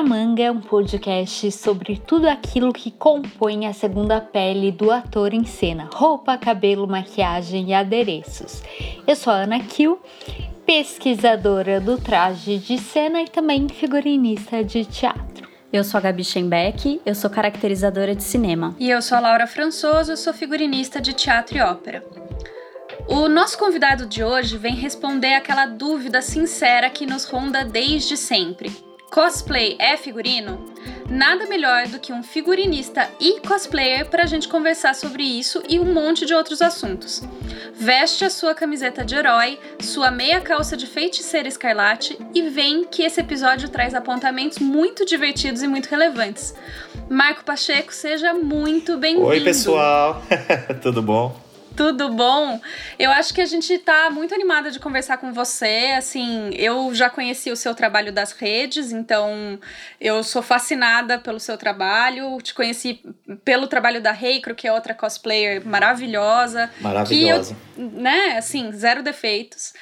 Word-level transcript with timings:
Pra 0.00 0.08
Manga 0.08 0.42
é 0.42 0.50
um 0.50 0.62
podcast 0.62 1.52
sobre 1.52 1.98
tudo 1.98 2.26
aquilo 2.26 2.72
que 2.72 2.90
compõe 2.90 3.66
a 3.66 3.74
segunda 3.74 4.18
pele 4.18 4.72
do 4.72 4.90
ator 4.90 5.34
em 5.34 5.44
cena: 5.44 5.90
roupa, 5.92 6.38
cabelo, 6.38 6.86
maquiagem 6.86 7.68
e 7.68 7.74
adereços. 7.74 8.62
Eu 9.06 9.14
sou 9.14 9.30
a 9.30 9.42
Ana 9.42 9.60
Kiel, 9.60 10.00
pesquisadora 10.64 11.78
do 11.82 11.98
traje 11.98 12.56
de 12.56 12.78
cena 12.78 13.20
e 13.20 13.28
também 13.28 13.68
figurinista 13.68 14.64
de 14.64 14.86
teatro. 14.86 15.46
Eu 15.70 15.84
sou 15.84 15.98
a 15.98 16.00
Gabi 16.00 16.24
Schenbeck, 16.24 17.02
eu 17.04 17.14
sou 17.14 17.28
caracterizadora 17.28 18.16
de 18.16 18.22
cinema. 18.22 18.74
E 18.78 18.88
eu 18.88 19.02
sou 19.02 19.18
a 19.18 19.20
Laura 19.20 19.46
Françoso, 19.46 20.12
eu 20.12 20.16
sou 20.16 20.32
figurinista 20.32 20.98
de 20.98 21.12
teatro 21.12 21.58
e 21.58 21.60
ópera. 21.60 22.02
O 23.06 23.28
nosso 23.28 23.58
convidado 23.58 24.06
de 24.06 24.24
hoje 24.24 24.56
vem 24.56 24.76
responder 24.76 25.34
aquela 25.34 25.66
dúvida 25.66 26.22
sincera 26.22 26.88
que 26.88 27.04
nos 27.04 27.26
ronda 27.26 27.66
desde 27.66 28.16
sempre. 28.16 28.88
Cosplay 29.10 29.76
é 29.80 29.96
figurino? 29.96 30.64
Nada 31.10 31.44
melhor 31.46 31.88
do 31.88 31.98
que 31.98 32.12
um 32.12 32.22
figurinista 32.22 33.10
e 33.18 33.40
cosplayer 33.40 34.08
para 34.08 34.22
a 34.22 34.26
gente 34.26 34.46
conversar 34.46 34.94
sobre 34.94 35.24
isso 35.24 35.60
e 35.68 35.80
um 35.80 35.92
monte 35.92 36.24
de 36.24 36.32
outros 36.32 36.62
assuntos. 36.62 37.20
Veste 37.74 38.24
a 38.24 38.30
sua 38.30 38.54
camiseta 38.54 39.04
de 39.04 39.16
herói, 39.16 39.58
sua 39.80 40.12
meia 40.12 40.40
calça 40.40 40.76
de 40.76 40.86
feiticeira 40.86 41.48
escarlate 41.48 42.16
e 42.32 42.42
vem 42.42 42.84
que 42.84 43.02
esse 43.02 43.20
episódio 43.20 43.68
traz 43.68 43.96
apontamentos 43.96 44.58
muito 44.58 45.04
divertidos 45.04 45.64
e 45.64 45.66
muito 45.66 45.88
relevantes. 45.88 46.54
Marco 47.08 47.44
Pacheco, 47.44 47.92
seja 47.92 48.32
muito 48.32 48.96
bem-vindo. 48.96 49.26
Oi, 49.26 49.40
pessoal! 49.40 50.22
Tudo 50.80 51.02
bom? 51.02 51.49
Tudo 51.80 52.10
bom? 52.10 52.60
Eu 52.98 53.10
acho 53.10 53.32
que 53.32 53.40
a 53.40 53.46
gente 53.46 53.78
tá 53.78 54.10
muito 54.10 54.34
animada 54.34 54.70
de 54.70 54.78
conversar 54.78 55.16
com 55.16 55.32
você. 55.32 55.94
Assim, 55.96 56.50
eu 56.52 56.94
já 56.94 57.08
conheci 57.08 57.50
o 57.50 57.56
seu 57.56 57.74
trabalho 57.74 58.12
das 58.12 58.32
redes, 58.32 58.92
então 58.92 59.58
eu 59.98 60.22
sou 60.22 60.42
fascinada 60.42 61.18
pelo 61.18 61.40
seu 61.40 61.56
trabalho. 61.56 62.38
Te 62.42 62.52
conheci 62.52 63.00
pelo 63.46 63.66
trabalho 63.66 64.02
da 64.02 64.12
Reikro, 64.12 64.54
que 64.54 64.68
é 64.68 64.72
outra 64.74 64.92
cosplayer 64.92 65.66
maravilhosa. 65.66 66.70
Maravilhosa. 66.82 67.56
Eu, 67.78 67.88
né, 67.88 68.36
assim, 68.36 68.70
zero 68.72 69.02
defeitos. 69.02 69.72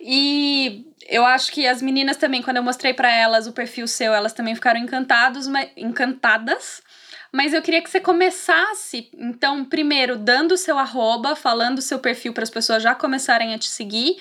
E 0.00 0.86
eu 1.08 1.24
acho 1.24 1.50
que 1.50 1.66
as 1.66 1.82
meninas 1.82 2.16
também, 2.16 2.40
quando 2.40 2.58
eu 2.58 2.62
mostrei 2.62 2.94
para 2.94 3.12
elas 3.12 3.48
o 3.48 3.52
perfil 3.52 3.88
seu, 3.88 4.14
elas 4.14 4.32
também 4.32 4.54
ficaram 4.54 4.78
encantados, 4.78 5.48
encantadas 5.76 6.86
mas 7.32 7.52
eu 7.52 7.60
queria 7.60 7.82
que 7.82 7.90
você 7.90 8.00
começasse, 8.00 9.08
então, 9.12 9.64
primeiro, 9.64 10.16
dando 10.16 10.52
o 10.52 10.56
seu 10.56 10.78
arroba, 10.78 11.36
falando 11.36 11.78
o 11.78 11.82
seu 11.82 11.98
perfil 11.98 12.32
para 12.32 12.42
as 12.42 12.50
pessoas 12.50 12.82
já 12.82 12.94
começarem 12.94 13.52
a 13.52 13.58
te 13.58 13.68
seguir. 13.68 14.16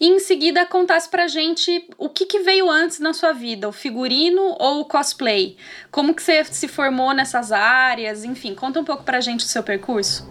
E 0.00 0.08
em 0.08 0.18
seguida 0.18 0.66
contasse 0.66 1.08
pra 1.08 1.26
gente 1.26 1.88
o 1.98 2.08
que, 2.08 2.26
que 2.26 2.40
veio 2.40 2.68
antes 2.70 2.98
na 2.98 3.12
sua 3.12 3.32
vida, 3.32 3.68
o 3.68 3.72
figurino 3.72 4.56
ou 4.58 4.80
o 4.80 4.84
cosplay? 4.84 5.56
Como 5.90 6.14
que 6.14 6.22
você 6.22 6.44
se 6.44 6.68
formou 6.68 7.12
nessas 7.12 7.52
áreas? 7.52 8.24
Enfim, 8.24 8.54
conta 8.54 8.80
um 8.80 8.84
pouco 8.84 9.04
pra 9.04 9.20
gente 9.20 9.44
o 9.44 9.48
seu 9.48 9.62
percurso. 9.62 10.28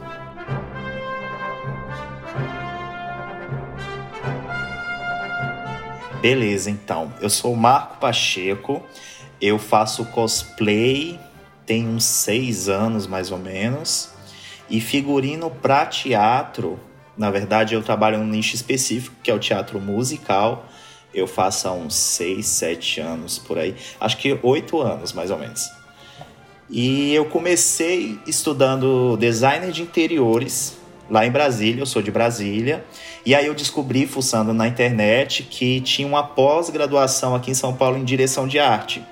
Beleza, 6.21 6.69
então. 6.69 7.13
Eu 7.21 7.29
sou 7.29 7.51
o 7.51 7.57
Marco 7.57 7.97
Pacheco, 7.97 8.81
eu 9.41 9.59
faço 9.59 10.05
cosplay 10.05 11.19
tem 11.66 11.88
uns 11.88 12.06
seis 12.06 12.69
anos 12.69 13.07
mais 13.07 13.31
ou 13.31 13.38
menos. 13.38 14.09
E 14.69 14.79
figurino 14.79 15.50
para 15.50 15.85
teatro, 15.85 16.79
na 17.18 17.29
verdade 17.29 17.75
eu 17.75 17.84
trabalho 17.84 18.18
num 18.18 18.28
nicho 18.28 18.56
específico, 18.56 19.16
que 19.22 19.29
é 19.29 19.34
o 19.34 19.40
teatro 19.40 19.79
musical. 19.79 20.66
Eu 21.13 21.28
faço 21.28 21.68
há 21.68 21.72
uns 21.72 21.96
seis, 21.96 22.47
sete 22.47 23.00
anos 23.00 23.38
por 23.38 23.57
aí. 23.57 23.75
Acho 24.00 24.18
que 24.18 24.40
oito 24.41 24.81
anos 24.81 25.13
mais 25.13 25.29
ou 25.29 25.38
menos. 25.38 25.69
E 26.69 27.13
eu 27.13 27.25
comecei 27.25 28.19
estudando 28.25 29.16
design 29.18 29.72
de 29.72 29.84
interiores 29.84 30.78
lá 31.09 31.25
em 31.25 31.31
Brasília, 31.31 31.81
eu 31.81 31.85
sou 31.85 32.02
de 32.02 32.09
Brasília. 32.09 32.84
E 33.25 33.35
aí 33.35 33.46
eu 33.46 33.53
descobri, 33.53 34.07
fuçando 34.07 34.53
na 34.53 34.68
internet, 34.68 35.44
que 35.44 35.79
tinha 35.81 36.07
uma 36.07 36.23
pós-graduação 36.23 37.35
aqui 37.35 37.52
em 37.52 37.53
São 37.53 37.75
Paulo 37.75 37.97
em 37.97 38.03
direção 38.03 38.47
de 38.47 38.59
arte. 38.59 39.03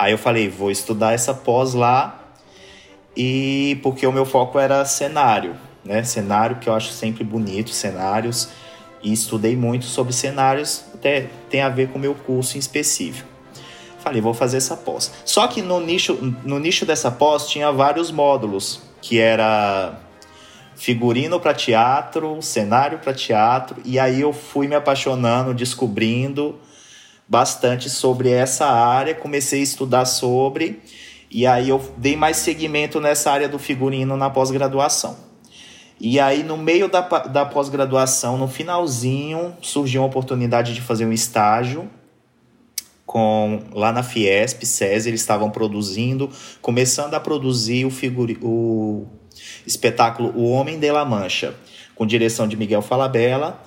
Aí 0.00 0.12
eu 0.12 0.18
falei, 0.18 0.48
vou 0.48 0.70
estudar 0.70 1.12
essa 1.12 1.34
pós 1.34 1.74
lá 1.74 2.18
e 3.14 3.78
porque 3.82 4.06
o 4.06 4.12
meu 4.12 4.24
foco 4.24 4.58
era 4.58 4.82
cenário, 4.86 5.54
né? 5.84 6.02
Cenário 6.02 6.56
que 6.56 6.70
eu 6.70 6.74
acho 6.74 6.90
sempre 6.90 7.22
bonito, 7.22 7.68
cenários 7.68 8.48
e 9.02 9.12
estudei 9.12 9.54
muito 9.54 9.84
sobre 9.84 10.14
cenários, 10.14 10.84
até 10.94 11.26
tem 11.50 11.60
a 11.60 11.68
ver 11.68 11.90
com 11.90 11.98
o 11.98 12.00
meu 12.00 12.14
curso 12.14 12.56
em 12.56 12.60
específico. 12.60 13.28
Falei, 13.98 14.22
vou 14.22 14.32
fazer 14.32 14.56
essa 14.56 14.74
pós. 14.74 15.12
Só 15.22 15.46
que 15.46 15.60
no 15.60 15.78
nicho, 15.80 16.14
no 16.46 16.58
nicho 16.58 16.86
dessa 16.86 17.10
pós 17.10 17.46
tinha 17.46 17.70
vários 17.70 18.10
módulos, 18.10 18.80
que 19.02 19.18
era 19.18 20.00
figurino 20.76 21.38
para 21.38 21.52
teatro, 21.52 22.40
cenário 22.40 23.00
para 23.00 23.12
teatro, 23.12 23.76
e 23.84 23.98
aí 23.98 24.22
eu 24.22 24.32
fui 24.32 24.66
me 24.66 24.74
apaixonando, 24.74 25.52
descobrindo 25.52 26.58
bastante 27.30 27.88
sobre 27.88 28.28
essa 28.28 28.66
área, 28.66 29.14
comecei 29.14 29.60
a 29.60 29.62
estudar 29.62 30.04
sobre, 30.04 30.82
e 31.30 31.46
aí 31.46 31.68
eu 31.68 31.80
dei 31.96 32.16
mais 32.16 32.38
seguimento 32.38 33.00
nessa 33.00 33.30
área 33.30 33.48
do 33.48 33.56
figurino 33.56 34.16
na 34.16 34.28
pós-graduação. 34.28 35.16
E 36.00 36.18
aí, 36.18 36.42
no 36.42 36.56
meio 36.56 36.88
da, 36.88 37.02
da 37.02 37.46
pós-graduação, 37.46 38.36
no 38.36 38.48
finalzinho, 38.48 39.54
surgiu 39.60 40.00
uma 40.00 40.08
oportunidade 40.08 40.74
de 40.74 40.80
fazer 40.80 41.06
um 41.06 41.12
estágio 41.12 41.88
com 43.06 43.62
lá 43.72 43.92
na 43.92 44.02
Fiesp, 44.02 44.64
SESI, 44.64 45.10
eles 45.10 45.20
estavam 45.20 45.50
produzindo, 45.50 46.30
começando 46.60 47.14
a 47.14 47.20
produzir 47.20 47.84
o, 47.84 47.90
figuri, 47.90 48.38
o 48.42 49.06
espetáculo 49.66 50.32
O 50.34 50.50
Homem 50.50 50.80
de 50.80 50.90
la 50.90 51.04
Mancha, 51.04 51.54
com 51.94 52.06
direção 52.06 52.48
de 52.48 52.56
Miguel 52.56 52.82
Falabella 52.82 53.60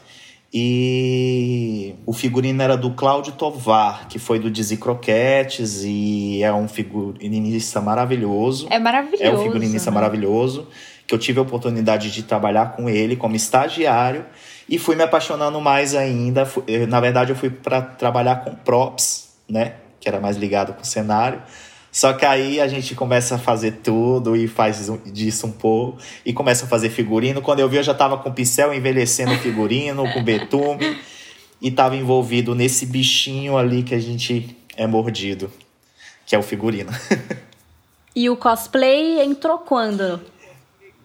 e 0.55 1.95
o 2.05 2.13
figurino 2.13 2.61
era 2.61 2.77
do 2.77 2.91
Cláudio 2.91 3.33
Tovar, 3.33 4.07
que 4.07 4.19
foi 4.19 4.37
do 4.37 4.51
Dizzy 4.51 4.77
Croquetes 4.77 5.81
e 5.83 6.43
é 6.43 6.53
um 6.53 6.67
figurinista 6.67 7.81
maravilhoso. 7.81 8.67
É 8.69 8.77
maravilhoso. 8.77 9.23
É 9.23 9.31
um 9.33 9.41
figurinista 9.41 9.89
né? 9.89 9.95
maravilhoso, 9.95 10.67
que 11.07 11.15
eu 11.15 11.17
tive 11.17 11.39
a 11.39 11.41
oportunidade 11.41 12.11
de 12.11 12.21
trabalhar 12.21 12.73
com 12.75 12.87
ele 12.87 13.15
como 13.15 13.35
estagiário 13.35 14.23
e 14.69 14.77
fui 14.77 14.95
me 14.95 15.01
apaixonando 15.01 15.59
mais 15.59 15.95
ainda. 15.95 16.47
Na 16.87 16.99
verdade, 16.99 17.31
eu 17.31 17.35
fui 17.35 17.49
para 17.49 17.81
trabalhar 17.81 18.43
com 18.43 18.53
props, 18.53 19.29
né? 19.49 19.73
Que 19.99 20.07
era 20.07 20.19
mais 20.19 20.37
ligado 20.37 20.73
com 20.73 20.83
o 20.83 20.85
cenário. 20.85 21.41
Só 21.93 22.11
que 22.11 22.25
aí 22.25 22.59
a 22.59 22.67
gente 22.67 22.95
começa 22.95 23.35
a 23.35 23.37
fazer 23.37 23.73
tudo 23.83 24.35
e 24.35 24.47
faz 24.47 24.91
disso 25.05 25.45
um 25.45 25.51
pouco. 25.51 25.99
E 26.25 26.33
começa 26.33 26.65
a 26.65 26.67
fazer 26.67 26.89
figurino. 26.89 27.39
Quando 27.39 27.59
eu 27.59 27.69
vi, 27.69 27.77
eu 27.77 27.83
já 27.83 27.93
tava 27.93 28.17
com 28.17 28.31
pincel 28.31 28.73
envelhecendo 28.73 29.37
figurino, 29.37 30.11
com 30.11 30.23
betume. 30.23 30.99
E 31.61 31.69
tava 31.69 31.95
envolvido 31.95 32.55
nesse 32.55 32.87
bichinho 32.87 33.55
ali 33.55 33.83
que 33.83 33.93
a 33.93 33.99
gente 33.99 34.57
é 34.75 34.87
mordido. 34.87 35.51
Que 36.25 36.35
é 36.35 36.39
o 36.39 36.41
figurino. 36.41 36.89
e 38.15 38.27
o 38.27 38.35
cosplay 38.35 39.21
entrou 39.21 39.59
quando? 39.59 40.19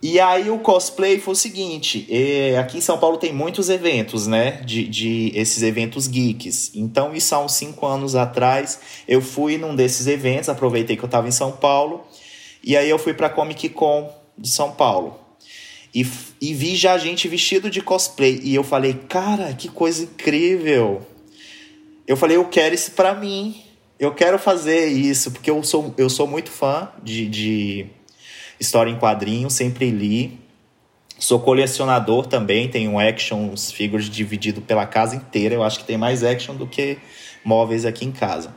E 0.01 0.21
aí 0.21 0.49
o 0.49 0.61
cosplay 0.61 1.19
foi 1.19 1.33
o 1.33 1.37
seguinte, 1.37 2.07
é, 2.09 2.57
aqui 2.57 2.79
em 2.79 2.81
São 2.81 2.99
Paulo 2.99 3.17
tem 3.17 3.33
muitos 3.33 3.69
eventos, 3.69 4.29
né, 4.29 4.63
de, 4.65 4.87
de 4.87 5.33
esses 5.35 5.61
eventos 5.65 6.07
geeks. 6.07 6.71
Então 6.75 7.13
isso 7.15 7.35
há 7.35 7.41
uns 7.41 7.55
cinco 7.55 7.85
anos 7.85 8.15
atrás 8.15 8.79
eu 9.09 9.21
fui 9.21 9.59
num 9.59 9.75
desses 9.75 10.07
eventos, 10.07 10.49
aproveitei 10.49 10.97
que 10.97 11.03
eu 11.03 11.07
estava 11.09 11.27
em 11.27 11.33
São 11.33 11.51
Paulo 11.51 12.05
e 12.63 12.77
aí 12.77 12.89
eu 12.89 12.99
fui 12.99 13.13
para 13.13 13.29
Comic 13.29 13.69
Con 13.71 14.09
de 14.37 14.49
São 14.49 14.71
Paulo 14.71 15.19
e, 15.93 16.07
e 16.41 16.55
vi 16.55 16.77
já 16.77 16.97
gente 16.97 17.27
vestido 17.27 17.69
de 17.69 17.81
cosplay 17.81 18.39
e 18.45 18.55
eu 18.55 18.63
falei, 18.63 18.95
cara, 19.09 19.53
que 19.53 19.69
coisa 19.69 20.05
incrível! 20.05 21.05
Eu 22.07 22.17
falei, 22.17 22.37
eu 22.37 22.45
quero 22.45 22.73
isso 22.73 22.93
para 22.93 23.15
mim, 23.15 23.61
eu 23.99 24.15
quero 24.15 24.39
fazer 24.39 24.87
isso 24.87 25.33
porque 25.33 25.51
eu 25.51 25.61
sou 25.65 25.93
eu 25.99 26.09
sou 26.09 26.29
muito 26.29 26.51
fã 26.51 26.89
de, 27.03 27.29
de 27.29 27.98
história 28.59 28.91
em 28.91 28.97
quadrinhos, 28.97 29.55
sempre 29.55 29.91
li. 29.91 30.39
Sou 31.19 31.41
colecionador 31.41 32.27
também, 32.27 32.69
tenho 32.69 32.99
action 32.99 33.57
figures 33.57 34.09
dividido 34.09 34.61
pela 34.61 34.87
casa 34.87 35.17
inteira. 35.17 35.55
Eu 35.55 35.63
acho 35.65 35.81
que 35.81 35.85
tem 35.85 35.97
mais 35.97 36.23
action 36.23 36.55
do 36.55 36.67
que 36.67 36.99
móveis 37.45 37.85
aqui 37.85 38.05
em 38.05 38.13
casa. 38.13 38.55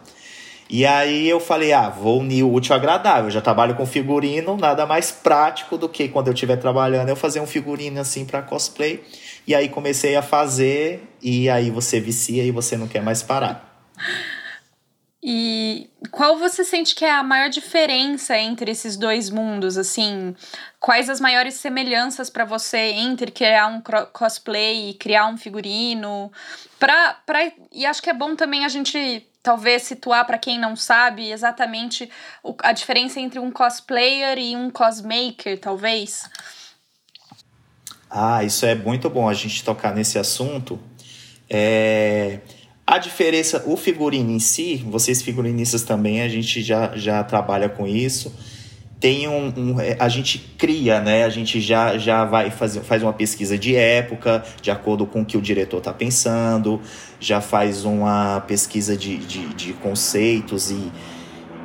E 0.69 0.85
aí 0.85 1.27
eu 1.27 1.39
falei, 1.39 1.73
ah, 1.73 1.89
vou 1.89 2.21
unir 2.21 2.43
o 2.43 2.53
útil 2.53 2.73
ao 2.73 2.79
agradável. 2.79 3.25
Eu 3.25 3.31
já 3.31 3.41
trabalho 3.41 3.75
com 3.75 3.85
figurino, 3.85 4.55
nada 4.55 4.85
mais 4.85 5.11
prático 5.11 5.77
do 5.77 5.89
que 5.89 6.07
quando 6.07 6.27
eu 6.27 6.33
estiver 6.33 6.55
trabalhando 6.55 7.09
eu 7.09 7.15
fazer 7.15 7.41
um 7.41 7.45
figurino 7.45 7.99
assim 7.99 8.23
para 8.23 8.41
cosplay. 8.41 9.03
E 9.45 9.53
aí 9.53 9.67
comecei 9.67 10.15
a 10.15 10.21
fazer 10.21 11.03
e 11.21 11.49
aí 11.49 11.69
você 11.69 11.99
vicia 11.99 12.43
e 12.43 12.51
você 12.51 12.77
não 12.77 12.87
quer 12.87 13.01
mais 13.01 13.21
parar. 13.21 13.85
E 15.23 15.87
qual 16.09 16.37
você 16.37 16.63
sente 16.63 16.95
que 16.95 17.05
é 17.05 17.11
a 17.11 17.21
maior 17.21 17.47
diferença 17.49 18.35
entre 18.35 18.71
esses 18.71 18.97
dois 18.97 19.29
mundos? 19.29 19.77
Assim, 19.77 20.35
quais 20.79 21.09
as 21.09 21.19
maiores 21.19 21.53
semelhanças 21.55 22.27
para 22.29 22.43
você 22.43 22.77
entre 22.77 23.31
criar 23.31 23.67
um 23.67 23.81
cosplay 24.11 24.89
e 24.89 24.93
criar 24.95 25.27
um 25.27 25.37
figurino? 25.37 26.31
Pra, 26.79 27.13
pra, 27.23 27.51
e 27.71 27.85
acho 27.85 28.01
que 28.01 28.09
é 28.09 28.13
bom 28.13 28.35
também 28.35 28.65
a 28.65 28.69
gente 28.69 29.27
talvez 29.43 29.83
situar 29.83 30.25
para 30.25 30.39
quem 30.39 30.59
não 30.59 30.75
sabe 30.75 31.31
exatamente 31.31 32.09
a 32.59 32.71
diferença 32.71 33.19
entre 33.19 33.39
um 33.39 33.51
cosplayer 33.51 34.37
e 34.39 34.55
um 34.55 34.71
cosmaker, 34.71 35.59
talvez? 35.59 36.29
Ah, 38.09 38.43
isso 38.43 38.65
é 38.65 38.73
muito 38.73 39.09
bom 39.09 39.29
a 39.29 39.33
gente 39.33 39.63
tocar 39.63 39.93
nesse 39.93 40.17
assunto. 40.17 40.79
É... 41.49 42.39
A 42.85 42.97
diferença, 42.97 43.63
o 43.65 43.77
figurino 43.77 44.31
em 44.31 44.39
si, 44.39 44.83
vocês 44.89 45.21
figurinistas 45.21 45.83
também, 45.83 46.21
a 46.21 46.27
gente 46.27 46.61
já, 46.61 46.91
já 46.95 47.23
trabalha 47.23 47.69
com 47.69 47.87
isso. 47.87 48.33
Tem 48.99 49.27
um, 49.27 49.53
um, 49.57 49.79
é, 49.79 49.95
a 49.99 50.09
gente 50.09 50.37
cria, 50.57 50.99
né? 50.99 51.23
A 51.23 51.29
gente 51.29 51.59
já, 51.59 51.97
já 51.97 52.23
vai 52.23 52.51
fazer 52.51 52.81
faz 52.81 53.01
uma 53.01 53.13
pesquisa 53.13 53.57
de 53.57 53.75
época, 53.75 54.43
de 54.61 54.69
acordo 54.69 55.05
com 55.05 55.21
o 55.21 55.25
que 55.25 55.37
o 55.37 55.41
diretor 55.41 55.77
está 55.77 55.93
pensando, 55.93 56.79
já 57.19 57.41
faz 57.41 57.83
uma 57.83 58.41
pesquisa 58.41 58.95
de, 58.95 59.17
de, 59.17 59.47
de 59.53 59.73
conceitos 59.73 60.69
e 60.69 60.91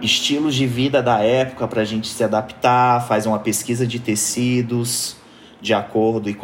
estilos 0.00 0.54
de 0.54 0.66
vida 0.66 1.02
da 1.02 1.20
época 1.20 1.66
para 1.66 1.82
a 1.82 1.84
gente 1.84 2.08
se 2.08 2.22
adaptar, 2.22 3.06
faz 3.06 3.26
uma 3.26 3.38
pesquisa 3.38 3.86
de 3.86 3.98
tecidos 3.98 5.16
de 5.60 5.74
acordo 5.74 6.30
e 6.30 6.34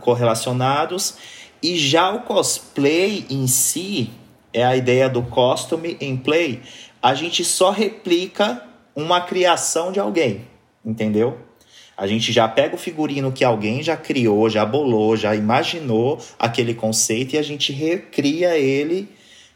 correlacionados. 0.00 1.16
E 1.64 1.78
já 1.78 2.14
o 2.14 2.20
cosplay 2.20 3.24
em 3.30 3.46
si 3.46 4.10
é 4.52 4.62
a 4.62 4.76
ideia 4.76 5.08
do 5.08 5.22
costume 5.22 5.96
em 5.98 6.14
play. 6.14 6.60
A 7.02 7.14
gente 7.14 7.42
só 7.42 7.70
replica 7.70 8.62
uma 8.94 9.22
criação 9.22 9.90
de 9.90 9.98
alguém, 9.98 10.42
entendeu? 10.84 11.38
A 11.96 12.06
gente 12.06 12.32
já 12.32 12.46
pega 12.46 12.74
o 12.74 12.78
figurino 12.78 13.32
que 13.32 13.42
alguém 13.42 13.82
já 13.82 13.96
criou, 13.96 14.50
já 14.50 14.62
bolou, 14.66 15.16
já 15.16 15.34
imaginou 15.34 16.20
aquele 16.38 16.74
conceito 16.74 17.34
e 17.34 17.38
a 17.38 17.42
gente 17.42 17.72
recria 17.72 18.58
ele 18.58 19.08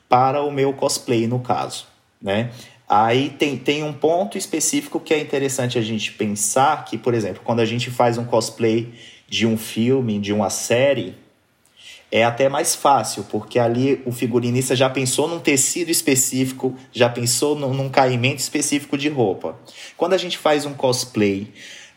para 0.09 0.43
o 0.43 0.51
meu 0.51 0.73
cosplay, 0.73 1.27
no 1.27 1.41
caso, 1.41 1.87
né? 2.23 2.53
Aí 2.89 3.29
tem, 3.29 3.59
tem 3.59 3.83
um 3.83 3.93
ponto 3.93 4.39
específico 4.39 4.99
que 4.99 5.13
é 5.13 5.21
interessante 5.21 5.77
a 5.77 5.83
gente 5.83 6.13
pensar 6.13 6.87
que, 6.87 6.97
por 6.97 7.13
exemplo, 7.13 7.43
quando 7.45 7.61
a 7.61 7.67
gente 7.67 7.91
faz 7.91 8.17
um 8.17 8.25
cosplay 8.25 8.95
de 9.29 9.47
um 9.47 9.59
filme, 9.59 10.19
de 10.19 10.33
uma 10.33 10.49
série, 10.49 11.15
é 12.11 12.25
até 12.25 12.49
mais 12.49 12.75
fácil, 12.75 13.25
porque 13.25 13.59
ali 13.59 14.03
o 14.07 14.13
figurinista 14.13 14.75
já 14.75 14.89
pensou 14.89 15.29
num 15.29 15.39
tecido 15.39 15.91
específico, 15.91 16.75
já 16.91 17.09
pensou 17.09 17.55
num, 17.55 17.75
num 17.75 17.89
caimento 17.89 18.39
específico 18.39 18.97
de 18.97 19.09
roupa. 19.09 19.59
Quando 19.97 20.15
a 20.15 20.19
gente 20.19 20.39
faz 20.39 20.65
um 20.65 20.73
cosplay 20.73 21.53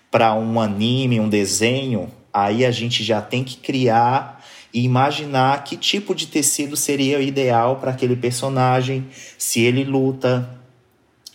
para 0.09 0.33
um 0.33 0.59
anime, 0.59 1.19
um 1.19 1.29
desenho, 1.29 2.11
aí 2.33 2.65
a 2.65 2.71
gente 2.71 3.03
já 3.03 3.21
tem 3.21 3.43
que 3.43 3.57
criar 3.57 4.43
e 4.73 4.83
imaginar 4.83 5.63
que 5.63 5.77
tipo 5.77 6.13
de 6.13 6.27
tecido 6.27 6.75
seria 6.75 7.21
ideal 7.21 7.77
para 7.77 7.91
aquele 7.91 8.15
personagem, 8.15 9.07
se 9.37 9.61
ele 9.61 9.83
luta, 9.85 10.49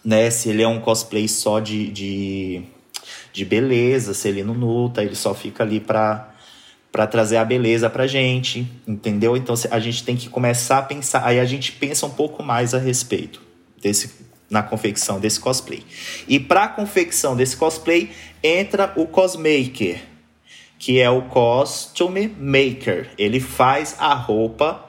né? 0.04 0.30
Se 0.30 0.50
ele 0.50 0.62
é 0.62 0.68
um 0.68 0.80
cosplay 0.80 1.26
só 1.28 1.60
de, 1.60 1.90
de, 1.90 2.62
de 3.32 3.44
beleza, 3.44 4.12
se 4.12 4.28
ele 4.28 4.42
não 4.42 4.54
luta, 4.54 5.02
ele 5.02 5.14
só 5.14 5.34
fica 5.34 5.64
ali 5.64 5.80
para 5.80 6.35
para 6.96 7.06
trazer 7.06 7.36
a 7.36 7.44
beleza 7.44 7.90
pra 7.90 8.06
gente, 8.06 8.66
entendeu? 8.88 9.36
Então 9.36 9.54
a 9.70 9.78
gente 9.78 10.02
tem 10.02 10.16
que 10.16 10.30
começar 10.30 10.78
a 10.78 10.82
pensar, 10.82 11.26
aí 11.26 11.38
a 11.38 11.44
gente 11.44 11.72
pensa 11.72 12.06
um 12.06 12.10
pouco 12.10 12.42
mais 12.42 12.72
a 12.72 12.78
respeito 12.78 13.42
desse 13.82 14.24
na 14.48 14.62
confecção 14.62 15.20
desse 15.20 15.38
cosplay. 15.38 15.84
E 16.26 16.40
para 16.40 16.64
a 16.64 16.68
confecção 16.68 17.36
desse 17.36 17.54
cosplay 17.54 18.12
entra 18.42 18.94
o 18.96 19.06
cosmaker, 19.06 20.00
que 20.78 20.98
é 20.98 21.10
o 21.10 21.20
costume 21.20 22.28
maker. 22.28 23.10
Ele 23.18 23.40
faz 23.40 23.96
a 23.98 24.14
roupa 24.14 24.82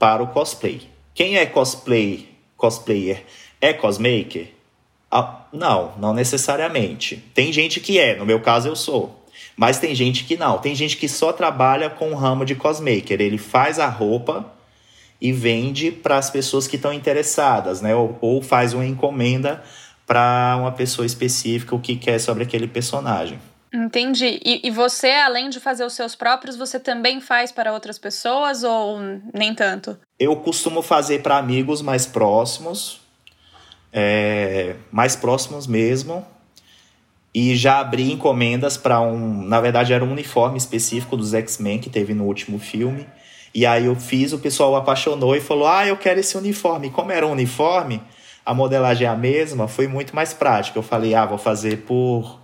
para 0.00 0.20
o 0.20 0.26
cosplay. 0.26 0.82
Quem 1.14 1.36
é 1.36 1.46
cosplay, 1.46 2.28
cosplayer 2.56 3.22
é 3.60 3.72
cosmaker? 3.72 4.48
Ah, 5.08 5.44
não, 5.52 5.92
não 5.96 6.12
necessariamente. 6.12 7.22
Tem 7.32 7.52
gente 7.52 7.78
que 7.78 8.00
é, 8.00 8.16
no 8.16 8.26
meu 8.26 8.40
caso 8.40 8.66
eu 8.66 8.74
sou. 8.74 9.21
Mas 9.56 9.78
tem 9.78 9.94
gente 9.94 10.24
que 10.24 10.36
não. 10.36 10.58
Tem 10.58 10.74
gente 10.74 10.96
que 10.96 11.08
só 11.08 11.32
trabalha 11.32 11.90
com 11.90 12.12
o 12.12 12.14
ramo 12.14 12.44
de 12.44 12.54
cosmaker. 12.54 13.20
Ele 13.20 13.38
faz 13.38 13.78
a 13.78 13.88
roupa 13.88 14.52
e 15.20 15.32
vende 15.32 15.90
para 15.90 16.18
as 16.18 16.30
pessoas 16.30 16.66
que 16.66 16.76
estão 16.76 16.92
interessadas, 16.92 17.80
né? 17.80 17.94
Ou, 17.94 18.18
ou 18.20 18.42
faz 18.42 18.74
uma 18.74 18.84
encomenda 18.84 19.62
para 20.06 20.56
uma 20.58 20.72
pessoa 20.72 21.06
específica 21.06 21.74
o 21.74 21.80
que 21.80 21.96
quer 21.96 22.18
sobre 22.18 22.42
aquele 22.42 22.66
personagem. 22.66 23.38
Entendi. 23.72 24.38
E, 24.44 24.66
e, 24.66 24.70
você, 24.70 25.10
além 25.12 25.48
de 25.48 25.58
fazer 25.58 25.84
os 25.84 25.94
seus 25.94 26.14
próprios, 26.14 26.56
você 26.56 26.78
também 26.78 27.20
faz 27.20 27.50
para 27.50 27.72
outras 27.72 27.98
pessoas 27.98 28.62
ou 28.62 28.98
nem 29.32 29.54
tanto? 29.54 29.98
Eu 30.18 30.36
costumo 30.36 30.82
fazer 30.82 31.22
para 31.22 31.38
amigos 31.38 31.80
mais 31.80 32.04
próximos, 32.04 33.00
é, 33.90 34.76
mais 34.90 35.16
próximos 35.16 35.66
mesmo. 35.66 36.26
E 37.34 37.56
já 37.56 37.80
abri 37.80 38.12
encomendas 38.12 38.76
para 38.76 39.00
um. 39.00 39.42
Na 39.42 39.60
verdade, 39.60 39.92
era 39.92 40.04
um 40.04 40.12
uniforme 40.12 40.58
específico 40.58 41.16
dos 41.16 41.32
X-Men 41.32 41.78
que 41.78 41.88
teve 41.88 42.12
no 42.12 42.24
último 42.24 42.58
filme. 42.58 43.06
E 43.54 43.64
aí 43.64 43.86
eu 43.86 43.94
fiz, 43.94 44.32
o 44.32 44.38
pessoal 44.38 44.76
apaixonou 44.76 45.34
e 45.34 45.40
falou: 45.40 45.66
Ah, 45.66 45.86
eu 45.86 45.96
quero 45.96 46.20
esse 46.20 46.36
uniforme. 46.36 46.90
Como 46.90 47.10
era 47.10 47.26
um 47.26 47.32
uniforme, 47.32 48.02
a 48.44 48.52
modelagem 48.52 49.06
é 49.06 49.10
a 49.10 49.16
mesma, 49.16 49.66
foi 49.66 49.86
muito 49.86 50.14
mais 50.14 50.34
prático. 50.34 50.78
Eu 50.78 50.82
falei: 50.82 51.14
Ah, 51.14 51.24
vou 51.24 51.38
fazer 51.38 51.78
por 51.78 52.38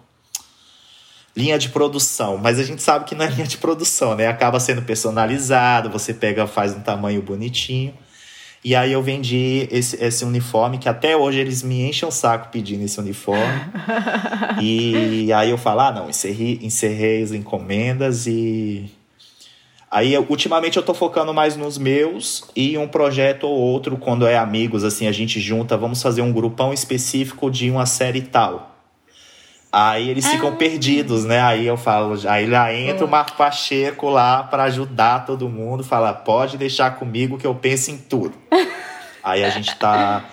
linha 1.36 1.58
de 1.58 1.68
produção. 1.68 2.36
Mas 2.36 2.58
a 2.58 2.64
gente 2.64 2.82
sabe 2.82 3.04
que 3.04 3.14
não 3.14 3.24
é 3.24 3.28
linha 3.30 3.46
de 3.46 3.58
produção, 3.58 4.14
né? 4.14 4.26
Acaba 4.26 4.58
sendo 4.58 4.82
personalizado, 4.82 5.90
você 5.90 6.12
pega, 6.12 6.46
faz 6.46 6.74
um 6.74 6.80
tamanho 6.80 7.22
bonitinho. 7.22 7.94
E 8.64 8.74
aí 8.74 8.92
eu 8.92 9.02
vendi 9.02 9.68
esse, 9.70 10.02
esse 10.02 10.24
uniforme, 10.24 10.78
que 10.78 10.88
até 10.88 11.16
hoje 11.16 11.38
eles 11.38 11.62
me 11.62 11.88
enchem 11.88 12.08
o 12.08 12.12
saco 12.12 12.48
pedindo 12.50 12.84
esse 12.84 12.98
uniforme. 12.98 13.60
e 14.60 15.32
aí 15.32 15.50
eu 15.50 15.58
falo, 15.58 15.80
ah, 15.80 15.92
não, 15.92 16.10
encerrei, 16.10 16.58
encerrei 16.62 17.22
as 17.22 17.32
encomendas 17.32 18.26
e... 18.26 18.90
Aí, 19.90 20.18
ultimamente, 20.18 20.76
eu 20.76 20.82
tô 20.82 20.92
focando 20.92 21.32
mais 21.32 21.56
nos 21.56 21.78
meus 21.78 22.44
e 22.54 22.76
um 22.76 22.86
projeto 22.86 23.44
ou 23.44 23.56
outro, 23.56 23.96
quando 23.96 24.26
é 24.26 24.36
amigos, 24.36 24.84
assim, 24.84 25.06
a 25.06 25.12
gente 25.12 25.40
junta, 25.40 25.78
vamos 25.78 26.02
fazer 26.02 26.20
um 26.20 26.30
grupão 26.30 26.74
específico 26.74 27.50
de 27.50 27.70
uma 27.70 27.86
série 27.86 28.20
tal. 28.20 28.77
Aí 29.70 30.08
eles 30.08 30.26
ficam 30.26 30.48
ah. 30.48 30.56
perdidos, 30.56 31.24
né? 31.24 31.40
Aí 31.42 31.66
eu 31.66 31.76
falo, 31.76 32.18
aí 32.26 32.46
lá 32.46 32.72
entra 32.72 33.04
o 33.04 33.08
Marco 33.08 33.36
Pacheco 33.36 34.08
lá 34.08 34.42
para 34.42 34.64
ajudar 34.64 35.26
todo 35.26 35.48
mundo, 35.48 35.84
fala, 35.84 36.12
pode 36.14 36.56
deixar 36.56 36.96
comigo 36.96 37.36
que 37.36 37.46
eu 37.46 37.54
penso 37.54 37.90
em 37.90 37.98
tudo. 37.98 38.34
aí 39.22 39.44
a 39.44 39.50
gente 39.50 39.76
tá 39.76 40.24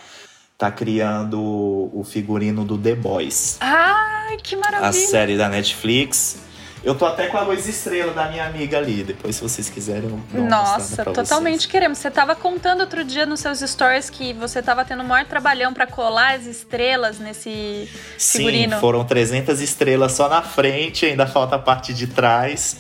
tá 0.58 0.72
criando 0.72 1.42
o 1.42 2.02
figurino 2.06 2.64
do 2.64 2.78
The 2.78 2.96
Boys. 2.96 3.58
Ai, 3.60 4.38
que 4.38 4.56
maravilha! 4.56 4.88
A 4.88 4.94
série 4.94 5.38
da 5.38 5.50
Netflix. 5.50 6.45
Eu 6.86 6.94
tô 6.94 7.04
até 7.08 7.26
com 7.26 7.36
a 7.36 7.42
luz 7.42 7.68
estrela 7.68 8.14
da 8.14 8.30
minha 8.30 8.46
amiga 8.46 8.78
ali. 8.78 9.04
Depois, 9.04 9.36
se 9.38 9.42
vocês 9.42 9.72
quiserem, 9.72 10.24
eu 10.32 10.44
Nossa, 10.44 11.04
totalmente 11.04 11.62
vocês. 11.62 11.66
queremos. 11.66 11.98
Você 11.98 12.12
tava 12.12 12.36
contando 12.36 12.82
outro 12.82 13.04
dia 13.04 13.26
nos 13.26 13.40
seus 13.40 13.60
stories 13.62 14.12
que 14.12 14.34
você 14.34 14.62
tava 14.62 14.86
tendo 14.86 15.02
o 15.02 15.04
maior 15.04 15.26
trabalhão 15.26 15.74
para 15.74 15.88
colar 15.88 16.36
as 16.36 16.46
estrelas 16.46 17.18
nesse 17.18 17.90
figurino. 18.20 18.76
Sim, 18.76 18.80
foram 18.80 19.04
300 19.04 19.62
estrelas 19.62 20.12
só 20.12 20.30
na 20.30 20.44
frente, 20.44 21.08
ainda 21.08 21.26
falta 21.26 21.56
a 21.56 21.60
parte 21.60 21.92
de 21.92 22.06
trás. 22.06 22.78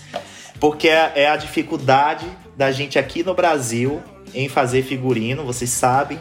Porque 0.59 0.88
é, 0.88 1.12
é 1.15 1.27
a 1.27 1.35
dificuldade 1.35 2.27
da 2.55 2.71
gente 2.71 3.00
aqui 3.00 3.24
no 3.24 3.33
Brasil 3.33 4.03
em 4.35 4.47
fazer 4.47 4.83
figurino, 4.83 5.43
vocês 5.43 5.71
sabem, 5.71 6.19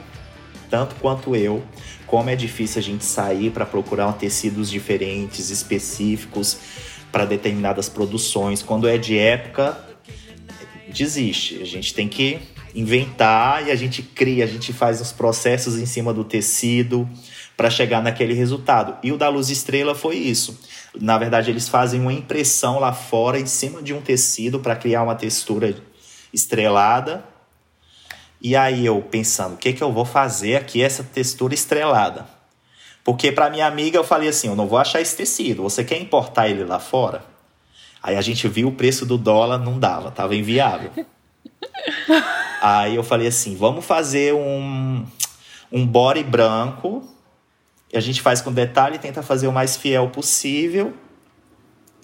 tanto 0.70 0.94
quanto 0.94 1.36
eu, 1.36 1.62
como 2.06 2.30
é 2.30 2.36
difícil 2.36 2.78
a 2.78 2.82
gente 2.82 3.04
sair 3.04 3.50
para 3.50 3.66
procurar 3.66 4.10
tecidos 4.14 4.70
diferentes, 4.70 5.50
específicos 5.50 6.58
para 7.14 7.24
determinadas 7.24 7.88
produções. 7.88 8.60
Quando 8.60 8.88
é 8.88 8.98
de 8.98 9.16
época, 9.16 9.78
desiste. 10.88 11.62
A 11.62 11.64
gente 11.64 11.94
tem 11.94 12.08
que 12.08 12.40
inventar 12.74 13.68
e 13.68 13.70
a 13.70 13.76
gente 13.76 14.02
cria, 14.02 14.42
a 14.42 14.48
gente 14.48 14.72
faz 14.72 15.00
os 15.00 15.12
processos 15.12 15.78
em 15.78 15.86
cima 15.86 16.12
do 16.12 16.24
tecido 16.24 17.08
para 17.56 17.70
chegar 17.70 18.02
naquele 18.02 18.34
resultado. 18.34 18.96
E 19.00 19.12
o 19.12 19.16
da 19.16 19.28
Luz 19.28 19.48
Estrela 19.48 19.94
foi 19.94 20.16
isso. 20.16 20.58
Na 21.00 21.16
verdade, 21.16 21.52
eles 21.52 21.68
fazem 21.68 22.00
uma 22.00 22.12
impressão 22.12 22.80
lá 22.80 22.92
fora 22.92 23.38
em 23.38 23.46
cima 23.46 23.80
de 23.80 23.94
um 23.94 24.00
tecido 24.00 24.58
para 24.58 24.74
criar 24.74 25.04
uma 25.04 25.14
textura 25.14 25.72
estrelada. 26.32 27.24
E 28.42 28.56
aí 28.56 28.84
eu 28.84 29.00
pensando, 29.02 29.54
o 29.54 29.56
que, 29.56 29.72
que 29.72 29.84
eu 29.84 29.92
vou 29.92 30.04
fazer 30.04 30.56
aqui 30.56 30.82
essa 30.82 31.04
textura 31.04 31.54
estrelada? 31.54 32.33
Porque 33.04 33.30
para 33.30 33.50
minha 33.50 33.66
amiga 33.66 33.98
eu 33.98 34.02
falei 34.02 34.30
assim, 34.30 34.48
eu 34.48 34.56
não 34.56 34.66
vou 34.66 34.78
achar 34.78 35.00
esse 35.00 35.14
tecido, 35.14 35.62
você 35.62 35.84
quer 35.84 36.00
importar 36.00 36.48
ele 36.48 36.64
lá 36.64 36.80
fora? 36.80 37.22
Aí 38.02 38.16
a 38.16 38.22
gente 38.22 38.48
viu 38.48 38.68
o 38.68 38.72
preço 38.72 39.04
do 39.04 39.18
dólar, 39.18 39.58
não 39.58 39.78
dava, 39.78 40.10
tava 40.10 40.34
inviável. 40.34 40.90
Aí 42.60 42.96
eu 42.96 43.02
falei 43.02 43.26
assim, 43.26 43.54
vamos 43.54 43.84
fazer 43.84 44.34
um, 44.34 45.04
um 45.70 45.86
body 45.86 46.24
branco, 46.24 47.06
a 47.92 48.00
gente 48.00 48.22
faz 48.22 48.40
com 48.40 48.50
detalhe, 48.52 48.98
tenta 48.98 49.22
fazer 49.22 49.46
o 49.46 49.52
mais 49.52 49.76
fiel 49.76 50.08
possível 50.08 50.94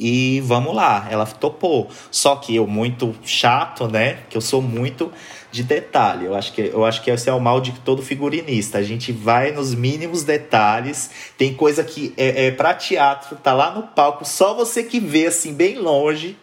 e 0.02 0.40
vamos 0.40 0.74
lá. 0.74 1.06
Ela 1.10 1.26
topou. 1.26 1.90
Só 2.10 2.36
que 2.36 2.56
eu, 2.56 2.66
muito 2.66 3.14
chato, 3.22 3.86
né? 3.86 4.20
Que 4.30 4.36
eu 4.36 4.40
sou 4.40 4.62
muito 4.62 5.12
de 5.52 5.62
detalhe. 5.62 6.24
Eu 6.24 6.34
acho 6.34 6.54
que, 6.54 6.62
eu 6.62 6.86
acho 6.86 7.02
que 7.02 7.10
esse 7.10 7.28
é 7.28 7.32
o 7.34 7.38
mal 7.38 7.60
de 7.60 7.72
todo 7.80 8.02
figurinista. 8.02 8.78
A 8.78 8.82
gente 8.82 9.12
vai 9.12 9.52
nos 9.52 9.74
mínimos 9.74 10.24
detalhes. 10.24 11.10
Tem 11.36 11.52
coisa 11.52 11.84
que 11.84 12.14
é, 12.16 12.46
é 12.46 12.50
para 12.50 12.72
teatro, 12.72 13.36
tá 13.36 13.52
lá 13.52 13.74
no 13.74 13.82
palco, 13.88 14.24
só 14.24 14.54
você 14.54 14.82
que 14.82 14.98
vê 14.98 15.26
assim, 15.26 15.52
bem 15.52 15.78
longe. 15.78 16.34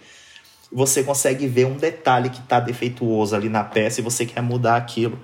Você 0.72 1.04
consegue 1.04 1.48
ver 1.48 1.66
um 1.66 1.78
detalhe 1.78 2.30
que 2.30 2.42
tá 2.42 2.60
defeituoso 2.60 3.36
ali 3.36 3.50
na 3.50 3.64
peça 3.64 4.02
e 4.02 4.04
você 4.04 4.24
quer 4.24 4.42
mudar 4.42 4.76
aquilo. 4.76 5.18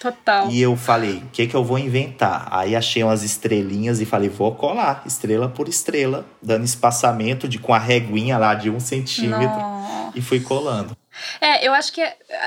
Total. 0.00 0.48
E 0.50 0.60
eu 0.62 0.76
falei, 0.76 1.16
o 1.16 1.26
que 1.32 1.46
que 1.46 1.54
eu 1.56 1.64
vou 1.64 1.78
inventar? 1.78 2.48
Aí 2.52 2.76
achei 2.76 3.02
umas 3.02 3.24
estrelinhas 3.24 4.00
e 4.00 4.06
falei, 4.06 4.28
vou 4.28 4.54
colar, 4.54 5.02
estrela 5.04 5.48
por 5.48 5.68
estrela, 5.68 6.24
dando 6.40 6.64
espaçamento 6.64 7.48
de 7.48 7.58
com 7.58 7.74
a 7.74 7.78
reguinha 7.78 8.38
lá 8.38 8.54
de 8.54 8.70
um 8.70 8.78
centímetro 8.78 9.58
Nossa. 9.58 10.12
e 10.16 10.22
fui 10.22 10.38
colando. 10.40 10.96
É, 11.40 11.66
eu 11.66 11.72
acho 11.72 11.92
que 11.92 12.02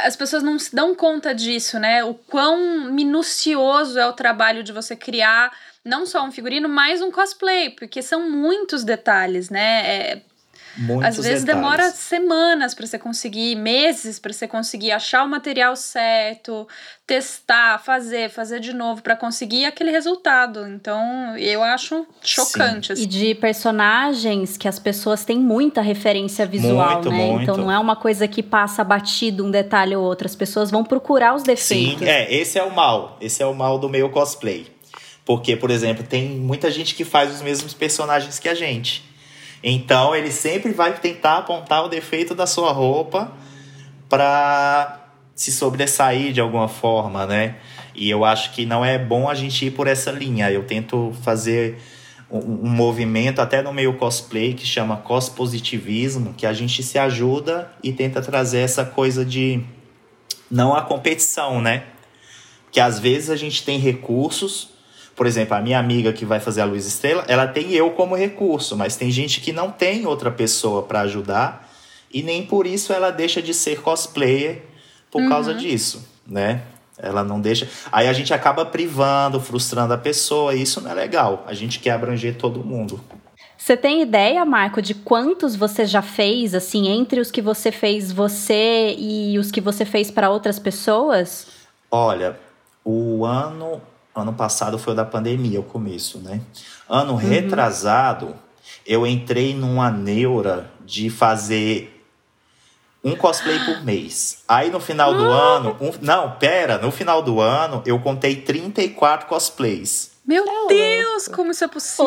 as 0.05 0.15
pessoas 0.15 0.41
não 0.41 0.57
se 0.57 0.73
dão 0.73 0.95
conta 0.95 1.35
disso, 1.35 1.77
né? 1.77 2.03
O 2.05 2.13
quão 2.13 2.89
minucioso 2.89 3.99
é 3.99 4.07
o 4.07 4.13
trabalho 4.13 4.63
de 4.63 4.71
você 4.71 4.95
criar 4.95 5.51
não 5.83 6.05
só 6.05 6.23
um 6.23 6.31
figurino, 6.31 6.69
mas 6.69 7.01
um 7.01 7.11
cosplay, 7.11 7.71
porque 7.71 8.01
são 8.01 8.29
muitos 8.29 8.83
detalhes, 8.83 9.49
né? 9.49 9.83
É, 9.85 10.21
Muitos 10.77 11.19
às 11.19 11.25
vezes 11.25 11.43
detalhes. 11.43 11.45
demora 11.69 11.89
semanas 11.91 12.73
para 12.73 12.85
você 12.85 12.97
conseguir, 12.97 13.55
meses 13.55 14.19
para 14.19 14.31
você 14.31 14.47
conseguir 14.47 14.91
achar 14.91 15.23
o 15.23 15.27
material 15.27 15.75
certo, 15.75 16.67
testar, 17.05 17.77
fazer, 17.79 18.29
fazer 18.29 18.59
de 18.59 18.71
novo 18.73 19.01
para 19.01 19.15
conseguir 19.15 19.65
aquele 19.65 19.91
resultado. 19.91 20.65
Então, 20.67 21.35
eu 21.37 21.61
acho 21.61 22.05
chocante. 22.21 22.91
E 22.91 22.93
Assim. 22.93 23.07
de 23.07 23.35
personagens 23.35 24.55
que 24.57 24.67
as 24.67 24.79
pessoas 24.79 25.25
têm 25.25 25.37
muita 25.39 25.81
referência 25.81 26.45
visual, 26.45 26.93
Muito, 26.95 27.09
né? 27.09 27.17
muito. 27.17 27.41
Então 27.43 27.57
não 27.57 27.71
é 27.71 27.77
uma 27.79 27.95
coisa 27.95 28.27
que 28.27 28.41
passa 28.41 28.83
batido 28.83 29.45
um 29.45 29.51
detalhe 29.51 29.95
ou 29.95 30.03
outro. 30.03 30.25
As 30.27 30.35
pessoas 30.35 30.71
vão 30.71 30.83
procurar 30.83 31.33
os 31.35 31.41
Sim, 31.41 31.47
defeitos. 31.47 32.07
é, 32.07 32.33
esse 32.33 32.57
é 32.57 32.63
o 32.63 32.73
mal. 32.73 33.17
Esse 33.19 33.43
é 33.43 33.45
o 33.45 33.53
mal 33.53 33.77
do 33.77 33.89
meu 33.89 34.09
cosplay. 34.09 34.67
Porque, 35.25 35.55
por 35.55 35.69
exemplo, 35.69 36.03
tem 36.03 36.29
muita 36.29 36.71
gente 36.71 36.95
que 36.95 37.03
faz 37.05 37.31
os 37.33 37.41
mesmos 37.41 37.73
personagens 37.73 38.39
que 38.39 38.49
a 38.49 38.55
gente. 38.55 39.03
Então, 39.63 40.15
ele 40.15 40.31
sempre 40.31 40.71
vai 40.71 40.93
tentar 40.93 41.37
apontar 41.37 41.85
o 41.85 41.87
defeito 41.87 42.33
da 42.33 42.47
sua 42.47 42.71
roupa 42.71 43.31
para 44.09 45.01
se 45.35 45.51
sobressair 45.51 46.33
de 46.33 46.41
alguma 46.41 46.67
forma, 46.67 47.25
né? 47.25 47.55
E 47.95 48.09
eu 48.09 48.23
acho 48.23 48.51
que 48.51 48.65
não 48.65 48.83
é 48.83 48.97
bom 48.97 49.29
a 49.29 49.33
gente 49.33 49.65
ir 49.65 49.71
por 49.71 49.87
essa 49.87 50.11
linha. 50.11 50.51
Eu 50.51 50.63
tento 50.63 51.13
fazer 51.23 51.77
um, 52.29 52.67
um 52.67 52.69
movimento 52.69 53.39
até 53.39 53.61
no 53.61 53.73
meio 53.73 53.97
cosplay 53.97 54.53
que 54.53 54.65
chama 54.65 54.97
cospositivismo, 54.97 56.33
que 56.33 56.45
a 56.45 56.53
gente 56.53 56.81
se 56.81 56.97
ajuda 56.97 57.71
e 57.83 57.91
tenta 57.91 58.21
trazer 58.21 58.59
essa 58.59 58.85
coisa 58.85 59.25
de 59.25 59.61
não 60.49 60.75
a 60.75 60.81
competição, 60.81 61.61
né? 61.61 61.83
Que 62.71 62.79
às 62.79 62.99
vezes 62.99 63.29
a 63.29 63.35
gente 63.35 63.63
tem 63.63 63.77
recursos. 63.77 64.69
Por 65.15 65.27
exemplo, 65.27 65.55
a 65.55 65.61
minha 65.61 65.77
amiga 65.77 66.13
que 66.13 66.25
vai 66.25 66.39
fazer 66.39 66.61
a 66.61 66.65
Luz 66.65 66.85
Estrela, 66.85 67.23
ela 67.27 67.47
tem 67.47 67.71
eu 67.71 67.91
como 67.91 68.15
recurso, 68.15 68.75
mas 68.75 68.95
tem 68.95 69.11
gente 69.11 69.41
que 69.41 69.51
não 69.51 69.69
tem 69.69 70.05
outra 70.05 70.31
pessoa 70.31 70.83
para 70.83 71.01
ajudar 71.01 71.69
e 72.13 72.21
nem 72.21 72.45
por 72.45 72.67
isso 72.67 72.91
ela 72.91 73.09
deixa 73.09 73.41
de 73.41 73.53
ser 73.53 73.81
cosplayer 73.81 74.63
por 75.09 75.27
causa 75.27 75.53
disso, 75.53 76.07
né? 76.25 76.61
Ela 76.97 77.23
não 77.23 77.41
deixa. 77.41 77.67
Aí 77.91 78.07
a 78.07 78.13
gente 78.13 78.33
acaba 78.33 78.65
privando, 78.65 79.41
frustrando 79.41 79.93
a 79.93 79.97
pessoa, 79.97 80.53
e 80.53 80.61
isso 80.61 80.79
não 80.81 80.91
é 80.91 80.93
legal. 80.93 81.43
A 81.47 81.53
gente 81.53 81.79
quer 81.79 81.91
abranger 81.91 82.37
todo 82.37 82.63
mundo. 82.63 83.01
Você 83.57 83.75
tem 83.75 84.01
ideia, 84.01 84.43
Marco, 84.45 84.81
de 84.81 84.93
quantos 84.93 85.55
você 85.55 85.85
já 85.85 86.01
fez, 86.01 86.53
assim, 86.53 86.87
entre 86.87 87.19
os 87.19 87.31
que 87.31 87.41
você 87.41 87.71
fez 87.71 88.11
você 88.11 88.95
e 88.97 89.37
os 89.37 89.51
que 89.51 89.61
você 89.61 89.85
fez 89.85 90.11
para 90.11 90.29
outras 90.29 90.59
pessoas? 90.59 91.47
Olha, 91.89 92.39
o 92.83 93.25
ano 93.25 93.81
ano 94.15 94.33
passado 94.33 94.77
foi 94.77 94.93
o 94.93 94.95
da 94.95 95.05
pandemia, 95.05 95.59
o 95.59 95.63
começo, 95.63 96.19
né? 96.19 96.41
Ano 96.89 97.15
retrasado, 97.15 98.35
eu 98.85 99.05
entrei 99.07 99.53
numa 99.55 99.89
neura 99.89 100.69
de 100.85 101.09
fazer 101.09 101.97
um 103.03 103.15
cosplay 103.15 103.57
por 103.65 103.83
mês. 103.83 104.43
Aí 104.47 104.69
no 104.69 104.79
final 104.79 105.13
do 105.13 105.23
ano, 105.23 105.75
um- 105.81 105.91
não, 106.01 106.31
pera, 106.31 106.77
no 106.77 106.91
final 106.91 107.21
do 107.21 107.39
ano 107.39 107.81
eu 107.85 107.99
contei 107.99 108.35
34 108.35 109.27
cosplays. 109.27 110.11
Meu 110.25 110.45
Tá 110.45 110.51
Deus, 110.69 111.27
como 111.27 111.51
isso 111.51 111.63
é 111.63 111.67
possível? 111.67 112.05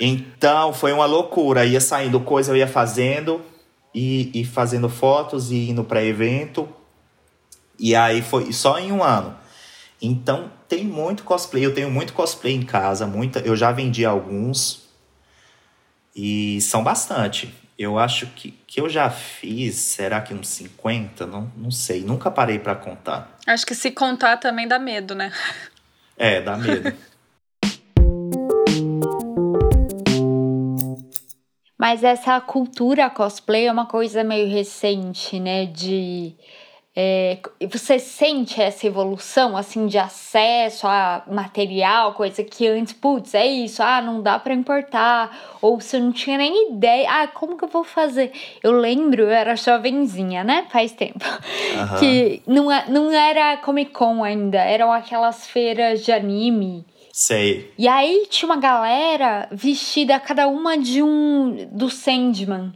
Então 0.00 0.72
foi 0.72 0.92
uma 0.92 1.06
loucura. 1.06 1.64
Ia 1.64 1.80
saindo 1.80 2.18
coisa, 2.20 2.50
eu 2.50 2.56
ia 2.56 2.66
fazendo 2.66 3.40
e, 3.94 4.30
e 4.34 4.44
fazendo 4.44 4.88
fotos 4.88 5.52
e 5.52 5.70
indo 5.70 5.84
para 5.84 6.02
evento. 6.02 6.68
E 7.78 7.94
aí 7.94 8.20
foi 8.20 8.52
só 8.52 8.78
em 8.80 8.90
um 8.90 9.02
ano. 9.02 9.36
Então 10.02 10.50
tem 10.68 10.84
muito 10.84 11.22
cosplay. 11.22 11.64
Eu 11.64 11.72
tenho 11.72 11.88
muito 11.88 12.12
cosplay 12.12 12.54
em 12.54 12.62
casa, 12.62 13.06
muita. 13.06 13.38
Eu 13.38 13.54
já 13.54 13.70
vendi 13.70 14.04
alguns 14.04 14.82
e 16.14 16.60
são 16.60 16.82
bastante. 16.82 17.54
Eu 17.78 17.98
acho 17.98 18.26
que, 18.26 18.50
que 18.66 18.80
eu 18.80 18.88
já 18.88 19.08
fiz, 19.08 19.76
será 19.76 20.20
que 20.20 20.34
uns 20.34 20.48
50? 20.48 21.24
Não, 21.26 21.50
não 21.56 21.70
sei, 21.70 22.02
nunca 22.02 22.30
parei 22.30 22.58
para 22.58 22.74
contar. 22.74 23.38
Acho 23.46 23.64
que 23.64 23.74
se 23.74 23.92
contar 23.92 24.36
também 24.36 24.68
dá 24.68 24.78
medo, 24.78 25.14
né? 25.14 25.32
É, 26.16 26.40
dá 26.40 26.56
medo. 26.56 26.94
Mas 31.82 32.04
essa 32.04 32.40
cultura 32.40 33.10
cosplay 33.10 33.66
é 33.66 33.72
uma 33.72 33.86
coisa 33.86 34.22
meio 34.22 34.48
recente, 34.48 35.40
né? 35.40 35.66
De. 35.66 36.32
É, 36.94 37.38
você 37.70 37.98
sente 37.98 38.60
essa 38.60 38.86
evolução, 38.86 39.56
assim, 39.56 39.86
de 39.86 39.96
acesso 39.96 40.86
a 40.86 41.22
material, 41.26 42.12
coisa 42.12 42.44
que 42.44 42.66
antes, 42.66 42.92
putz, 42.92 43.34
é 43.34 43.46
isso, 43.46 43.82
ah, 43.82 44.02
não 44.02 44.20
dá 44.20 44.38
pra 44.38 44.52
importar, 44.52 45.56
ou 45.62 45.80
você 45.80 45.98
não 45.98 46.12
tinha 46.12 46.36
nem 46.36 46.72
ideia, 46.72 47.08
ah, 47.10 47.28
como 47.28 47.56
que 47.56 47.64
eu 47.64 47.68
vou 47.68 47.82
fazer? 47.82 48.30
Eu 48.62 48.72
lembro, 48.72 49.22
eu 49.22 49.30
era 49.30 49.56
jovenzinha, 49.56 50.44
né? 50.44 50.66
Faz 50.70 50.92
tempo. 50.92 51.24
Aham. 51.76 51.98
Que 51.98 52.42
não, 52.46 52.70
é- 52.70 52.84
não 52.88 53.10
era 53.10 53.56
Comic 53.58 53.92
Con 53.92 54.22
ainda, 54.22 54.58
eram 54.58 54.92
aquelas 54.92 55.46
feiras 55.46 56.04
de 56.04 56.12
anime. 56.12 56.84
Sei. 57.12 57.70
E 57.78 57.86
aí 57.88 58.26
tinha 58.30 58.50
uma 58.50 58.60
galera 58.60 59.46
vestida, 59.50 60.18
cada 60.20 60.46
uma 60.48 60.78
de 60.78 61.02
um 61.02 61.68
do 61.70 61.90
Sandman. 61.90 62.72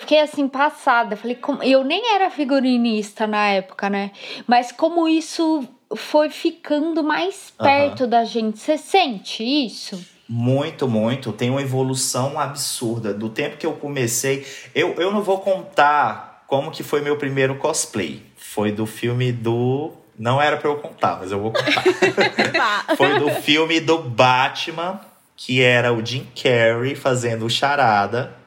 Fiquei 0.00 0.18
assim, 0.18 0.48
passada. 0.48 1.14
Falei, 1.14 1.36
como... 1.36 1.62
eu 1.62 1.84
nem 1.84 2.14
era 2.14 2.30
figurinista 2.30 3.26
na 3.26 3.48
época, 3.48 3.90
né? 3.90 4.12
Mas 4.46 4.72
como 4.72 5.06
isso 5.06 5.68
foi 5.94 6.30
ficando 6.30 7.04
mais 7.04 7.52
perto 7.58 8.06
da 8.06 8.24
gente. 8.24 8.58
Você 8.58 8.78
sente 8.78 9.44
isso? 9.44 10.02
Muito, 10.26 10.88
muito. 10.88 11.32
Tem 11.32 11.50
uma 11.50 11.60
evolução 11.60 12.40
absurda. 12.40 13.12
Do 13.12 13.28
tempo 13.28 13.58
que 13.58 13.66
eu 13.66 13.74
comecei. 13.74 14.46
Eu, 14.74 14.94
eu 14.94 15.12
não 15.12 15.20
vou 15.20 15.40
contar 15.40 16.44
como 16.46 16.70
que 16.70 16.82
foi 16.82 17.02
meu 17.02 17.18
primeiro 17.18 17.56
cosplay. 17.56 18.22
Foi 18.38 18.72
do 18.72 18.86
filme 18.86 19.30
do. 19.30 19.92
Não 20.18 20.40
era 20.40 20.56
pra 20.56 20.70
eu 20.70 20.76
contar, 20.76 21.18
mas 21.20 21.30
eu 21.30 21.40
vou 21.40 21.52
contar. 21.52 21.84
foi 22.96 23.18
do 23.18 23.28
filme 23.42 23.80
do 23.80 23.98
Batman, 23.98 24.98
que 25.36 25.60
era 25.60 25.92
o 25.92 26.04
Jim 26.04 26.26
Carrey 26.34 26.94
fazendo 26.94 27.44
o 27.44 27.50
charada. 27.50 28.39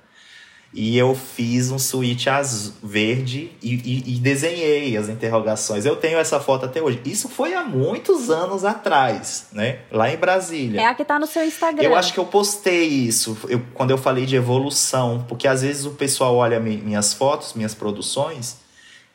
E 0.75 0.97
eu 0.97 1.13
fiz 1.13 1.69
um 1.69 1.77
suíte 1.77 2.29
azul, 2.31 2.73
verde 2.81 3.51
e, 3.61 3.75
e- 3.75 4.15
e 4.15 4.19
desenhei 4.19 4.97
as 4.97 5.07
interrogações. 5.07 5.85
Eu 5.85 5.95
tenho 5.95 6.17
essa 6.17 6.39
foto 6.39 6.65
até 6.65 6.81
hoje. 6.81 6.99
Isso 7.05 7.29
foi 7.29 7.53
há 7.53 7.63
muitos 7.63 8.31
anos 8.31 8.65
atrás, 8.65 9.47
né? 9.51 9.79
Lá 9.91 10.11
em 10.11 10.17
Brasília. 10.17 10.81
É 10.81 10.85
a 10.87 10.95
que 10.95 11.05
tá 11.05 11.19
no 11.19 11.27
seu 11.27 11.45
Instagram. 11.45 11.83
Eu 11.83 11.95
acho 11.95 12.11
que 12.11 12.19
eu 12.19 12.25
postei 12.25 12.85
isso 12.87 13.37
eu- 13.49 13.61
quando 13.75 13.91
eu 13.91 13.99
falei 13.99 14.25
de 14.25 14.35
evolução, 14.35 15.23
porque 15.29 15.47
às 15.47 15.61
vezes 15.61 15.85
o 15.85 15.91
pessoal 15.91 16.35
olha 16.35 16.59
mi- 16.59 16.77
minhas 16.77 17.13
fotos, 17.13 17.53
minhas 17.53 17.75
produções, 17.75 18.57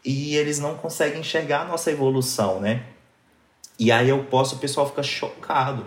e 0.04 0.36
eles 0.36 0.60
não 0.60 0.76
conseguem 0.76 1.20
enxergar 1.20 1.62
a 1.62 1.64
nossa 1.64 1.90
evolução, 1.90 2.60
né? 2.60 2.82
E 3.80 3.90
aí 3.90 4.08
eu 4.08 4.22
posto, 4.24 4.54
o 4.54 4.58
pessoal 4.58 4.86
fica 4.88 5.02
chocado. 5.02 5.84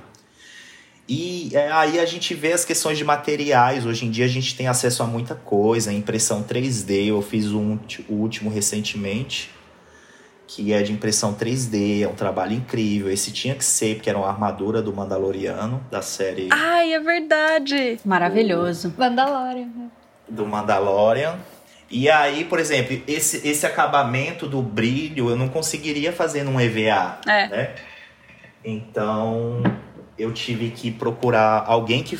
E 1.13 1.49
é, 1.53 1.69
aí 1.73 1.99
a 1.99 2.05
gente 2.05 2.33
vê 2.33 2.53
as 2.53 2.63
questões 2.63 2.97
de 2.97 3.03
materiais. 3.03 3.85
Hoje 3.85 4.05
em 4.05 4.09
dia 4.09 4.23
a 4.23 4.29
gente 4.29 4.55
tem 4.55 4.67
acesso 4.69 5.03
a 5.03 5.05
muita 5.05 5.35
coisa, 5.35 5.91
impressão 5.91 6.41
3D. 6.41 7.07
Eu 7.07 7.21
fiz 7.21 7.51
um, 7.51 7.77
o 8.07 8.13
último 8.13 8.49
recentemente, 8.49 9.49
que 10.47 10.71
é 10.71 10.81
de 10.81 10.93
impressão 10.93 11.33
3D, 11.33 12.03
é 12.03 12.07
um 12.07 12.15
trabalho 12.15 12.53
incrível. 12.53 13.11
Esse 13.11 13.29
tinha 13.33 13.53
que 13.55 13.65
ser, 13.65 13.95
porque 13.95 14.09
era 14.09 14.17
uma 14.17 14.29
armadura 14.29 14.81
do 14.81 14.93
Mandaloriano, 14.93 15.85
da 15.91 16.01
série 16.01 16.47
Ai, 16.49 16.93
é 16.93 16.99
verdade. 17.01 17.99
Maravilhoso. 18.05 18.93
Mandalorian. 18.97 19.65
né? 19.65 19.89
do 20.29 20.45
Mandalorian. 20.45 21.37
E 21.89 22.09
aí, 22.09 22.45
por 22.45 22.57
exemplo, 22.57 23.01
esse, 23.05 23.45
esse 23.45 23.65
acabamento 23.65 24.47
do 24.47 24.61
brilho 24.61 25.29
eu 25.29 25.35
não 25.35 25.49
conseguiria 25.49 26.13
fazer 26.13 26.43
num 26.45 26.57
EVA, 26.57 27.19
É. 27.27 27.47
né? 27.49 27.75
Então, 28.63 29.61
eu 30.17 30.31
tive 30.31 30.71
que 30.71 30.91
procurar 30.91 31.63
alguém 31.67 32.03
que 32.03 32.17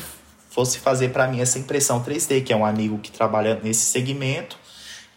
fosse 0.50 0.78
fazer 0.78 1.08
para 1.08 1.26
mim 1.26 1.40
essa 1.40 1.58
impressão 1.58 2.02
3D, 2.02 2.44
que 2.44 2.52
é 2.52 2.56
um 2.56 2.64
amigo 2.64 2.98
que 2.98 3.10
trabalha 3.10 3.58
nesse 3.62 3.86
segmento, 3.86 4.58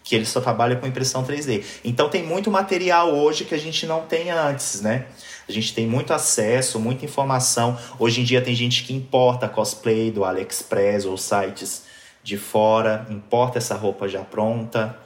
que 0.04 0.16
ele 0.16 0.26
só 0.26 0.40
trabalha 0.40 0.76
com 0.76 0.88
impressão 0.88 1.26
3D. 1.26 1.64
Então 1.84 2.08
tem 2.08 2.24
muito 2.24 2.50
material 2.50 3.14
hoje 3.14 3.44
que 3.44 3.56
a 3.56 3.58
gente 3.58 3.86
não 3.86 4.02
tem 4.04 4.30
antes, 4.30 4.82
né? 4.82 5.08
A 5.48 5.52
gente 5.52 5.74
tem 5.74 5.86
muito 5.88 6.14
acesso, 6.14 6.80
muita 6.80 7.06
informação. 7.06 7.78
Hoje 8.00 8.22
em 8.22 8.24
dia 8.24 8.42
tem 8.42 8.56
gente 8.56 8.84
que 8.84 8.94
importa 8.94 9.50
cosplay 9.50 10.12
do 10.12 10.24
AliExpress 10.24 11.06
ou 11.06 11.18
sites 11.18 11.84
de 12.24 12.38
fora, 12.38 13.06
importa 13.10 13.58
essa 13.58 13.76
roupa 13.76 14.08
já 14.08 14.22
pronta, 14.22 14.98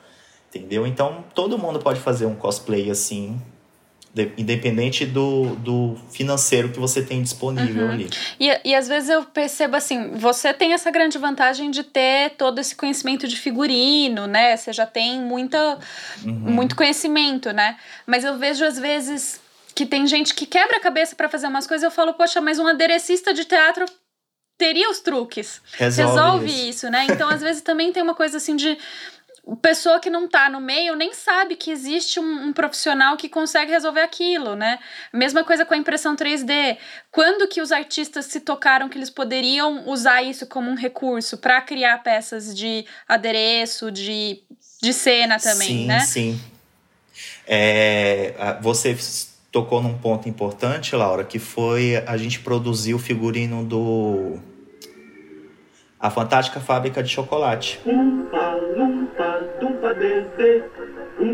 entendeu? 0.49 0.85
Então 0.85 1.23
todo 1.33 1.57
mundo 1.57 1.79
pode 1.79 1.99
fazer 1.99 2.25
um 2.25 2.35
cosplay 2.35 2.89
assim 2.91 3.41
independente 4.38 5.05
do, 5.05 5.55
do 5.57 5.95
financeiro 6.11 6.69
que 6.69 6.79
você 6.79 7.01
tem 7.01 7.21
disponível 7.21 7.85
uhum. 7.85 7.91
ali. 7.91 8.09
E, 8.39 8.49
e 8.65 8.75
às 8.75 8.88
vezes 8.88 9.09
eu 9.09 9.23
percebo 9.23 9.75
assim, 9.75 10.11
você 10.15 10.53
tem 10.53 10.73
essa 10.73 10.91
grande 10.91 11.17
vantagem 11.17 11.71
de 11.71 11.83
ter 11.83 12.31
todo 12.31 12.59
esse 12.59 12.75
conhecimento 12.75 13.27
de 13.27 13.38
figurino, 13.38 14.27
né? 14.27 14.55
Você 14.55 14.73
já 14.73 14.85
tem 14.85 15.21
muita, 15.21 15.79
uhum. 16.23 16.31
muito 16.31 16.75
conhecimento, 16.75 17.51
né? 17.51 17.77
Mas 18.05 18.23
eu 18.23 18.38
vejo 18.38 18.65
às 18.65 18.77
vezes 18.77 19.39
que 19.75 19.85
tem 19.85 20.05
gente 20.07 20.33
que 20.33 20.45
quebra 20.45 20.77
a 20.77 20.79
cabeça 20.81 21.15
para 21.15 21.29
fazer 21.29 21.47
umas 21.47 21.65
coisas, 21.65 21.83
eu 21.83 21.91
falo, 21.91 22.13
poxa, 22.13 22.41
mas 22.41 22.59
um 22.59 22.67
aderecista 22.67 23.33
de 23.33 23.45
teatro 23.45 23.85
teria 24.57 24.89
os 24.89 24.99
truques. 24.99 25.61
Resolve, 25.77 26.11
Resolve 26.11 26.45
isso. 26.47 26.69
isso, 26.69 26.89
né? 26.89 27.07
Então, 27.09 27.29
às 27.29 27.41
vezes 27.41 27.61
também 27.61 27.93
tem 27.93 28.03
uma 28.03 28.13
coisa 28.13 28.38
assim 28.38 28.57
de 28.57 28.77
pessoa 29.55 29.99
que 29.99 30.09
não 30.09 30.27
tá 30.27 30.49
no 30.49 30.59
meio 30.59 30.95
nem 30.95 31.13
sabe 31.13 31.55
que 31.55 31.71
existe 31.71 32.19
um, 32.19 32.47
um, 32.47 32.53
profissional 32.53 33.17
que 33.17 33.29
consegue 33.29 33.71
resolver 33.71 34.01
aquilo, 34.01 34.55
né? 34.55 34.79
Mesma 35.13 35.43
coisa 35.43 35.65
com 35.65 35.73
a 35.73 35.77
impressão 35.77 36.15
3D. 36.15 36.77
Quando 37.11 37.47
que 37.47 37.61
os 37.61 37.71
artistas 37.71 38.25
se 38.25 38.39
tocaram 38.41 38.89
que 38.89 38.97
eles 38.97 39.09
poderiam 39.09 39.87
usar 39.87 40.21
isso 40.21 40.45
como 40.47 40.69
um 40.69 40.75
recurso 40.75 41.37
para 41.37 41.61
criar 41.61 42.03
peças 42.03 42.55
de 42.55 42.85
adereço, 43.07 43.91
de, 43.91 44.41
de 44.81 44.93
cena 44.93 45.39
também, 45.39 45.67
sim, 45.67 45.85
né? 45.85 45.99
Sim, 46.01 46.33
sim. 46.33 46.41
É, 47.47 48.57
você 48.61 48.95
tocou 49.51 49.81
num 49.81 49.97
ponto 49.97 50.29
importante, 50.29 50.95
Laura, 50.95 51.23
que 51.23 51.39
foi 51.39 51.97
a 52.05 52.15
gente 52.17 52.39
produzir 52.39 52.93
o 52.93 52.99
figurino 52.99 53.63
do 53.63 54.37
a 55.99 56.09
Fantástica 56.09 56.59
Fábrica 56.61 57.03
de 57.03 57.09
Chocolate. 57.09 57.79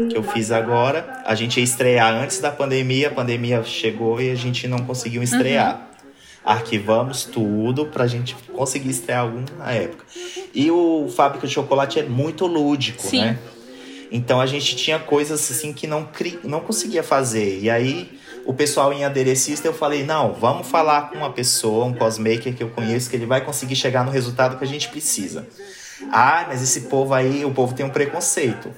Que 0.09 0.17
eu 0.17 0.23
fiz 0.23 0.51
agora. 0.51 1.21
A 1.23 1.35
gente 1.35 1.57
ia 1.57 1.63
estrear 1.63 2.11
antes 2.11 2.39
da 2.39 2.51
pandemia, 2.51 3.09
a 3.09 3.11
pandemia 3.11 3.63
chegou 3.63 4.19
e 4.19 4.31
a 4.31 4.35
gente 4.35 4.67
não 4.67 4.79
conseguiu 4.79 5.21
estrear. 5.21 5.75
Uhum. 5.75 5.95
Arquivamos 6.43 7.25
tudo 7.25 7.85
pra 7.87 8.07
gente 8.07 8.35
conseguir 8.53 8.89
estrear 8.89 9.21
algum 9.21 9.43
na 9.57 9.71
época. 9.71 10.05
E 10.53 10.71
o 10.71 11.07
Fábrica 11.15 11.45
de 11.45 11.53
Chocolate 11.53 11.99
é 11.99 12.03
muito 12.03 12.47
lúdico, 12.47 13.03
Sim. 13.03 13.21
né? 13.21 13.39
Então 14.11 14.39
a 14.39 14.45
gente 14.45 14.75
tinha 14.75 14.97
coisas 14.97 15.51
assim 15.51 15.73
que 15.73 15.85
não, 15.87 16.05
cri... 16.05 16.39
não 16.43 16.59
conseguia 16.59 17.03
fazer. 17.03 17.59
E 17.59 17.69
aí 17.69 18.14
o 18.45 18.53
pessoal 18.53 18.93
em 18.93 19.03
aderecista, 19.03 19.67
eu 19.67 19.73
falei, 19.73 20.03
não, 20.03 20.33
vamos 20.33 20.67
falar 20.67 21.09
com 21.09 21.17
uma 21.17 21.31
pessoa, 21.31 21.85
um 21.85 21.93
cosmaker 21.93 22.53
que 22.53 22.63
eu 22.63 22.69
conheço, 22.69 23.09
que 23.09 23.15
ele 23.15 23.25
vai 23.25 23.41
conseguir 23.41 23.75
chegar 23.75 24.05
no 24.05 24.11
resultado 24.11 24.57
que 24.57 24.63
a 24.63 24.67
gente 24.67 24.87
precisa. 24.89 25.47
Ah, 26.11 26.45
mas 26.47 26.61
esse 26.61 26.81
povo 26.81 27.13
aí, 27.13 27.43
o 27.43 27.51
povo 27.51 27.73
tem 27.73 27.85
um 27.85 27.89
preconceito. 27.89 28.71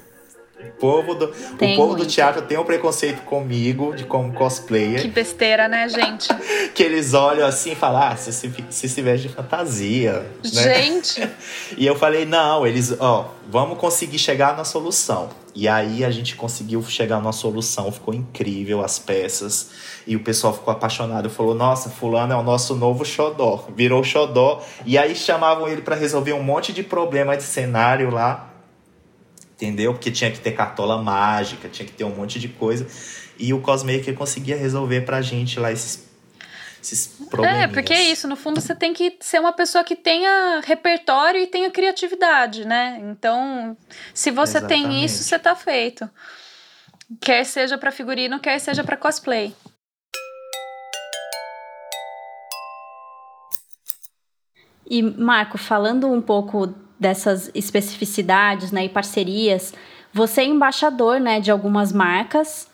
O 0.58 0.80
povo 0.80 1.14
do, 1.14 1.26
o 1.26 1.76
povo 1.76 1.94
do 1.94 2.04
teatro 2.04 2.42
tem 2.42 2.58
um 2.58 2.64
preconceito 2.64 3.22
comigo, 3.22 3.94
de 3.94 4.04
como 4.04 4.32
cosplayer. 4.32 5.00
Que 5.00 5.08
besteira, 5.08 5.68
né, 5.68 5.88
gente? 5.88 6.28
que 6.74 6.82
eles 6.82 7.14
olham 7.14 7.46
assim 7.46 7.72
e 7.72 7.74
falam, 7.76 8.02
ah, 8.02 8.16
se 8.16 8.32
se, 8.32 8.52
se, 8.68 8.88
se 8.88 9.02
veste 9.02 9.28
de 9.28 9.34
fantasia. 9.34 10.26
Né? 10.44 10.50
Gente! 10.50 11.20
Né? 11.20 11.30
e 11.76 11.86
eu 11.86 11.94
falei, 11.94 12.24
não, 12.24 12.66
eles, 12.66 12.94
ó, 12.98 13.32
vamos 13.48 13.78
conseguir 13.78 14.18
chegar 14.18 14.56
na 14.56 14.64
solução. 14.64 15.28
E 15.60 15.66
aí 15.66 16.04
a 16.04 16.10
gente 16.12 16.36
conseguiu 16.36 16.80
chegar 16.84 17.18
numa 17.18 17.32
solução, 17.32 17.90
ficou 17.90 18.14
incrível 18.14 18.80
as 18.80 18.96
peças. 18.96 19.70
E 20.06 20.14
o 20.14 20.20
pessoal 20.20 20.54
ficou 20.54 20.72
apaixonado, 20.72 21.28
falou: 21.28 21.52
"Nossa, 21.52 21.90
fulano 21.90 22.32
é 22.32 22.36
o 22.36 22.44
nosso 22.44 22.76
novo 22.76 23.04
xodó". 23.04 23.64
Virou 23.74 24.04
xodó. 24.04 24.62
E 24.86 24.96
aí 24.96 25.16
chamavam 25.16 25.66
ele 25.66 25.82
para 25.82 25.96
resolver 25.96 26.32
um 26.32 26.44
monte 26.44 26.72
de 26.72 26.84
problema 26.84 27.36
de 27.36 27.42
cenário 27.42 28.08
lá 28.08 28.44
entendeu? 29.56 29.92
Porque 29.92 30.12
tinha 30.12 30.30
que 30.30 30.38
ter 30.38 30.52
cartola 30.52 31.02
mágica, 31.02 31.68
tinha 31.68 31.84
que 31.84 31.90
ter 31.90 32.04
um 32.04 32.14
monte 32.14 32.38
de 32.38 32.46
coisa. 32.46 32.86
E 33.36 33.52
o 33.52 33.60
Cosmaker 33.60 34.14
conseguia 34.14 34.56
resolver 34.56 35.00
pra 35.00 35.20
gente 35.20 35.58
lá 35.58 35.72
esses, 35.72 36.07
esses 36.80 37.08
problemas. 37.30 37.62
É, 37.62 37.68
porque 37.68 37.92
é 37.92 38.02
isso. 38.02 38.28
No 38.28 38.36
fundo, 38.36 38.60
você 38.60 38.74
tem 38.74 38.92
que 38.92 39.16
ser 39.20 39.40
uma 39.40 39.52
pessoa 39.52 39.84
que 39.84 39.96
tenha 39.96 40.60
repertório 40.64 41.40
e 41.40 41.46
tenha 41.46 41.70
criatividade, 41.70 42.64
né? 42.64 42.98
Então, 43.02 43.76
se 44.14 44.30
você 44.30 44.58
Exatamente. 44.58 44.84
tem 44.84 45.04
isso, 45.04 45.22
você 45.22 45.38
tá 45.38 45.54
feito. 45.54 46.08
Quer 47.20 47.44
seja 47.44 47.78
para 47.78 47.90
figurino, 47.90 48.38
quer 48.38 48.58
seja 48.58 48.84
para 48.84 48.96
cosplay. 48.96 49.54
E, 54.90 55.02
Marco, 55.02 55.58
falando 55.58 56.10
um 56.10 56.20
pouco 56.20 56.74
dessas 56.98 57.50
especificidades 57.54 58.72
né, 58.72 58.86
e 58.86 58.88
parcerias. 58.88 59.72
Você 60.12 60.40
é 60.40 60.44
embaixador 60.44 61.20
né, 61.20 61.40
de 61.40 61.50
algumas 61.50 61.92
marcas 61.92 62.68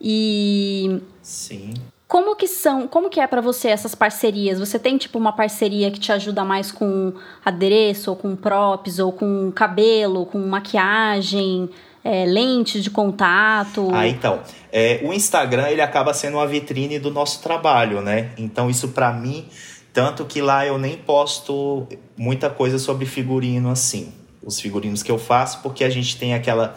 e. 0.00 1.00
Sim. 1.20 1.74
Como 2.08 2.34
que 2.34 2.48
são, 2.48 2.88
como 2.88 3.10
que 3.10 3.20
é 3.20 3.26
para 3.26 3.42
você 3.42 3.68
essas 3.68 3.94
parcerias? 3.94 4.58
Você 4.58 4.78
tem 4.78 4.96
tipo 4.96 5.18
uma 5.18 5.30
parceria 5.30 5.90
que 5.90 6.00
te 6.00 6.10
ajuda 6.10 6.42
mais 6.42 6.72
com 6.72 7.12
adereço, 7.44 8.10
ou 8.10 8.16
com 8.16 8.34
props, 8.34 8.98
ou 8.98 9.12
com 9.12 9.52
cabelo, 9.52 10.24
com 10.24 10.38
maquiagem, 10.38 11.68
é, 12.02 12.24
lente 12.24 12.80
de 12.80 12.88
contato? 12.88 13.90
Ah, 13.92 14.08
então, 14.08 14.40
é, 14.72 15.00
o 15.04 15.12
Instagram 15.12 15.68
ele 15.68 15.82
acaba 15.82 16.14
sendo 16.14 16.38
uma 16.38 16.46
vitrine 16.46 16.98
do 16.98 17.10
nosso 17.10 17.42
trabalho, 17.42 18.00
né? 18.00 18.30
Então 18.38 18.70
isso 18.70 18.88
para 18.88 19.12
mim 19.12 19.46
tanto 19.92 20.24
que 20.24 20.40
lá 20.40 20.64
eu 20.64 20.78
nem 20.78 20.96
posto 20.96 21.86
muita 22.16 22.48
coisa 22.48 22.78
sobre 22.78 23.04
figurino 23.04 23.68
assim. 23.68 24.12
Os 24.42 24.60
figurinos 24.60 25.02
que 25.02 25.10
eu 25.10 25.18
faço, 25.18 25.60
porque 25.60 25.82
a 25.82 25.90
gente 25.90 26.16
tem 26.16 26.34
aquela 26.34 26.76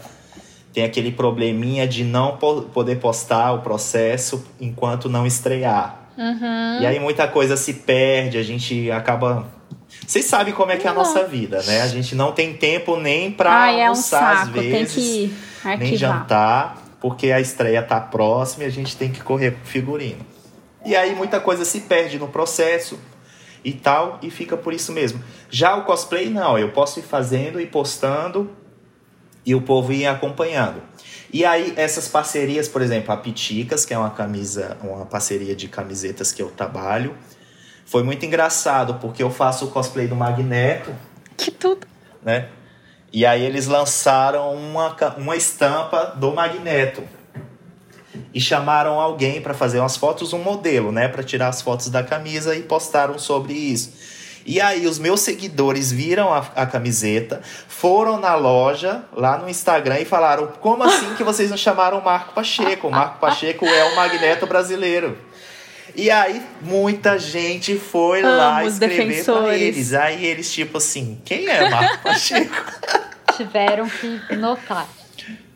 tem 0.73 0.83
aquele 0.83 1.11
probleminha 1.11 1.87
de 1.87 2.03
não 2.03 2.37
poder 2.37 2.97
postar 2.97 3.53
o 3.53 3.59
processo 3.59 4.45
enquanto 4.59 5.09
não 5.09 5.25
estrear. 5.25 6.01
Uhum. 6.17 6.81
E 6.81 6.85
aí 6.85 6.99
muita 6.99 7.27
coisa 7.27 7.57
se 7.57 7.73
perde, 7.73 8.37
a 8.37 8.43
gente 8.43 8.89
acaba. 8.91 9.47
Vocês 10.05 10.25
sabem 10.25 10.53
como 10.53 10.71
é 10.71 10.77
que 10.77 10.87
é 10.87 10.89
a 10.89 10.93
nossa 10.93 11.25
vida, 11.25 11.61
né? 11.63 11.81
A 11.81 11.87
gente 11.87 12.15
não 12.15 12.31
tem 12.31 12.53
tempo 12.53 12.97
nem 12.97 13.31
pra 13.31 13.51
Ai, 13.51 13.81
almoçar 13.81 14.21
é 14.21 14.37
um 14.37 14.41
às 14.41 14.49
vezes, 14.49 15.31
nem 15.79 15.95
jantar, 15.95 16.77
porque 16.99 17.31
a 17.31 17.39
estreia 17.39 17.81
tá 17.81 17.99
próxima 17.99 18.63
e 18.63 18.67
a 18.67 18.71
gente 18.71 18.95
tem 18.95 19.11
que 19.11 19.21
correr 19.21 19.51
pro 19.51 19.65
figurino. 19.65 20.25
E 20.85 20.95
aí 20.95 21.13
muita 21.13 21.39
coisa 21.39 21.65
se 21.65 21.81
perde 21.81 22.17
no 22.17 22.27
processo 22.27 22.97
e 23.63 23.73
tal, 23.73 24.17
e 24.21 24.31
fica 24.31 24.57
por 24.57 24.73
isso 24.73 24.91
mesmo. 24.91 25.21
Já 25.49 25.75
o 25.75 25.83
cosplay, 25.83 26.29
não, 26.29 26.57
eu 26.57 26.69
posso 26.69 26.99
ir 26.99 27.03
fazendo 27.03 27.59
e 27.59 27.67
postando 27.67 28.49
e 29.45 29.55
o 29.55 29.61
povo 29.61 29.91
ir 29.91 30.05
acompanhando. 30.05 30.81
E 31.33 31.45
aí, 31.45 31.73
essas 31.77 32.07
parcerias, 32.07 32.67
por 32.67 32.81
exemplo, 32.81 33.13
a 33.13 33.17
Piticas, 33.17 33.85
que 33.85 33.93
é 33.93 33.97
uma 33.97 34.09
camisa, 34.09 34.77
uma 34.83 35.05
parceria 35.05 35.55
de 35.55 35.67
camisetas 35.67 36.31
que 36.31 36.41
eu 36.41 36.49
trabalho, 36.49 37.15
foi 37.85 38.03
muito 38.03 38.25
engraçado, 38.25 38.95
porque 38.95 39.23
eu 39.23 39.29
faço 39.29 39.65
o 39.65 39.67
cosplay 39.69 40.07
do 40.07 40.15
Magneto. 40.15 40.93
Que 41.37 41.51
tudo! 41.51 41.87
Né? 42.21 42.49
E 43.13 43.25
aí 43.25 43.43
eles 43.43 43.67
lançaram 43.67 44.53
uma, 44.53 44.95
uma 45.17 45.35
estampa 45.35 46.13
do 46.17 46.31
Magneto 46.33 47.03
e 48.33 48.39
chamaram 48.39 48.99
alguém 48.99 49.41
para 49.41 49.53
fazer 49.53 49.79
umas 49.79 49.97
fotos, 49.97 50.31
um 50.31 50.39
modelo, 50.39 50.91
né, 50.91 51.07
para 51.07 51.23
tirar 51.23 51.49
as 51.49 51.61
fotos 51.61 51.89
da 51.89 52.03
camisa 52.03 52.55
e 52.55 52.63
postaram 52.63 53.19
sobre 53.19 53.53
isso. 53.53 53.93
E 54.45 54.59
aí 54.59 54.87
os 54.87 54.97
meus 54.97 55.21
seguidores 55.21 55.91
viram 55.91 56.33
a, 56.33 56.39
a, 56.55 56.65
camiseta, 56.65 57.41
foram 57.67 58.19
na 58.19 58.35
loja, 58.35 59.03
lá 59.13 59.37
no 59.37 59.49
Instagram 59.49 59.99
e 59.99 60.05
falaram: 60.05 60.47
"Como 60.59 60.83
assim 60.83 61.13
que 61.15 61.23
vocês 61.23 61.49
não 61.49 61.57
chamaram 61.57 61.99
o 61.99 62.03
Marco 62.03 62.33
Pacheco? 62.33 62.87
O 62.87 62.91
Marco 62.91 63.19
Pacheco 63.19 63.65
é 63.65 63.83
o 63.85 63.95
magneto 63.95 64.47
brasileiro". 64.47 65.17
E 65.95 66.09
aí 66.09 66.41
muita 66.61 67.19
gente 67.19 67.77
foi 67.77 68.21
Amo 68.21 68.37
lá 68.37 68.65
escrever 68.65 69.25
para 69.25 69.55
eles. 69.57 69.93
Aí 69.93 70.25
eles 70.25 70.51
tipo 70.51 70.77
assim: 70.77 71.21
"Quem 71.23 71.47
é 71.47 71.69
Marco 71.69 72.03
Pacheco?" 72.03 72.55
Tiveram 73.37 73.87
que 73.89 74.35
notar. 74.35 74.87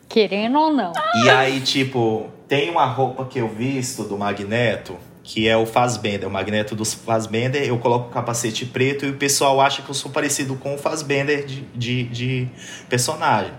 Querendo 0.08 0.58
ou 0.58 0.72
não. 0.72 0.92
E 1.24 1.28
aí, 1.28 1.60
tipo, 1.60 2.30
tem 2.48 2.70
uma 2.70 2.86
roupa 2.86 3.24
que 3.26 3.38
eu 3.38 3.48
visto 3.48 4.04
do 4.04 4.16
Magneto, 4.16 4.96
que 5.26 5.48
é 5.48 5.56
o 5.56 5.66
Fazbender, 5.66 6.28
o 6.28 6.30
Magneto 6.30 6.76
dos 6.76 6.94
Fazbender. 6.94 7.64
Eu 7.64 7.76
coloco 7.78 8.08
o 8.08 8.12
capacete 8.12 8.64
preto 8.64 9.04
e 9.04 9.10
o 9.10 9.14
pessoal 9.14 9.60
acha 9.60 9.82
que 9.82 9.90
eu 9.90 9.94
sou 9.94 10.10
parecido 10.12 10.54
com 10.54 10.76
o 10.76 10.78
Fazbender 10.78 11.44
de, 11.44 11.62
de, 11.74 12.04
de 12.04 12.48
personagem. 12.88 13.52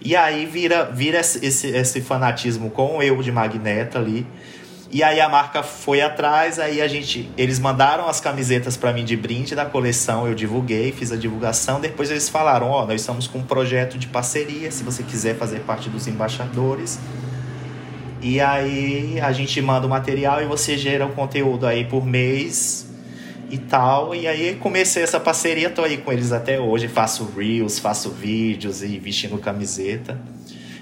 E 0.00 0.16
aí 0.16 0.46
vira, 0.46 0.86
vira 0.86 1.20
esse, 1.20 1.66
esse 1.66 2.00
fanatismo 2.00 2.70
com 2.70 3.02
eu 3.02 3.22
de 3.22 3.30
Magneto 3.30 3.98
ali. 3.98 4.26
E 4.90 5.02
aí 5.02 5.20
a 5.20 5.28
marca 5.28 5.62
foi 5.62 6.00
atrás, 6.00 6.58
aí 6.58 6.80
a 6.80 6.88
gente, 6.88 7.30
eles 7.36 7.58
mandaram 7.58 8.08
as 8.08 8.20
camisetas 8.20 8.76
para 8.76 8.92
mim 8.92 9.04
de 9.04 9.16
brinde 9.16 9.54
da 9.54 9.64
coleção, 9.64 10.26
eu 10.26 10.34
divulguei, 10.34 10.92
fiz 10.92 11.12
a 11.12 11.16
divulgação, 11.16 11.80
depois 11.80 12.10
eles 12.10 12.28
falaram, 12.28 12.68
ó, 12.68 12.82
oh, 12.82 12.86
nós 12.86 13.00
estamos 13.00 13.26
com 13.26 13.38
um 13.38 13.42
projeto 13.42 13.96
de 13.96 14.06
parceria, 14.06 14.70
se 14.70 14.82
você 14.82 15.02
quiser 15.02 15.36
fazer 15.36 15.60
parte 15.60 15.88
dos 15.88 16.06
embaixadores. 16.06 16.98
E 18.22 18.40
aí 18.40 19.20
a 19.20 19.32
gente 19.32 19.60
manda 19.60 19.84
o 19.84 19.90
material 19.90 20.40
e 20.40 20.46
você 20.46 20.78
gera 20.78 21.04
o 21.04 21.12
conteúdo 21.12 21.66
aí 21.66 21.84
por 21.84 22.06
mês 22.06 22.86
e 23.50 23.58
tal. 23.58 24.14
E 24.14 24.28
aí 24.28 24.54
comecei 24.54 25.02
essa 25.02 25.18
parceria, 25.18 25.68
tô 25.68 25.82
aí 25.82 25.96
com 25.96 26.12
eles 26.12 26.30
até 26.30 26.60
hoje, 26.60 26.86
faço 26.86 27.28
reels, 27.36 27.80
faço 27.80 28.10
vídeos 28.10 28.80
e 28.80 28.96
vestindo 28.96 29.36
camiseta. 29.38 30.16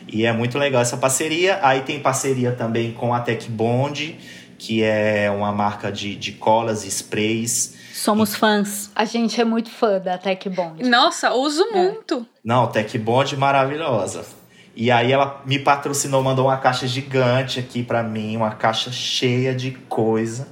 E 0.07 0.27
é 0.27 0.33
muito 0.35 0.59
legal 0.59 0.83
essa 0.83 0.99
parceria. 0.99 1.59
Aí 1.63 1.81
tem 1.81 1.99
parceria 1.99 2.53
também 2.53 2.93
com 2.93 3.15
a 3.15 3.21
Tech 3.21 3.51
Bond, 3.51 4.19
que 4.59 4.83
é 4.83 5.31
uma 5.31 5.51
marca 5.51 5.91
de, 5.91 6.15
de 6.17 6.33
colas 6.33 6.85
e 6.85 6.89
sprays. 6.89 7.75
Somos 7.95 8.35
fãs. 8.35 8.91
A 8.95 9.07
gente 9.07 9.41
é 9.41 9.45
muito 9.45 9.71
fã 9.71 9.99
da 9.99 10.19
Tech 10.19 10.47
Bond. 10.51 10.87
Nossa, 10.87 11.33
uso 11.33 11.63
é. 11.63 11.73
muito. 11.73 12.27
Não, 12.45 12.67
Tech 12.67 12.99
Bond 12.99 13.35
maravilhosa. 13.37 14.40
E 14.75 14.91
aí 14.91 15.13
ela 15.13 15.43
me 15.45 15.59
patrocinou, 15.59 16.23
mandou 16.23 16.47
uma 16.47 16.57
caixa 16.57 16.87
gigante 16.87 17.59
aqui 17.59 17.83
para 17.83 18.03
mim, 18.03 18.37
uma 18.37 18.53
caixa 18.53 18.93
cheia 18.93 19.55
de 19.55 19.73
coisa. 19.73 20.49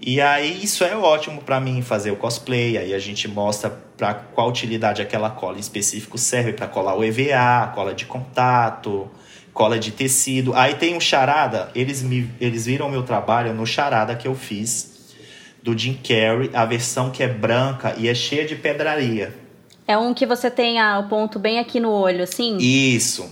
E 0.00 0.20
aí 0.20 0.62
isso 0.62 0.84
é 0.84 0.96
ótimo 0.96 1.40
para 1.42 1.58
mim 1.58 1.80
fazer 1.82 2.10
o 2.10 2.16
cosplay, 2.16 2.76
aí 2.76 2.92
a 2.92 2.98
gente 2.98 3.26
mostra 3.26 3.70
para 3.96 4.14
qual 4.14 4.48
utilidade 4.48 5.00
aquela 5.00 5.30
cola 5.30 5.56
em 5.56 5.60
específico 5.60 6.18
serve 6.18 6.52
para 6.52 6.66
colar 6.66 6.94
o 6.94 7.02
EVA, 7.02 7.72
cola 7.74 7.94
de 7.94 8.04
contato, 8.04 9.10
cola 9.54 9.78
de 9.78 9.90
tecido. 9.90 10.54
Aí 10.54 10.74
tem 10.74 10.96
o 10.96 11.00
charada, 11.00 11.70
eles 11.74 12.02
me 12.02 12.30
eles 12.40 12.66
viram 12.66 12.90
meu 12.90 13.02
trabalho 13.02 13.54
no 13.54 13.66
charada 13.66 14.14
que 14.14 14.28
eu 14.28 14.34
fiz 14.34 15.14
do 15.62 15.76
Jim 15.76 15.94
Carrey, 15.94 16.50
a 16.54 16.64
versão 16.64 17.10
que 17.10 17.22
é 17.22 17.28
branca 17.28 17.94
e 17.96 18.08
é 18.08 18.14
cheia 18.14 18.46
de 18.46 18.54
pedraria. 18.54 19.45
É 19.86 19.96
um 19.96 20.12
que 20.12 20.26
você 20.26 20.50
tem 20.50 20.82
o 20.82 21.02
ponto 21.04 21.38
bem 21.38 21.58
aqui 21.58 21.78
no 21.80 21.90
olho, 21.90 22.24
assim? 22.24 22.56
Isso. 22.58 23.30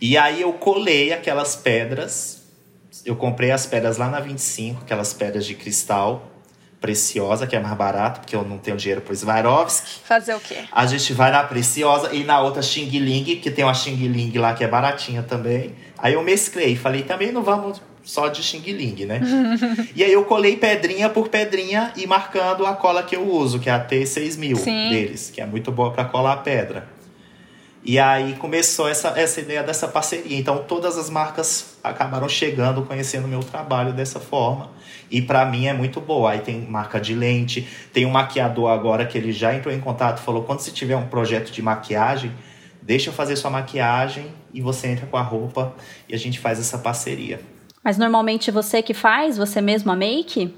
E 0.00 0.16
aí 0.18 0.42
eu 0.42 0.52
colei 0.52 1.12
aquelas 1.12 1.56
pedras 1.56 2.36
eu 3.06 3.14
comprei 3.14 3.52
as 3.52 3.64
pedras 3.64 3.98
lá 3.98 4.08
na 4.08 4.18
25, 4.18 4.82
aquelas 4.82 5.14
pedras 5.14 5.46
de 5.46 5.54
cristal 5.54 6.32
preciosa, 6.80 7.46
que 7.46 7.54
é 7.54 7.60
mais 7.60 7.76
barato, 7.76 8.20
porque 8.20 8.34
eu 8.34 8.42
não 8.42 8.58
tenho 8.58 8.76
dinheiro 8.76 9.00
pro 9.00 9.14
Swarovski. 9.14 10.00
Fazer 10.04 10.34
o 10.34 10.40
quê? 10.40 10.64
A 10.70 10.84
gente 10.86 11.12
vai 11.12 11.30
na 11.30 11.42
preciosa 11.44 12.12
e 12.12 12.24
na 12.24 12.40
outra 12.40 12.60
Xing 12.60 12.90
Ling, 12.98 13.36
que 13.36 13.50
tem 13.50 13.64
uma 13.64 13.72
Xing 13.72 14.08
Ling 14.08 14.36
lá 14.36 14.54
que 14.54 14.64
é 14.64 14.68
baratinha 14.68 15.22
também. 15.22 15.74
Aí 15.96 16.14
eu 16.14 16.22
mesclei, 16.22 16.76
falei, 16.76 17.02
também 17.02 17.30
não 17.30 17.42
vamos 17.42 17.80
só 18.06 18.28
de 18.28 18.40
Xing 18.40 18.60
Ling, 18.60 19.04
né? 19.04 19.20
e 19.94 20.04
aí 20.04 20.12
eu 20.12 20.24
colei 20.24 20.56
pedrinha 20.56 21.10
por 21.10 21.28
pedrinha 21.28 21.92
e 21.96 22.06
marcando 22.06 22.64
a 22.64 22.72
cola 22.72 23.02
que 23.02 23.16
eu 23.16 23.28
uso, 23.28 23.58
que 23.58 23.68
é 23.68 23.72
a 23.72 23.84
T6000 23.84 24.56
Sim. 24.56 24.90
deles, 24.90 25.28
que 25.34 25.40
é 25.40 25.44
muito 25.44 25.72
boa 25.72 25.90
para 25.90 26.04
colar 26.04 26.34
a 26.34 26.36
pedra. 26.36 26.88
E 27.82 27.98
aí 27.98 28.34
começou 28.34 28.88
essa, 28.88 29.08
essa 29.16 29.40
ideia 29.40 29.62
dessa 29.62 29.88
parceria. 29.88 30.38
Então 30.38 30.58
todas 30.58 30.96
as 30.96 31.10
marcas 31.10 31.76
acabaram 31.82 32.28
chegando, 32.28 32.82
conhecendo 32.82 33.24
o 33.24 33.28
meu 33.28 33.40
trabalho 33.40 33.92
dessa 33.92 34.20
forma. 34.20 34.70
E 35.10 35.20
para 35.20 35.44
mim 35.44 35.66
é 35.66 35.72
muito 35.72 36.00
boa. 36.00 36.30
Aí 36.30 36.40
tem 36.40 36.60
marca 36.60 37.00
de 37.00 37.12
lente, 37.12 37.66
tem 37.92 38.06
um 38.06 38.10
maquiador 38.10 38.70
agora 38.70 39.04
que 39.04 39.18
ele 39.18 39.32
já 39.32 39.52
entrou 39.52 39.74
em 39.74 39.80
contato, 39.80 40.20
falou: 40.20 40.44
quando 40.44 40.60
você 40.60 40.70
tiver 40.70 40.96
um 40.96 41.06
projeto 41.06 41.50
de 41.50 41.62
maquiagem, 41.62 42.32
deixa 42.82 43.10
eu 43.10 43.14
fazer 43.14 43.34
sua 43.34 43.50
maquiagem 43.50 44.26
e 44.54 44.60
você 44.60 44.88
entra 44.88 45.06
com 45.06 45.16
a 45.16 45.22
roupa 45.22 45.74
e 46.08 46.14
a 46.14 46.18
gente 46.18 46.38
faz 46.38 46.58
essa 46.58 46.78
parceria. 46.78 47.40
Mas 47.86 47.96
normalmente 47.98 48.50
você 48.50 48.82
que 48.82 48.92
faz, 48.92 49.36
você 49.38 49.60
mesmo 49.60 49.92
a 49.92 49.94
make? 49.94 50.52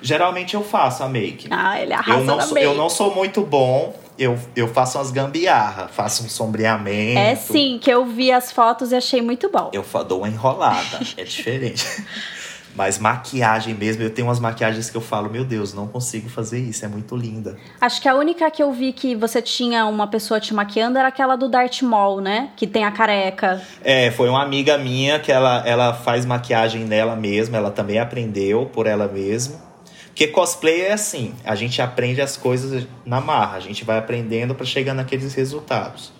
Geralmente 0.00 0.54
eu 0.54 0.62
faço 0.62 1.02
a 1.02 1.08
make. 1.08 1.48
Ah, 1.50 1.82
ele 1.82 1.92
arrasa 1.92 2.20
eu 2.20 2.24
não 2.24 2.36
na 2.36 2.42
sou, 2.44 2.54
make. 2.54 2.66
Eu 2.66 2.74
não 2.76 2.88
sou 2.88 3.12
muito 3.12 3.42
bom, 3.42 3.92
eu, 4.16 4.38
eu 4.54 4.68
faço 4.68 4.96
umas 4.96 5.10
gambiarra, 5.10 5.88
faço 5.88 6.22
um 6.22 6.28
sombreamento. 6.28 7.18
É 7.18 7.34
sim, 7.34 7.80
que 7.82 7.90
eu 7.90 8.06
vi 8.06 8.30
as 8.30 8.52
fotos 8.52 8.92
e 8.92 8.94
achei 8.94 9.20
muito 9.20 9.50
bom. 9.50 9.72
Eu 9.72 9.84
dou 10.04 10.20
uma 10.20 10.28
enrolada, 10.28 11.00
é 11.16 11.24
diferente. 11.24 11.84
Mas 12.74 12.98
maquiagem 12.98 13.72
mesmo, 13.72 14.02
eu 14.02 14.10
tenho 14.10 14.26
umas 14.26 14.40
maquiagens 14.40 14.90
que 14.90 14.96
eu 14.96 15.00
falo, 15.00 15.30
meu 15.30 15.44
Deus, 15.44 15.72
não 15.72 15.86
consigo 15.86 16.28
fazer 16.28 16.58
isso, 16.58 16.84
é 16.84 16.88
muito 16.88 17.16
linda. 17.16 17.56
Acho 17.80 18.02
que 18.02 18.08
a 18.08 18.14
única 18.14 18.50
que 18.50 18.62
eu 18.62 18.72
vi 18.72 18.92
que 18.92 19.14
você 19.14 19.40
tinha 19.40 19.86
uma 19.86 20.08
pessoa 20.08 20.40
te 20.40 20.52
maquiando 20.52 20.98
era 20.98 21.08
aquela 21.08 21.36
do 21.36 21.48
Darth 21.48 21.82
Maul, 21.82 22.20
né? 22.20 22.50
Que 22.56 22.66
tem 22.66 22.84
a 22.84 22.90
careca. 22.90 23.62
É, 23.82 24.10
foi 24.10 24.28
uma 24.28 24.42
amiga 24.42 24.76
minha 24.76 25.20
que 25.20 25.30
ela, 25.30 25.62
ela 25.64 25.94
faz 25.94 26.26
maquiagem 26.26 26.84
nela 26.84 27.14
mesma, 27.14 27.56
ela 27.56 27.70
também 27.70 27.98
aprendeu 27.98 28.66
por 28.66 28.86
ela 28.86 29.06
mesma. 29.06 29.62
Porque 30.06 30.28
cosplay 30.28 30.82
é 30.82 30.92
assim, 30.92 31.34
a 31.44 31.54
gente 31.54 31.80
aprende 31.82 32.20
as 32.20 32.36
coisas 32.36 32.86
na 33.04 33.20
marra, 33.20 33.56
a 33.56 33.60
gente 33.60 33.84
vai 33.84 33.98
aprendendo 33.98 34.54
para 34.54 34.64
chegar 34.64 34.94
naqueles 34.94 35.34
resultados. 35.34 36.12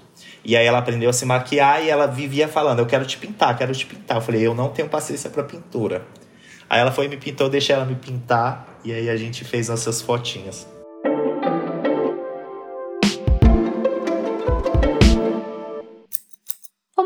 E 0.44 0.56
aí 0.56 0.66
ela 0.66 0.78
aprendeu 0.78 1.08
a 1.10 1.12
se 1.12 1.24
maquiar 1.24 1.82
e 1.82 1.88
ela 1.88 2.06
vivia 2.06 2.46
falando: 2.46 2.80
"Eu 2.80 2.86
quero 2.86 3.06
te 3.06 3.16
pintar, 3.16 3.56
quero 3.56 3.72
te 3.72 3.86
pintar". 3.86 4.18
Eu 4.18 4.20
falei: 4.20 4.46
"Eu 4.46 4.54
não 4.54 4.68
tenho 4.68 4.88
paciência 4.88 5.30
para 5.30 5.42
pintura". 5.42 6.02
Aí 6.74 6.80
ela 6.80 6.90
foi 6.90 7.04
e 7.04 7.08
me 7.08 7.16
pintou, 7.16 7.48
deixei 7.48 7.72
ela 7.72 7.84
me 7.84 7.94
pintar 7.94 8.80
e 8.84 8.92
aí 8.92 9.08
a 9.08 9.16
gente 9.16 9.44
fez 9.44 9.68
nossas 9.68 10.02
fotinhas. 10.02 10.66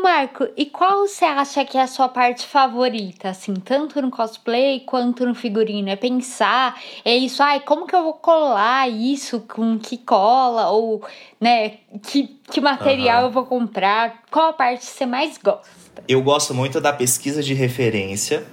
Marco, 0.01 0.47
e 0.57 0.65
qual 0.65 1.07
você 1.07 1.23
acha 1.23 1.63
que 1.63 1.77
é 1.77 1.83
a 1.83 1.87
sua 1.87 2.09
parte 2.09 2.47
favorita, 2.47 3.29
assim, 3.29 3.53
tanto 3.53 4.01
no 4.01 4.09
cosplay 4.09 4.79
quanto 4.79 5.23
no 5.23 5.35
figurino? 5.35 5.87
É 5.87 5.95
pensar, 5.95 6.81
é 7.05 7.15
isso, 7.15 7.43
ai, 7.43 7.59
como 7.59 7.85
que 7.85 7.95
eu 7.95 8.01
vou 8.01 8.13
colar 8.13 8.89
isso 8.89 9.41
com 9.41 9.77
que 9.77 9.99
cola? 9.99 10.71
Ou, 10.71 11.05
né, 11.39 11.77
que, 12.01 12.39
que 12.51 12.59
material 12.59 13.19
uhum. 13.19 13.27
eu 13.27 13.31
vou 13.31 13.45
comprar? 13.45 14.23
Qual 14.31 14.49
a 14.49 14.53
parte 14.53 14.83
você 14.83 15.05
mais 15.05 15.37
gosta? 15.37 15.69
Eu 16.07 16.23
gosto 16.23 16.55
muito 16.55 16.81
da 16.81 16.91
pesquisa 16.91 17.43
de 17.43 17.53
referência, 17.53 18.47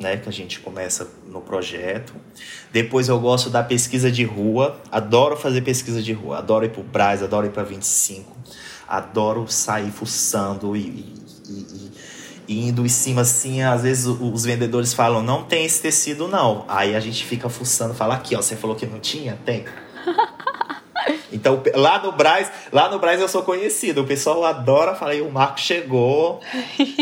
né, 0.00 0.16
que 0.16 0.28
a 0.28 0.32
gente 0.32 0.60
começa 0.60 1.08
no 1.26 1.40
projeto. 1.40 2.14
Depois 2.72 3.08
eu 3.08 3.18
gosto 3.20 3.50
da 3.50 3.62
pesquisa 3.62 4.10
de 4.10 4.24
rua, 4.24 4.80
adoro 4.90 5.36
fazer 5.36 5.60
pesquisa 5.60 6.02
de 6.02 6.12
rua, 6.12 6.38
adoro 6.38 6.64
ir 6.64 6.70
pro 6.70 6.82
Braz, 6.82 7.22
adoro 7.22 7.46
ir 7.46 7.50
para 7.50 7.62
25 7.62 8.40
adoro 8.90 9.46
sair 9.46 9.92
fuçando 9.92 10.76
e, 10.76 10.80
e, 10.80 11.52
e, 11.52 11.92
e, 12.48 12.68
indo 12.68 12.84
em 12.84 12.88
cima 12.88 13.20
assim. 13.20 13.62
Às 13.62 13.82
vezes 13.84 14.06
os 14.06 14.44
vendedores 14.44 14.92
falam, 14.92 15.22
não 15.22 15.44
tem 15.44 15.64
esse 15.64 15.80
tecido 15.80 16.26
não. 16.26 16.64
Aí 16.66 16.96
a 16.96 17.00
gente 17.00 17.24
fica 17.24 17.48
fuçando, 17.48 17.94
fala 17.94 18.16
aqui, 18.16 18.34
ó, 18.34 18.42
você 18.42 18.56
falou 18.56 18.74
que 18.74 18.84
não 18.84 18.98
tinha? 18.98 19.38
Tem. 19.44 19.64
Então, 21.32 21.62
lá 21.74 22.02
no 22.02 22.12
Braz, 22.12 22.50
lá 22.72 22.90
no 22.90 22.98
Braz 22.98 23.20
eu 23.20 23.28
sou 23.28 23.42
conhecido. 23.42 24.02
O 24.02 24.06
pessoal 24.06 24.44
adora, 24.44 24.94
falei, 24.94 25.20
o 25.20 25.30
Marco 25.30 25.60
chegou. 25.60 26.40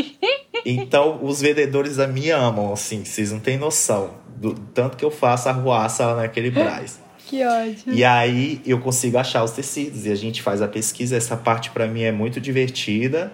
então, 0.65 1.19
os 1.23 1.41
vendedores 1.41 1.99
a 1.99 2.07
me 2.07 2.31
amam, 2.31 2.73
assim, 2.73 3.05
vocês 3.05 3.33
não 3.33 3.41
têm 3.41 3.57
noção 3.57 4.11
do 4.37 4.55
tanto 4.55 4.97
que 4.97 5.05
eu 5.05 5.11
faço 5.11 5.49
arruaça 5.49 6.07
lá 6.07 6.17
naquele 6.17 6.51
Braz. 6.51 7.01
Que 7.27 7.45
ótimo. 7.45 7.95
E 7.95 8.05
aí 8.05 8.63
eu 8.65 8.81
consigo 8.81 9.19
achar 9.19 9.45
os 9.45 9.51
tecidos 9.51 10.07
e 10.07 10.11
a 10.11 10.15
gente 10.15 10.41
faz 10.41 10.63
a 10.63 10.69
pesquisa. 10.69 11.17
Essa 11.17 11.37
parte 11.37 11.71
para 11.71 11.87
mim 11.87 12.03
é 12.03 12.13
muito 12.13 12.41
divertida. 12.41 13.31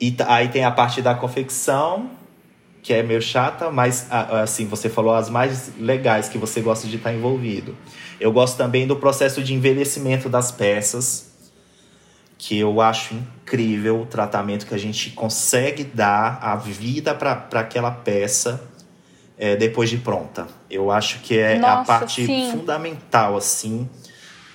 E 0.00 0.16
aí 0.26 0.48
tem 0.48 0.64
a 0.64 0.70
parte 0.72 1.00
da 1.00 1.14
confecção, 1.14 2.10
que 2.82 2.92
é 2.92 3.02
meio 3.02 3.22
chata, 3.22 3.70
mas 3.70 4.08
assim, 4.10 4.66
você 4.66 4.88
falou 4.88 5.14
as 5.14 5.30
mais 5.30 5.70
legais 5.78 6.28
que 6.28 6.36
você 6.36 6.60
gosta 6.60 6.88
de 6.88 6.96
estar 6.96 7.14
envolvido. 7.14 7.76
Eu 8.18 8.32
gosto 8.32 8.56
também 8.56 8.86
do 8.88 8.96
processo 8.96 9.42
de 9.42 9.54
envelhecimento 9.54 10.28
das 10.28 10.50
peças, 10.50 11.30
que 12.36 12.58
eu 12.58 12.80
acho 12.80 13.14
incrível 13.14 14.00
o 14.00 14.06
tratamento 14.06 14.66
que 14.66 14.74
a 14.74 14.78
gente 14.78 15.10
consegue 15.10 15.84
dar 15.84 16.40
a 16.42 16.56
vida 16.56 17.14
para 17.14 17.46
aquela 17.60 17.92
peça 17.92 18.60
é, 19.38 19.54
depois 19.54 19.88
de 19.88 19.98
pronta. 19.98 20.48
Eu 20.68 20.90
acho 20.90 21.20
que 21.20 21.38
é 21.38 21.58
Nossa, 21.58 21.80
a 21.80 21.84
parte 21.84 22.26
sim. 22.26 22.50
fundamental, 22.50 23.36
assim, 23.36 23.88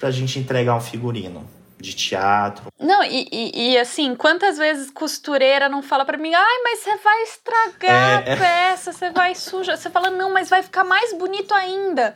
pra 0.01 0.11
gente 0.11 0.37
entregar 0.37 0.75
um 0.75 0.81
figurino 0.81 1.56
de 1.79 1.93
teatro. 1.93 2.65
Não, 2.79 3.03
e, 3.03 3.27
e, 3.31 3.71
e, 3.71 3.77
assim, 3.77 4.15
quantas 4.15 4.57
vezes 4.57 4.89
costureira 4.89 5.69
não 5.69 5.81
fala 5.83 6.05
para 6.05 6.17
mim, 6.17 6.33
ai, 6.33 6.63
mas 6.63 6.79
você 6.79 6.97
vai 6.97 7.23
estragar 7.23 8.27
é, 8.27 8.33
a 8.33 8.37
peça, 8.37 8.91
você 8.91 9.09
vai 9.11 9.35
suja. 9.35 9.77
Você 9.77 9.89
fala, 9.89 10.09
não, 10.09 10.33
mas 10.33 10.49
vai 10.49 10.63
ficar 10.63 10.83
mais 10.83 11.13
bonito 11.13 11.53
ainda. 11.53 12.15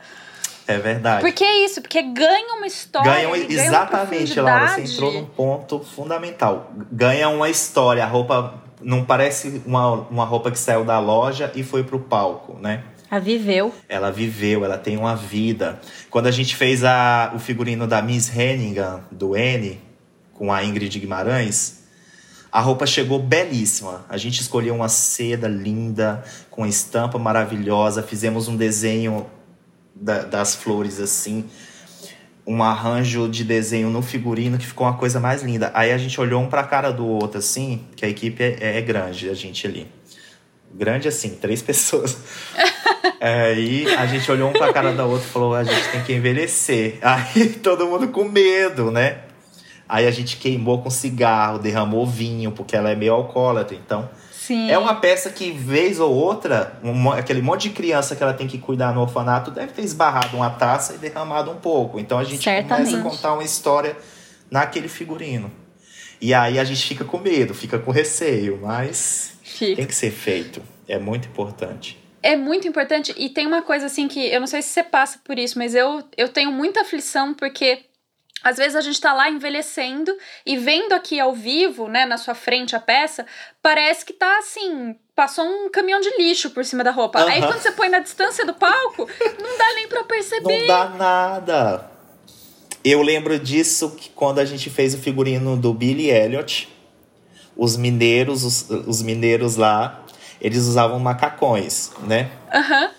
É 0.66 0.78
verdade. 0.78 1.20
Porque 1.20 1.44
é 1.44 1.64
isso, 1.64 1.80
porque 1.80 2.02
ganha 2.02 2.54
uma 2.54 2.66
história. 2.66 3.10
Ganha, 3.10 3.36
exatamente, 3.36 4.34
ganha 4.34 4.42
Laura, 4.42 4.68
você 4.68 4.80
entrou 4.82 5.12
num 5.12 5.24
ponto 5.26 5.80
fundamental. 5.80 6.70
Ganha 6.90 7.28
uma 7.28 7.48
história, 7.48 8.02
a 8.04 8.06
roupa 8.06 8.62
não 8.80 9.04
parece 9.04 9.62
uma, 9.64 9.92
uma 10.10 10.24
roupa 10.24 10.50
que 10.50 10.58
saiu 10.58 10.84
da 10.84 10.98
loja 10.98 11.50
e 11.54 11.62
foi 11.62 11.84
pro 11.84 12.00
palco, 12.00 12.58
né? 12.60 12.84
Ela 13.12 13.20
viveu. 13.20 13.74
Ela 13.90 14.10
viveu, 14.10 14.64
ela 14.64 14.78
tem 14.78 14.96
uma 14.96 15.14
vida. 15.14 15.78
Quando 16.08 16.28
a 16.28 16.30
gente 16.30 16.56
fez 16.56 16.82
a, 16.82 17.30
o 17.36 17.38
figurino 17.38 17.86
da 17.86 18.00
Miss 18.00 18.34
Hennigan, 18.34 19.04
do 19.10 19.36
N, 19.36 19.78
com 20.32 20.50
a 20.50 20.64
Ingrid 20.64 20.98
Guimarães, 20.98 21.82
A 22.50 22.60
roupa 22.60 22.86
chegou 22.86 23.18
belíssima. 23.18 24.04
A 24.10 24.18
gente 24.18 24.40
escolheu 24.42 24.74
uma 24.74 24.88
seda 24.88 25.48
linda, 25.48 26.22
com 26.50 26.66
estampa 26.66 27.18
maravilhosa. 27.18 28.02
Fizemos 28.02 28.46
um 28.46 28.56
desenho 28.56 29.26
da, 29.94 30.22
das 30.22 30.54
flores 30.54 31.00
assim. 31.00 31.46
Um 32.46 32.62
arranjo 32.62 33.26
de 33.28 33.42
desenho 33.42 33.88
no 33.88 34.02
figurino 34.02 34.58
que 34.58 34.66
ficou 34.66 34.86
uma 34.86 34.96
coisa 34.98 35.18
mais 35.18 35.42
linda. 35.42 35.70
Aí 35.72 35.92
a 35.92 35.98
gente 35.98 36.20
olhou 36.20 36.42
um 36.42 36.48
pra 36.48 36.62
cara 36.62 36.90
do 36.90 37.06
outro 37.06 37.38
assim, 37.38 37.84
que 37.96 38.04
a 38.04 38.08
equipe 38.08 38.42
é, 38.42 38.78
é 38.78 38.80
grande, 38.82 39.30
a 39.30 39.34
gente 39.34 39.66
ali. 39.66 39.86
Grande 40.74 41.08
assim, 41.08 41.30
três 41.30 41.60
pessoas. 41.60 42.16
Aí 43.20 43.86
a 43.96 44.06
gente 44.06 44.30
olhou 44.30 44.50
um 44.50 44.52
pra 44.52 44.72
cara 44.72 44.92
da 44.92 45.04
outra 45.04 45.26
e 45.26 45.30
falou: 45.30 45.54
a 45.54 45.64
gente 45.64 45.88
tem 45.90 46.02
que 46.02 46.12
envelhecer. 46.14 46.98
Aí 47.02 47.50
todo 47.50 47.86
mundo 47.86 48.08
com 48.08 48.24
medo, 48.24 48.90
né? 48.90 49.18
Aí 49.88 50.06
a 50.06 50.10
gente 50.10 50.38
queimou 50.38 50.82
com 50.82 50.88
cigarro, 50.88 51.58
derramou 51.58 52.06
vinho, 52.06 52.50
porque 52.52 52.74
ela 52.74 52.90
é 52.90 52.96
meio 52.96 53.12
alcoólatra. 53.12 53.76
Então, 53.76 54.08
Sim. 54.32 54.70
é 54.70 54.78
uma 54.78 54.94
peça 54.94 55.28
que, 55.28 55.52
vez 55.52 56.00
ou 56.00 56.10
outra, 56.10 56.80
um, 56.82 57.10
aquele 57.10 57.42
monte 57.42 57.68
de 57.68 57.70
criança 57.74 58.16
que 58.16 58.22
ela 58.22 58.32
tem 58.32 58.48
que 58.48 58.56
cuidar 58.56 58.94
no 58.94 59.02
orfanato 59.02 59.50
deve 59.50 59.72
ter 59.72 59.82
esbarrado 59.82 60.34
uma 60.34 60.48
taça 60.48 60.94
e 60.94 60.98
derramado 60.98 61.50
um 61.50 61.56
pouco. 61.56 62.00
Então 62.00 62.18
a 62.18 62.24
gente 62.24 62.42
Certamente. 62.42 62.90
começa 62.90 63.06
a 63.06 63.10
contar 63.10 63.34
uma 63.34 63.44
história 63.44 63.94
naquele 64.50 64.88
figurino. 64.88 65.52
E 66.20 66.32
aí 66.32 66.58
a 66.58 66.64
gente 66.64 66.86
fica 66.86 67.04
com 67.04 67.18
medo, 67.18 67.52
fica 67.52 67.78
com 67.78 67.90
receio, 67.90 68.60
mas 68.62 69.32
Tem 69.74 69.86
que 69.86 69.94
ser 69.94 70.10
feito. 70.10 70.62
É 70.88 70.98
muito 70.98 71.28
importante. 71.28 71.98
É 72.22 72.36
muito 72.36 72.68
importante 72.68 73.14
e 73.16 73.28
tem 73.28 73.46
uma 73.46 73.62
coisa 73.62 73.86
assim 73.86 74.06
que 74.06 74.20
eu 74.26 74.38
não 74.38 74.46
sei 74.46 74.62
se 74.62 74.68
você 74.68 74.82
passa 74.82 75.18
por 75.24 75.38
isso, 75.38 75.58
mas 75.58 75.74
eu, 75.74 76.04
eu 76.16 76.28
tenho 76.28 76.52
muita 76.52 76.82
aflição 76.82 77.34
porque 77.34 77.86
às 78.42 78.56
vezes 78.56 78.76
a 78.76 78.80
gente 78.80 79.00
tá 79.00 79.12
lá 79.12 79.30
envelhecendo 79.30 80.16
e 80.44 80.56
vendo 80.56 80.92
aqui 80.92 81.18
ao 81.18 81.32
vivo, 81.32 81.88
né, 81.88 82.04
na 82.04 82.16
sua 82.16 82.34
frente 82.34 82.74
a 82.74 82.80
peça, 82.80 83.24
parece 83.60 84.04
que 84.04 84.12
tá 84.12 84.38
assim, 84.38 84.96
passou 85.14 85.44
um 85.44 85.70
caminhão 85.70 86.00
de 86.00 86.10
lixo 86.18 86.50
por 86.50 86.64
cima 86.64 86.82
da 86.82 86.90
roupa. 86.90 87.20
Aí 87.20 87.38
Aham. 87.38 87.48
quando 87.48 87.60
você 87.60 87.72
põe 87.72 87.88
na 87.88 88.00
distância 88.00 88.44
do 88.44 88.54
palco, 88.54 89.08
não 89.40 89.58
dá 89.58 89.74
nem 89.74 89.88
pra 89.88 90.04
perceber. 90.04 90.60
Não 90.60 90.66
dá 90.66 90.88
nada. 90.88 91.90
Eu 92.84 93.00
lembro 93.00 93.38
disso 93.38 93.94
que 93.94 94.10
quando 94.10 94.40
a 94.40 94.44
gente 94.44 94.68
fez 94.68 94.92
o 94.94 94.98
figurino 94.98 95.56
do 95.56 95.72
Billy 95.72 96.10
Elliot, 96.10 96.68
os 97.56 97.76
mineiros, 97.76 98.44
os, 98.44 98.70
os 98.86 99.02
mineiros 99.02 99.56
lá, 99.56 100.04
eles 100.40 100.66
usavam 100.66 100.98
macacões, 100.98 101.90
né? 102.06 102.30
Aham. 102.52 102.90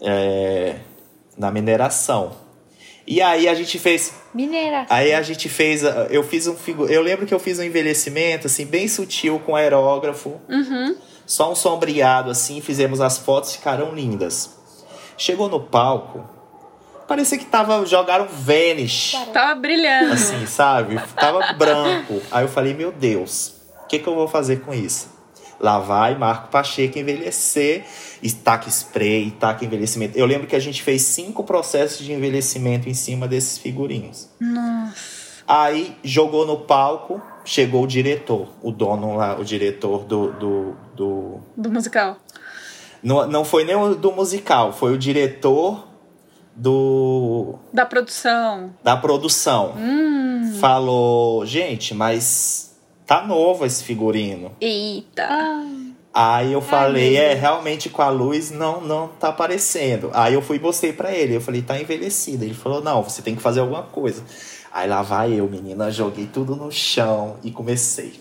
É, 0.00 0.76
na 1.36 1.50
mineração. 1.50 2.32
E 3.06 3.22
aí 3.22 3.48
a 3.48 3.54
gente 3.54 3.78
fez 3.78 4.12
Mineira. 4.34 4.86
Aí 4.90 5.14
a 5.14 5.22
gente 5.22 5.48
fez, 5.48 5.82
eu 6.10 6.22
fiz 6.22 6.46
um 6.46 6.54
figu... 6.54 6.86
eu 6.86 7.00
lembro 7.02 7.24
que 7.26 7.32
eu 7.32 7.38
fiz 7.40 7.58
um 7.58 7.62
envelhecimento 7.62 8.46
assim 8.46 8.66
bem 8.66 8.86
sutil 8.86 9.40
com 9.40 9.56
aerógrafo, 9.56 10.38
Uhum. 10.48 10.94
só 11.26 11.50
um 11.50 11.54
sombreado 11.54 12.30
assim, 12.30 12.60
fizemos 12.60 13.00
as 13.00 13.16
fotos, 13.16 13.54
ficaram 13.56 13.94
lindas. 13.94 14.50
Chegou 15.16 15.48
no 15.48 15.58
palco, 15.58 16.22
parecia 17.08 17.38
que 17.38 17.46
tava 17.46 17.84
jogaram 17.86 18.28
Vanish, 18.30 19.16
Tava 19.32 19.54
brilhando. 19.58 20.12
assim, 20.12 20.44
sabe? 20.46 21.00
Tava 21.16 21.54
branco. 21.54 22.20
Aí 22.30 22.44
eu 22.44 22.48
falei, 22.48 22.74
meu 22.74 22.92
Deus, 22.92 23.54
que 23.88 23.98
que 23.98 24.06
eu 24.06 24.14
vou 24.14 24.28
fazer 24.28 24.60
com 24.60 24.72
isso? 24.72 25.18
Lá 25.60 25.80
vai 25.80 26.16
Marco 26.16 26.48
Pacheco 26.48 26.98
envelhecer, 26.98 27.84
e 28.22 28.30
taca 28.30 28.68
spray, 28.68 29.28
e 29.28 29.30
taca 29.32 29.64
envelhecimento. 29.64 30.16
Eu 30.16 30.24
lembro 30.24 30.46
que 30.46 30.54
a 30.54 30.60
gente 30.60 30.82
fez 30.82 31.02
cinco 31.02 31.42
processos 31.42 32.04
de 32.04 32.12
envelhecimento 32.12 32.88
em 32.88 32.94
cima 32.94 33.26
desses 33.26 33.58
figurinos. 33.58 34.28
Nossa. 34.40 35.18
Aí 35.48 35.96
jogou 36.04 36.46
no 36.46 36.58
palco, 36.58 37.20
chegou 37.44 37.84
o 37.84 37.86
diretor, 37.86 38.48
o 38.62 38.70
dono 38.70 39.16
lá, 39.16 39.38
o 39.38 39.44
diretor 39.44 40.04
do. 40.04 40.32
do, 40.32 40.76
do... 40.94 41.40
Do 41.56 41.72
musical. 41.72 42.18
Não, 43.02 43.26
não 43.26 43.44
foi 43.44 43.64
nem 43.64 43.74
o 43.74 43.94
do 43.94 44.12
musical, 44.12 44.72
foi 44.72 44.92
o 44.92 44.98
diretor 44.98 45.88
do 46.54 47.54
Da 47.72 47.86
produção. 47.86 48.74
da 48.82 48.96
produção. 48.96 49.74
Hum. 49.76 50.56
Falou, 50.60 51.46
gente, 51.46 51.94
mas 51.94 52.67
tá 53.08 53.26
novo 53.26 53.64
esse 53.64 53.82
figurino. 53.82 54.52
Eita. 54.60 55.26
Ah, 56.12 56.36
Aí 56.36 56.52
eu 56.52 56.60
falei, 56.60 57.12
meu 57.12 57.22
é, 57.22 57.34
realmente 57.34 57.88
com 57.88 58.02
a 58.02 58.10
luz 58.10 58.50
não 58.50 58.82
não 58.82 59.08
tá 59.08 59.28
aparecendo. 59.28 60.10
Aí 60.12 60.34
eu 60.34 60.42
fui 60.42 60.58
e 60.58 60.60
mostrei 60.60 60.92
pra 60.92 61.10
ele, 61.12 61.34
eu 61.36 61.40
falei, 61.40 61.62
tá 61.62 61.80
envelhecido. 61.80 62.44
Ele 62.44 62.54
falou, 62.54 62.82
não, 62.82 63.02
você 63.02 63.22
tem 63.22 63.34
que 63.34 63.40
fazer 63.40 63.60
alguma 63.60 63.84
coisa. 63.84 64.22
Aí 64.70 64.86
lá 64.86 65.00
vai 65.00 65.32
eu, 65.32 65.48
menina, 65.48 65.90
joguei 65.90 66.26
tudo 66.26 66.54
no 66.54 66.70
chão 66.70 67.36
e 67.42 67.50
comecei. 67.50 68.20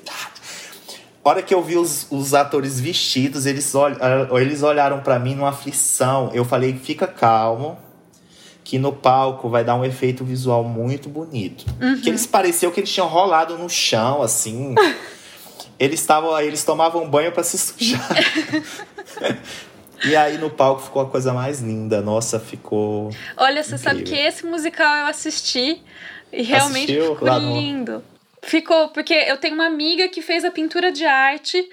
Hora 1.21 1.41
que 1.41 1.54
eu 1.54 1.62
vi 1.62 1.76
os, 1.76 2.08
os 2.10 2.34
atores 2.34 2.80
vestidos, 2.80 3.45
eles, 3.45 3.76
ol, 3.76 3.89
eles 4.39 4.63
olharam 4.63 5.02
pra 5.02 5.19
mim 5.19 5.36
numa 5.36 5.50
aflição. 5.50 6.32
Eu 6.34 6.45
falei, 6.45 6.73
fica 6.73 7.06
calmo, 7.06 7.78
que 8.67 8.77
no 8.77 8.91
palco 8.91 9.47
vai 9.47 9.63
dar 9.63 9.75
um 9.75 9.86
efeito 9.86 10.25
visual 10.25 10.62
muito 10.62 11.08
bonito. 11.08 11.63
Que 12.03 12.10
eles 12.10 12.27
pareciam 12.27 12.69
que 12.69 12.82
eles 12.82 12.91
tinham 12.91 13.08
rolado 13.08 13.58
no 13.58 13.69
chão, 13.69 14.21
assim. 14.21 14.75
eles 15.80 16.01
estavam, 16.01 16.38
eles 16.41 16.65
tomavam 16.65 17.10
banho 17.10 17.32
pra 17.32 17.43
se 17.43 17.58
sujar. 17.58 18.06
e 20.03 20.13
aí 20.17 20.38
no 20.38 20.49
palco 20.49 20.82
ficou 20.82 21.01
a 21.01 21.06
coisa 21.06 21.32
mais 21.32 21.62
linda. 21.62 22.01
Nossa, 22.01 22.41
ficou. 22.41 23.10
Olha, 23.38 23.63
você 23.63 23.77
sabe 23.77 24.03
que 24.03 24.12
Incrível. 24.12 24.27
esse 24.27 24.45
musical 24.45 24.97
eu 24.97 25.06
assisti 25.06 25.82
e 26.34 26.43
realmente 26.43 26.91
Assistiu? 26.91 27.15
ficou 27.15 27.39
no- 27.39 27.58
lindo. 27.58 28.03
Ficou, 28.43 28.89
porque 28.89 29.13
eu 29.13 29.38
tenho 29.38 29.56
uma 29.56 29.65
amiga 29.65 30.10
que 30.10 30.21
fez 30.21 30.43
a 30.43 30.51
pintura 30.51 30.91
de 30.91 31.06
arte, 31.06 31.65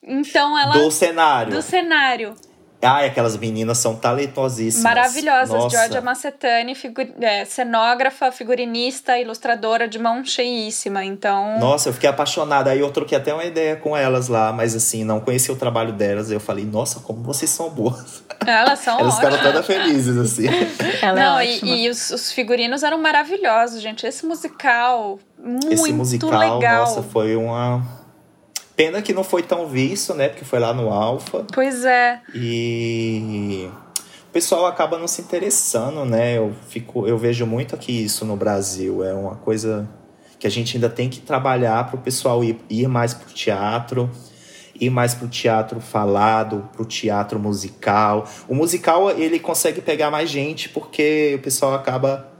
então 0.00 0.56
ela. 0.56 0.74
Do 0.74 0.92
cenário. 0.92 1.52
do 1.52 1.60
cenário. 1.60 2.36
Ai, 2.82 3.06
aquelas 3.06 3.36
meninas 3.36 3.78
são 3.78 3.96
talentosíssimas. 3.96 4.82
Maravilhosas. 4.84 5.48
Nossa. 5.48 5.76
Georgia 5.76 6.00
Macetani, 6.00 6.74
figu- 6.74 7.08
é, 7.20 7.44
cenógrafa, 7.44 8.30
figurinista, 8.30 9.18
ilustradora 9.18 9.88
de 9.88 9.98
mão 9.98 10.24
cheíssima. 10.24 11.04
Então. 11.04 11.58
Nossa, 11.58 11.88
eu 11.88 11.92
fiquei 11.92 12.08
apaixonada. 12.08 12.70
Aí 12.70 12.80
eu 12.80 12.90
troquei 12.90 13.16
até 13.18 13.32
uma 13.32 13.44
ideia 13.44 13.76
com 13.76 13.96
elas 13.96 14.28
lá, 14.28 14.52
mas 14.52 14.74
assim, 14.76 15.04
não 15.04 15.20
conhecia 15.20 15.52
o 15.52 15.56
trabalho 15.56 15.92
delas. 15.92 16.30
Eu 16.30 16.38
falei, 16.38 16.64
nossa, 16.64 17.00
como 17.00 17.22
vocês 17.22 17.50
são 17.50 17.70
boas. 17.70 18.22
Elas 18.46 18.78
são 18.80 18.98
Elas 19.00 19.14
ficaram 19.16 19.36
ótimas. 19.36 19.52
todas 19.52 19.66
felizes, 19.66 20.16
assim. 20.16 20.46
Ela 21.02 21.18
Não, 21.20 21.38
é 21.38 21.46
e, 21.46 21.84
e 21.86 21.88
os, 21.90 22.10
os 22.10 22.30
figurinos 22.30 22.82
eram 22.82 22.98
maravilhosos, 22.98 23.80
gente. 23.80 24.06
Esse 24.06 24.24
musical, 24.26 25.18
muito 25.38 25.72
Esse 25.72 25.92
musical, 25.92 26.30
legal. 26.58 26.80
nossa, 26.80 27.02
foi 27.02 27.34
uma. 27.36 27.82
Pena 28.76 29.00
que 29.00 29.14
não 29.14 29.24
foi 29.24 29.42
tão 29.42 29.66
visto, 29.66 30.12
né? 30.12 30.28
Porque 30.28 30.44
foi 30.44 30.58
lá 30.58 30.74
no 30.74 30.92
Alfa. 30.92 31.46
Pois 31.52 31.84
é. 31.84 32.20
E 32.34 33.70
o 34.28 34.32
pessoal 34.32 34.66
acaba 34.66 34.98
não 34.98 35.08
se 35.08 35.22
interessando, 35.22 36.04
né? 36.04 36.36
Eu, 36.36 36.54
fico, 36.68 37.08
eu 37.08 37.16
vejo 37.16 37.46
muito 37.46 37.74
aqui 37.74 38.04
isso 38.04 38.26
no 38.26 38.36
Brasil. 38.36 39.02
É 39.02 39.14
uma 39.14 39.36
coisa 39.36 39.88
que 40.38 40.46
a 40.46 40.50
gente 40.50 40.76
ainda 40.76 40.90
tem 40.90 41.08
que 41.08 41.20
trabalhar 41.20 41.86
para 41.86 41.96
o 41.96 42.02
pessoal 42.02 42.44
ir, 42.44 42.58
ir 42.68 42.86
mais 42.86 43.14
pro 43.14 43.32
teatro, 43.32 44.10
ir 44.78 44.90
mais 44.90 45.14
pro 45.14 45.26
teatro 45.26 45.80
falado, 45.80 46.68
pro 46.74 46.84
teatro 46.84 47.38
musical. 47.38 48.28
O 48.46 48.54
musical, 48.54 49.10
ele 49.10 49.38
consegue 49.38 49.80
pegar 49.80 50.10
mais 50.10 50.28
gente 50.28 50.68
porque 50.68 51.34
o 51.38 51.42
pessoal 51.42 51.72
acaba 51.72 52.30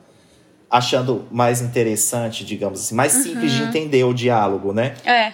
achando 0.70 1.26
mais 1.30 1.62
interessante, 1.62 2.44
digamos 2.44 2.80
assim, 2.80 2.94
mais 2.94 3.12
simples 3.12 3.52
de 3.52 3.62
entender 3.62 4.04
o 4.04 4.12
diálogo, 4.12 4.72
né? 4.72 4.94
É. 5.04 5.32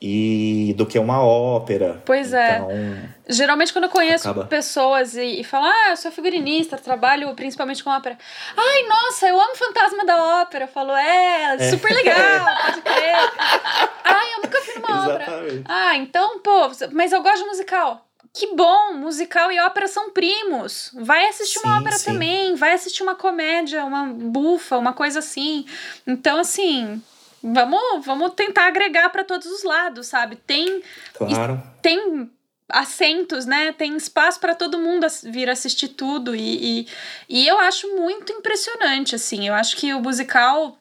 E 0.00 0.74
do 0.76 0.84
que 0.84 0.98
uma 0.98 1.24
ópera. 1.24 2.02
Pois 2.04 2.32
é. 2.32 2.56
Então, 2.56 3.16
Geralmente, 3.28 3.72
quando 3.72 3.84
eu 3.84 3.90
conheço 3.90 4.28
Acaba. 4.28 4.46
pessoas 4.46 5.16
e, 5.16 5.40
e 5.40 5.44
falam, 5.44 5.68
ah, 5.68 5.90
eu 5.90 5.96
sou 5.96 6.12
figurinista, 6.12 6.76
trabalho 6.76 7.34
principalmente 7.34 7.82
com 7.82 7.90
ópera. 7.90 8.16
Ai, 8.56 8.82
nossa, 8.86 9.26
eu 9.26 9.40
amo 9.40 9.56
Fantasma 9.56 10.04
da 10.04 10.42
Ópera. 10.42 10.64
Eu 10.64 10.68
falo, 10.68 10.92
é, 10.92 11.70
super 11.70 11.92
legal, 11.92 12.44
pode 12.66 12.82
crer. 12.82 13.16
Ai, 14.04 14.34
eu 14.34 14.42
nunca 14.42 14.60
fui 14.60 14.74
numa 14.74 15.04
ópera. 15.04 15.22
Exatamente. 15.24 15.64
Ah, 15.66 15.96
então, 15.96 16.38
pô, 16.40 16.70
mas 16.92 17.12
eu 17.12 17.22
gosto 17.22 17.42
de 17.42 17.48
musical. 17.48 18.06
Que 18.32 18.54
bom, 18.54 18.92
musical 18.92 19.50
e 19.50 19.58
ópera 19.58 19.88
são 19.88 20.10
primos. 20.10 20.90
Vai 20.94 21.26
assistir 21.26 21.58
uma 21.60 21.72
Sim, 21.72 21.80
ópera 21.80 21.96
sim. 21.96 22.12
também, 22.12 22.54
vai 22.54 22.74
assistir 22.74 23.02
uma 23.02 23.14
comédia, 23.14 23.82
uma 23.84 24.04
bufa, 24.04 24.76
uma 24.76 24.92
coisa 24.92 25.20
assim. 25.20 25.64
Então, 26.06 26.38
assim, 26.38 27.02
vamos, 27.42 28.04
vamos 28.04 28.32
tentar 28.34 28.66
agregar 28.66 29.10
para 29.10 29.24
todos 29.24 29.46
os 29.46 29.62
lados, 29.62 30.06
sabe? 30.06 30.36
Tem 30.36 30.82
Claro. 31.14 31.62
tem 31.82 32.30
assentos, 32.68 33.46
né? 33.46 33.72
Tem 33.72 33.96
espaço 33.96 34.40
para 34.40 34.54
todo 34.54 34.78
mundo 34.78 35.06
vir 35.24 35.48
assistir 35.48 35.88
tudo 35.88 36.34
e, 36.34 36.80
e, 36.80 36.88
e 37.28 37.46
eu 37.46 37.58
acho 37.60 37.94
muito 37.96 38.32
impressionante, 38.32 39.14
assim. 39.14 39.46
Eu 39.46 39.54
acho 39.54 39.76
que 39.76 39.92
o 39.94 40.00
musical, 40.00 40.76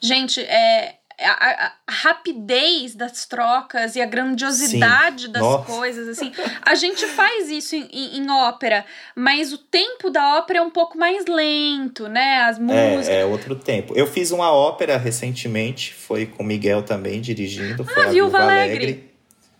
gente, 0.00 0.40
é 0.40 0.96
a, 1.24 1.66
a, 1.66 1.72
rapidez 1.88 2.94
das 2.94 3.24
trocas 3.24 3.96
e 3.96 4.00
a 4.00 4.06
grandiosidade 4.06 5.24
Sim. 5.24 5.32
das 5.32 5.42
Nossa. 5.42 5.64
coisas, 5.64 6.08
assim. 6.08 6.32
A 6.62 6.74
gente 6.74 7.06
faz 7.06 7.50
isso 7.50 7.74
em, 7.74 7.88
em, 7.90 8.18
em 8.18 8.30
ópera, 8.30 8.84
mas 9.14 9.52
o 9.52 9.58
tempo 9.58 10.10
da 10.10 10.36
ópera 10.38 10.58
é 10.58 10.62
um 10.62 10.70
pouco 10.70 10.98
mais 10.98 11.24
lento, 11.26 12.08
né? 12.08 12.42
As 12.42 12.58
músicas. 12.58 13.08
É, 13.08 13.20
é 13.20 13.24
outro 13.24 13.54
tempo. 13.56 13.94
Eu 13.96 14.06
fiz 14.06 14.30
uma 14.30 14.52
ópera 14.52 14.98
recentemente, 14.98 15.94
foi 15.94 16.26
com 16.26 16.42
o 16.42 16.46
Miguel 16.46 16.82
também 16.82 17.20
dirigindo. 17.20 17.84
Foi 17.84 18.02
Ah, 18.02 18.06
a 18.06 18.10
Viúva 18.10 18.38
Viúva 18.38 18.52
Alegre. 18.52 19.10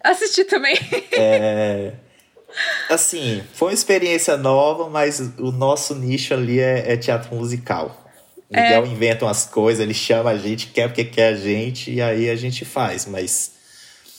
Assisti 0.02 0.44
também. 0.44 0.76
É, 1.12 1.92
assim, 2.90 3.42
foi 3.54 3.68
uma 3.68 3.74
experiência 3.74 4.36
nova, 4.36 4.88
mas 4.88 5.20
o 5.38 5.50
nosso 5.50 5.94
nicho 5.94 6.34
ali 6.34 6.60
é, 6.60 6.92
é 6.92 6.96
teatro 6.96 7.34
musical. 7.34 8.05
O 8.50 8.54
Miguel 8.56 8.84
É. 8.84 8.86
inventa 8.86 9.24
umas 9.24 9.44
coisas, 9.46 9.82
ele 9.82 9.94
chama 9.94 10.30
a 10.30 10.38
gente, 10.38 10.68
quer 10.68 10.88
porque 10.88 11.04
quer 11.04 11.34
a 11.34 11.36
gente, 11.36 11.90
e 11.92 12.00
aí 12.00 12.30
a 12.30 12.36
gente 12.36 12.64
faz, 12.64 13.04
mas 13.06 13.54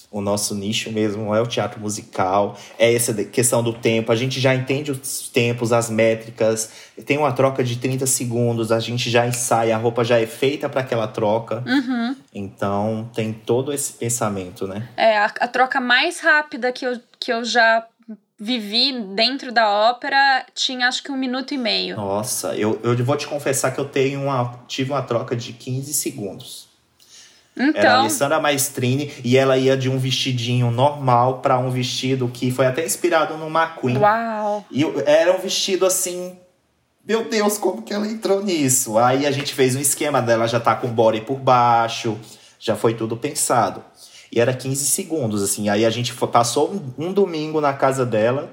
o 0.10 0.22
nosso 0.22 0.56
nicho 0.56 0.90
mesmo 0.92 1.36
é 1.36 1.42
o 1.42 1.46
teatro 1.46 1.80
musical, 1.82 2.58
é 2.80 2.94
essa 2.94 3.14
questão 3.26 3.62
do 3.62 3.74
tempo, 3.74 4.12
a 4.12 4.16
gente 4.16 4.40
já 4.40 4.56
entende 4.56 4.90
os 4.92 5.30
tempos, 5.30 5.72
as 5.74 5.90
métricas, 5.90 6.70
tem 7.06 7.18
uma 7.18 7.32
troca 7.32 7.62
de 7.64 7.76
30 7.78 8.06
segundos, 8.08 8.72
a 8.72 8.80
gente 8.80 9.10
já 9.10 9.28
ensaia, 9.28 9.76
a 9.76 9.78
roupa 9.80 10.04
já 10.06 10.20
é 10.20 10.26
feita 10.26 10.70
para 10.70 10.82
aquela 10.82 11.08
troca, 11.08 11.62
Uhum. 11.66 12.16
então 12.34 13.10
tem 13.14 13.34
todo 13.34 13.74
esse 13.74 13.94
pensamento, 13.94 14.66
né? 14.68 14.88
É, 14.96 15.18
a, 15.18 15.26
a 15.26 15.48
troca 15.48 15.80
mais 15.82 16.20
rápida 16.22 16.72
que 16.72 16.86
eu, 16.86 17.00
que 17.20 17.32
eu 17.32 17.44
já 17.44 17.86
vivi 18.40 18.94
dentro 19.16 19.52
da 19.52 19.70
ópera 19.70 20.46
tinha 20.54 20.88
acho 20.88 21.04
que 21.04 21.12
um 21.12 21.18
minuto 21.18 21.54
e 21.54 21.58
meio. 21.58 21.96
Nossa, 21.96 22.56
eu, 22.56 22.80
eu 22.84 22.96
vou 23.04 23.18
te 23.18 23.28
confessar 23.28 23.72
que 23.72 23.80
eu 23.80 23.86
tenho 23.86 24.22
uma, 24.24 24.60
tive 24.68 24.92
uma 24.92 25.02
troca 25.02 25.36
de 25.36 25.54
15 25.54 25.94
segundos. 25.94 26.68
Era 27.56 27.66
a 27.66 27.70
Então, 27.70 28.00
Alessandra 28.02 28.40
Maestrini 28.40 29.12
e 29.24 29.36
ela 29.36 29.58
ia 29.58 29.76
de 29.76 29.90
um 29.90 29.98
vestidinho 29.98 30.70
normal 30.70 31.40
para 31.40 31.58
um 31.58 31.72
vestido 31.72 32.28
que 32.28 32.52
foi 32.52 32.68
até 32.68 32.86
inspirado 32.86 33.36
no 33.36 33.48
McQueen. 33.48 33.98
uau. 33.98 34.64
E 34.70 34.84
era 35.06 35.36
um 35.36 35.40
vestido 35.40 35.86
assim. 35.86 36.38
Meu 37.04 37.28
Deus, 37.28 37.58
como 37.58 37.82
que 37.82 37.94
ela 37.94 38.06
entrou 38.06 38.44
nisso? 38.44 38.98
Aí 38.98 39.26
a 39.26 39.32
gente 39.32 39.54
fez 39.54 39.76
um 39.76 39.80
esquema 39.80 40.22
dela 40.22 40.46
já 40.46 40.60
tá 40.60 40.76
com 40.76 40.88
o 40.88 40.92
body 40.92 41.22
por 41.22 41.38
baixo, 41.40 42.20
já 42.60 42.76
foi 42.76 42.94
tudo 42.94 43.18
pensado. 43.18 43.84
E 44.32 44.40
era 44.40 44.54
15 44.54 44.86
segundos, 44.86 45.42
assim. 45.42 45.70
Aí 45.70 45.86
a 45.86 45.90
gente 45.90 46.14
passou 46.14 46.72
um, 46.98 47.06
um 47.08 47.14
domingo 47.14 47.62
na 47.62 47.74
casa 47.74 48.06
dela, 48.06 48.50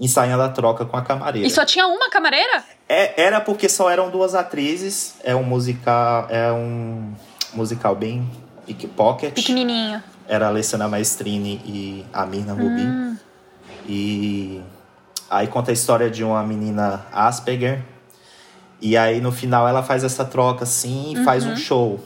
ensaiando 0.00 0.42
a 0.42 0.48
troca 0.48 0.84
com 0.84 0.96
a 0.96 1.02
camareira. 1.02 1.46
E 1.46 1.50
só 1.50 1.64
tinha 1.64 1.86
uma 1.86 2.10
camareira? 2.10 2.64
É, 2.88 3.22
era 3.22 3.40
porque 3.40 3.68
só 3.68 3.88
eram 3.90 4.10
duas 4.10 4.34
atrizes. 4.34 5.14
É 5.22 5.34
um 5.34 5.44
musical, 5.44 6.26
é 6.28 6.52
um 6.52 7.12
musical 7.54 7.94
bem 7.94 8.28
pickpocket. 8.66 9.32
Pequenininho. 9.34 10.02
Era 10.28 10.46
a 10.46 10.48
Alessandra 10.48 10.88
Maestrini 10.88 11.60
e 11.64 12.06
a 12.12 12.24
Mirna 12.26 12.52
Rubin. 12.52 12.86
Hum. 12.86 13.16
E 13.86 14.60
aí 15.30 15.46
conta 15.46 15.70
a 15.70 15.74
história 15.74 16.10
de 16.10 16.22
uma 16.24 16.42
menina 16.42 17.06
Asperger. 17.12 17.82
E 18.80 18.96
aí 18.96 19.20
no 19.20 19.30
final 19.30 19.68
ela 19.68 19.82
faz 19.82 20.02
essa 20.04 20.24
troca 20.24 20.64
assim 20.64 21.12
e 21.16 21.24
faz 21.24 21.44
Uhum. 21.44 21.52
um 21.52 21.56
show. 21.56 22.00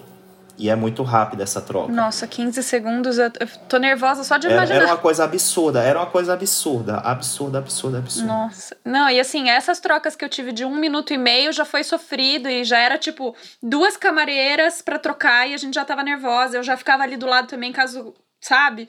E 0.59 0.71
é 0.71 0.77
muito 0.77 1.03
rápida 1.03 1.43
essa 1.43 1.61
troca. 1.61 1.93
Nossa, 1.93 2.27
15 2.27 2.63
segundos, 2.63 3.19
eu, 3.19 3.31
tô 3.69 3.77
nervosa 3.77 4.25
só 4.25 4.39
de 4.39 4.47
imaginar. 4.47 4.77
era 4.77 4.87
uma 4.87 4.97
coisa 4.97 5.25
absurda, 5.25 5.83
era 5.83 5.99
uma 5.99 6.07
coisa 6.07 6.33
absurda. 6.33 6.97
Absurda, 6.97 7.59
absurda, 7.59 7.99
absurda. 7.99 8.27
Nossa. 8.27 8.77
Não, 8.85 9.11
e 9.11 9.21
assim, 9.21 9.51
essas 9.51 9.81
trocas 9.81 10.17
que 10.17 10.25
eu 10.25 10.29
tive 10.29 10.53
de 10.53 10.65
um 10.65 10.75
minuto 10.77 11.13
e 11.13 11.19
meio 11.19 11.53
já 11.53 11.65
foi 11.65 11.85
sofrido 11.85 12.49
e 12.49 12.65
já 12.65 12.79
era 12.79 12.97
tipo 12.97 13.35
duas 13.63 13.97
camareiras 13.97 14.81
pra 14.81 14.99
trocar 14.99 15.47
e 15.47 15.53
a 15.53 15.59
gente 15.59 15.75
já 15.75 15.85
tava 15.85 16.03
nervosa. 16.03 16.57
Eu 16.57 16.63
já 16.63 16.77
ficava 16.77 17.03
ali 17.03 17.19
do 17.19 17.27
lado 17.27 17.49
também, 17.49 17.71
caso, 17.71 18.15
sabe, 18.41 18.89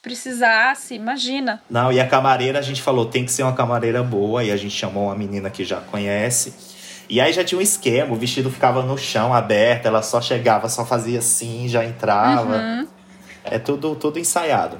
precisasse. 0.00 0.94
Imagina. 0.94 1.60
Não, 1.68 1.92
e 1.92 1.98
a 1.98 2.06
camareira, 2.06 2.60
a 2.60 2.62
gente 2.62 2.80
falou, 2.80 3.06
tem 3.06 3.24
que 3.24 3.32
ser 3.32 3.42
uma 3.42 3.54
camareira 3.54 4.04
boa. 4.04 4.44
E 4.44 4.52
a 4.52 4.56
gente 4.56 4.74
chamou 4.74 5.06
uma 5.06 5.16
menina 5.16 5.50
que 5.50 5.64
já 5.64 5.80
conhece. 5.80 6.77
E 7.08 7.20
aí 7.20 7.32
já 7.32 7.42
tinha 7.42 7.58
um 7.58 7.62
esquema, 7.62 8.12
o 8.12 8.16
vestido 8.16 8.50
ficava 8.50 8.82
no 8.82 8.98
chão, 8.98 9.32
aberto. 9.32 9.86
Ela 9.86 10.02
só 10.02 10.20
chegava, 10.20 10.68
só 10.68 10.84
fazia 10.84 11.20
assim, 11.20 11.66
já 11.68 11.84
entrava. 11.84 12.56
Uhum. 12.56 12.86
É 13.44 13.58
tudo, 13.58 13.94
tudo 13.94 14.18
ensaiado. 14.18 14.78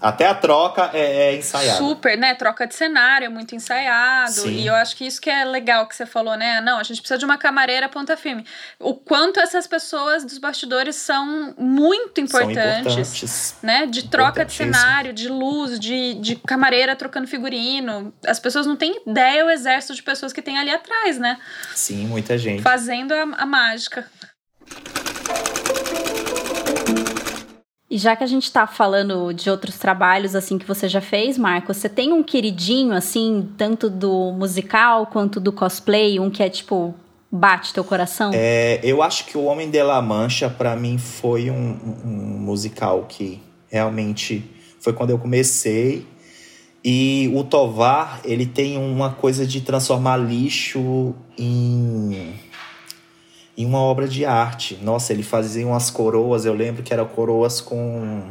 Até 0.00 0.26
a 0.26 0.34
troca 0.34 0.90
é, 0.92 1.30
é 1.30 1.36
ensaiada. 1.36 1.78
Super, 1.78 2.18
né? 2.18 2.34
Troca 2.34 2.66
de 2.66 2.74
cenário, 2.74 3.26
é 3.26 3.28
muito 3.28 3.54
ensaiado. 3.54 4.30
Sim. 4.32 4.50
E 4.50 4.66
eu 4.66 4.74
acho 4.74 4.94
que 4.96 5.06
isso 5.06 5.20
que 5.20 5.30
é 5.30 5.44
legal 5.44 5.86
que 5.86 5.96
você 5.96 6.04
falou, 6.04 6.36
né? 6.36 6.60
Não, 6.60 6.78
a 6.78 6.82
gente 6.82 7.00
precisa 7.00 7.18
de 7.18 7.24
uma 7.24 7.38
camareira 7.38 7.88
ponta 7.88 8.16
firme. 8.16 8.44
O 8.78 8.94
quanto 8.94 9.40
essas 9.40 9.66
pessoas 9.66 10.24
dos 10.24 10.38
bastidores 10.38 10.96
são 10.96 11.54
muito 11.56 12.16
São 12.28 12.42
importantes. 12.42 12.92
importantes. 12.92 13.56
né? 13.62 13.86
De 13.86 14.08
troca 14.08 14.44
de 14.44 14.52
cenário, 14.52 15.12
de 15.12 15.28
luz, 15.28 15.80
de, 15.80 16.14
de 16.14 16.36
camareira 16.36 16.94
trocando 16.94 17.26
figurino. 17.26 18.12
As 18.26 18.38
pessoas 18.38 18.66
não 18.66 18.76
têm 18.76 19.00
ideia 19.06 19.44
o 19.46 19.50
exército 19.50 19.94
de 19.94 20.02
pessoas 20.02 20.32
que 20.32 20.42
tem 20.42 20.58
ali 20.58 20.70
atrás, 20.70 21.18
né? 21.18 21.38
Sim, 21.74 22.06
muita 22.06 22.36
gente. 22.36 22.62
Fazendo 22.62 23.12
a, 23.12 23.22
a 23.38 23.46
mágica. 23.46 24.06
E 27.88 27.98
já 27.98 28.16
que 28.16 28.24
a 28.24 28.26
gente 28.26 28.50
tá 28.50 28.66
falando 28.66 29.32
de 29.32 29.48
outros 29.48 29.78
trabalhos 29.78 30.34
assim 30.34 30.58
que 30.58 30.66
você 30.66 30.88
já 30.88 31.00
fez, 31.00 31.38
Marco, 31.38 31.72
você 31.72 31.88
tem 31.88 32.12
um 32.12 32.22
queridinho 32.22 32.92
assim, 32.92 33.48
tanto 33.56 33.88
do 33.88 34.32
musical 34.32 35.06
quanto 35.06 35.38
do 35.38 35.52
cosplay, 35.52 36.18
um 36.18 36.28
que 36.28 36.42
é 36.42 36.48
tipo 36.48 36.94
bate 37.30 37.72
teu 37.72 37.84
coração? 37.84 38.32
É, 38.34 38.80
eu 38.82 39.02
acho 39.02 39.26
que 39.26 39.38
o 39.38 39.44
Homem 39.44 39.70
de 39.70 39.80
La 39.82 40.02
Mancha, 40.02 40.48
pra 40.50 40.74
mim, 40.74 40.98
foi 40.98 41.48
um- 41.50 41.78
um 42.04 42.38
musical 42.40 43.04
que 43.08 43.40
realmente 43.68 44.44
foi 44.80 44.92
quando 44.92 45.10
eu 45.10 45.18
comecei. 45.18 46.06
E 46.84 47.30
o 47.34 47.42
Tovar, 47.44 48.20
ele 48.24 48.46
tem 48.46 48.78
uma 48.78 49.10
coisa 49.10 49.44
de 49.46 49.60
transformar 49.60 50.16
lixo 50.16 51.14
em, 51.36 52.32
em 53.56 53.64
uma 53.64 53.78
obra 53.78 54.06
de 54.06 54.24
arte. 54.24 54.78
Nossa, 54.82 55.12
ele 55.12 55.22
fazia 55.22 55.66
umas 55.66 55.90
coroas, 55.90 56.44
eu 56.44 56.54
lembro 56.54 56.82
que 56.82 56.92
eram 56.92 57.06
coroas 57.06 57.60
com 57.60 58.22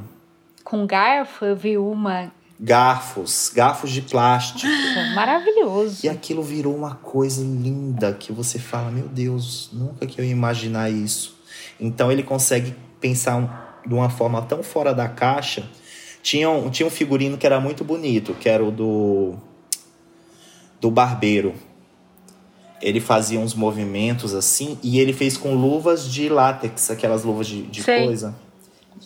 Com 0.63 0.85
garfo, 0.85 1.45
eu 1.45 1.55
vi 1.55 1.77
uma. 1.77 2.31
garfos, 2.59 3.51
garfos 3.53 3.91
de 3.91 4.01
plástico. 4.01 4.67
Maravilhoso. 5.15 6.05
E 6.05 6.09
aquilo 6.09 6.43
virou 6.43 6.75
uma 6.75 6.95
coisa 6.95 7.41
linda 7.41 8.13
que 8.13 8.31
você 8.31 8.59
fala, 8.59 8.91
meu 8.91 9.07
Deus, 9.07 9.69
nunca 9.73 10.05
que 10.05 10.19
eu 10.19 10.25
ia 10.25 10.31
imaginar 10.31 10.89
isso. 10.91 11.35
Então 11.79 12.11
ele 12.11 12.23
consegue 12.23 12.75
pensar 13.01 13.81
de 13.85 13.93
uma 13.93 14.09
forma 14.09 14.41
tão 14.41 14.63
fora 14.63 14.93
da 14.93 15.07
caixa. 15.07 15.63
Tinha 16.21 16.49
um, 16.49 16.69
tinha 16.69 16.87
um 16.87 16.89
figurino 16.89 17.37
que 17.37 17.45
era 17.45 17.59
muito 17.59 17.83
bonito, 17.83 18.33
que 18.33 18.49
era 18.49 18.63
o 18.63 18.71
do 18.71 19.35
do 20.81 20.89
barbeiro. 20.91 21.53
Ele 22.81 22.99
fazia 22.99 23.39
uns 23.39 23.53
movimentos 23.53 24.33
assim 24.33 24.77
e 24.83 24.99
ele 24.99 25.13
fez 25.13 25.37
com 25.37 25.53
luvas 25.55 26.11
de 26.11 26.29
látex, 26.29 26.91
aquelas 26.91 27.23
luvas 27.23 27.47
de, 27.47 27.63
de 27.63 27.83
coisa. 27.83 28.35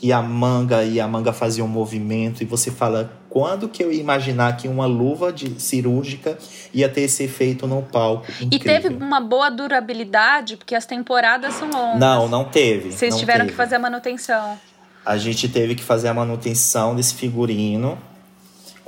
E 0.02 0.14
a 0.14 0.22
manga, 0.22 0.84
e 0.84 1.00
a 1.00 1.08
manga 1.08 1.34
fazia 1.34 1.64
um 1.64 1.68
movimento, 1.68 2.42
e 2.42 2.46
você 2.46 2.72
fala, 2.72 3.12
quando 3.30 3.68
que 3.68 3.84
eu 3.84 3.92
ia 3.92 4.00
imaginar 4.00 4.56
que 4.56 4.68
uma 4.68 4.86
luva 4.86 5.34
de 5.34 5.60
cirúrgica 5.60 6.38
ia 6.74 6.88
ter 6.88 7.02
esse 7.02 7.24
efeito 7.24 7.68
no 7.68 7.82
palco? 7.82 8.26
E 8.40 8.46
Incrível. 8.46 8.82
teve 8.82 8.96
uma 8.96 9.20
boa 9.20 9.50
durabilidade, 9.50 10.56
porque 10.56 10.74
as 10.74 10.86
temporadas 10.86 11.56
são 11.56 11.70
longas. 11.70 12.00
Não, 12.00 12.30
não 12.30 12.46
teve. 12.46 12.92
Vocês 12.92 13.14
não 13.14 13.20
tiveram 13.20 13.40
teve. 13.42 13.52
que 13.52 13.58
fazer 13.58 13.76
a 13.76 13.80
manutenção. 13.80 14.58
A 15.06 15.18
gente 15.18 15.50
teve 15.50 15.76
que 15.76 15.84
fazer 15.84 16.08
a 16.08 16.14
manutenção 16.14 16.96
desse 16.96 17.14
figurino. 17.16 17.98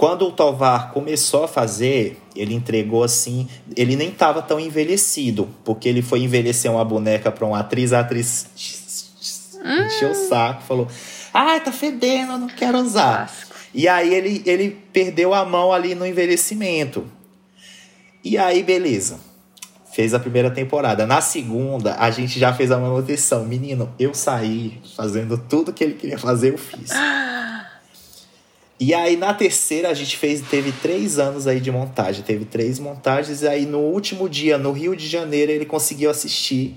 Quando 0.02 0.26
o 0.26 0.32
Tovar 0.32 0.92
começou 0.94 1.44
a 1.44 1.48
fazer, 1.48 2.20
ele 2.36 2.56
entregou 2.56 3.04
assim. 3.04 3.48
Ele 3.78 3.96
nem 3.96 4.10
estava 4.10 4.42
tão 4.42 4.60
envelhecido, 4.60 5.48
porque 5.64 5.88
ele 5.88 6.02
foi 6.02 6.24
envelhecer 6.24 6.72
uma 6.72 6.84
boneca 6.84 7.32
para 7.32 7.46
uma 7.46 7.60
atriz, 7.60 7.94
a 7.94 8.00
atriz 8.00 8.48
encheu 9.64 10.10
o 10.10 10.16
saco, 10.16 10.64
falou: 10.64 10.88
Ah, 11.32 11.60
tá 11.60 11.72
fedendo, 11.72 12.36
não 12.36 12.48
quero 12.48 12.80
usar. 12.80 13.32
E 13.76 13.88
aí 13.88 14.12
ele, 14.12 14.42
ele 14.44 14.76
perdeu 14.92 15.36
a 15.36 15.46
mão 15.46 15.72
ali 15.72 15.94
no 15.94 16.04
envelhecimento. 16.04 17.06
E 18.24 18.40
aí, 18.40 18.64
beleza. 18.64 19.20
Fez 19.94 20.16
a 20.16 20.20
primeira 20.20 20.50
temporada. 20.50 21.06
Na 21.06 21.22
segunda, 21.22 21.95
a 21.99 22.10
gente 22.10 22.39
já 22.39 22.52
fez 22.52 22.72
a 22.72 22.80
manutenção. 22.80 23.45
Menino, 23.45 23.93
eu 23.99 24.16
saí 24.16 24.82
fazendo 24.97 25.38
tudo 25.38 25.72
que 25.72 25.84
ele 25.84 25.93
queria 25.93 26.18
fazer, 26.18 26.54
eu 26.54 26.58
fiz. 26.58 26.89
E 28.84 28.96
aí, 28.96 29.16
na 29.16 29.32
terceira, 29.32 29.90
a 29.90 29.94
gente 29.94 30.18
fez, 30.18 30.42
teve 30.42 30.72
três 30.72 31.20
anos 31.20 31.46
aí 31.46 31.60
de 31.60 31.72
montagem. 31.72 32.24
Teve 32.24 32.46
três 32.46 32.80
montagens. 32.80 33.44
E 33.44 33.48
aí, 33.48 33.64
no 33.68 33.78
último 33.78 34.28
dia, 34.28 34.58
no 34.58 34.72
Rio 34.72 34.96
de 34.96 35.08
Janeiro, 35.08 35.52
ele 35.52 35.66
conseguiu 35.66 36.10
assistir. 36.10 36.76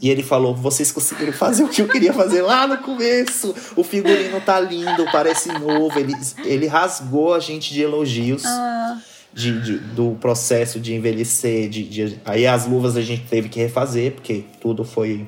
E 0.00 0.08
ele 0.08 0.22
falou: 0.22 0.54
vocês 0.56 0.90
conseguiram 0.90 1.32
fazer 1.34 1.62
o 1.62 1.68
que 1.68 1.82
eu 1.82 1.88
queria 1.88 2.12
fazer 2.14 2.40
lá 2.40 2.66
no 2.66 2.78
começo. 2.78 3.54
O 3.76 3.84
figurino 3.84 4.40
tá 4.40 4.58
lindo, 4.58 5.04
parece 5.12 5.50
novo. 5.52 5.98
Ele, 5.98 6.14
ele 6.44 6.66
rasgou 6.66 7.34
a 7.34 7.38
gente 7.38 7.74
de 7.74 7.82
elogios 7.82 8.42
Ah, 8.46 8.98
de, 9.34 9.60
de- 9.60 9.78
do 9.78 10.16
processo 10.18 10.80
de 10.80 10.94
envelhecer. 10.94 11.68
De, 11.68 11.82
de- 11.82 12.20
aí 12.24 12.46
as 12.46 12.66
luvas 12.66 12.96
a 12.96 13.02
gente 13.02 13.24
teve 13.28 13.50
que 13.50 13.58
refazer, 13.60 14.12
porque 14.12 14.44
tudo 14.58 14.84
foi 14.84 15.26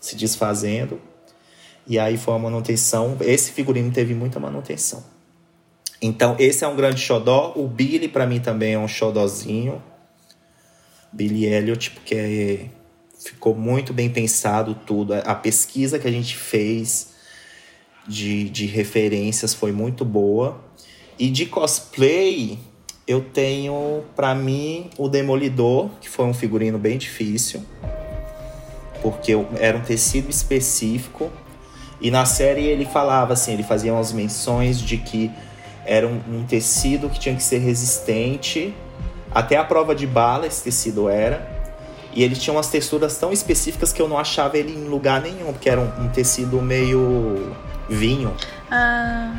se 0.00 0.16
desfazendo. 0.16 1.00
E 1.88 1.98
aí 1.98 2.18
foi 2.18 2.34
uma 2.34 2.50
manutenção. 2.50 3.16
Esse 3.22 3.50
figurino 3.50 3.90
teve 3.90 4.14
muita 4.14 4.38
manutenção. 4.38 5.02
Então, 6.00 6.36
esse 6.38 6.62
é 6.62 6.68
um 6.68 6.76
grande 6.76 7.00
xodó. 7.00 7.54
O 7.56 7.66
Billy, 7.66 8.08
para 8.08 8.26
mim, 8.26 8.38
também 8.40 8.74
é 8.74 8.78
um 8.78 8.86
xodózinho. 8.86 9.82
Billy 11.10 11.46
Elliot, 11.46 11.90
porque 11.92 12.66
ficou 13.18 13.54
muito 13.54 13.92
bem 13.94 14.10
pensado 14.10 14.74
tudo. 14.74 15.14
A 15.14 15.34
pesquisa 15.34 15.98
que 15.98 16.06
a 16.06 16.10
gente 16.10 16.36
fez 16.36 17.14
de, 18.06 18.48
de 18.50 18.66
referências 18.66 19.54
foi 19.54 19.72
muito 19.72 20.04
boa. 20.04 20.60
E 21.18 21.30
de 21.30 21.46
cosplay, 21.46 22.58
eu 23.06 23.22
tenho, 23.22 24.04
para 24.14 24.34
mim, 24.34 24.90
o 24.98 25.08
Demolidor, 25.08 25.88
que 26.00 26.08
foi 26.08 26.26
um 26.26 26.34
figurino 26.34 26.78
bem 26.78 26.98
difícil. 26.98 27.64
Porque 29.02 29.32
era 29.58 29.78
um 29.78 29.82
tecido 29.82 30.28
específico. 30.28 31.32
E 32.00 32.10
na 32.10 32.24
série 32.24 32.64
ele 32.64 32.84
falava 32.84 33.32
assim, 33.32 33.52
ele 33.52 33.62
fazia 33.62 33.92
umas 33.92 34.12
menções 34.12 34.80
de 34.80 34.96
que 34.96 35.30
era 35.84 36.06
um, 36.06 36.20
um 36.28 36.44
tecido 36.44 37.08
que 37.08 37.18
tinha 37.18 37.34
que 37.34 37.42
ser 37.42 37.58
resistente. 37.58 38.74
Até 39.30 39.56
a 39.56 39.64
prova 39.64 39.94
de 39.94 40.06
bala 40.06 40.46
esse 40.46 40.62
tecido 40.62 41.08
era. 41.08 41.58
E 42.12 42.22
ele 42.22 42.36
tinha 42.36 42.54
umas 42.54 42.68
texturas 42.68 43.16
tão 43.18 43.32
específicas 43.32 43.92
que 43.92 44.00
eu 44.00 44.08
não 44.08 44.18
achava 44.18 44.56
ele 44.56 44.72
em 44.72 44.88
lugar 44.88 45.20
nenhum, 45.20 45.52
porque 45.52 45.68
era 45.68 45.80
um, 45.80 46.04
um 46.04 46.08
tecido 46.08 46.60
meio 46.60 47.54
vinho. 47.88 48.34
Ah, 48.70 49.32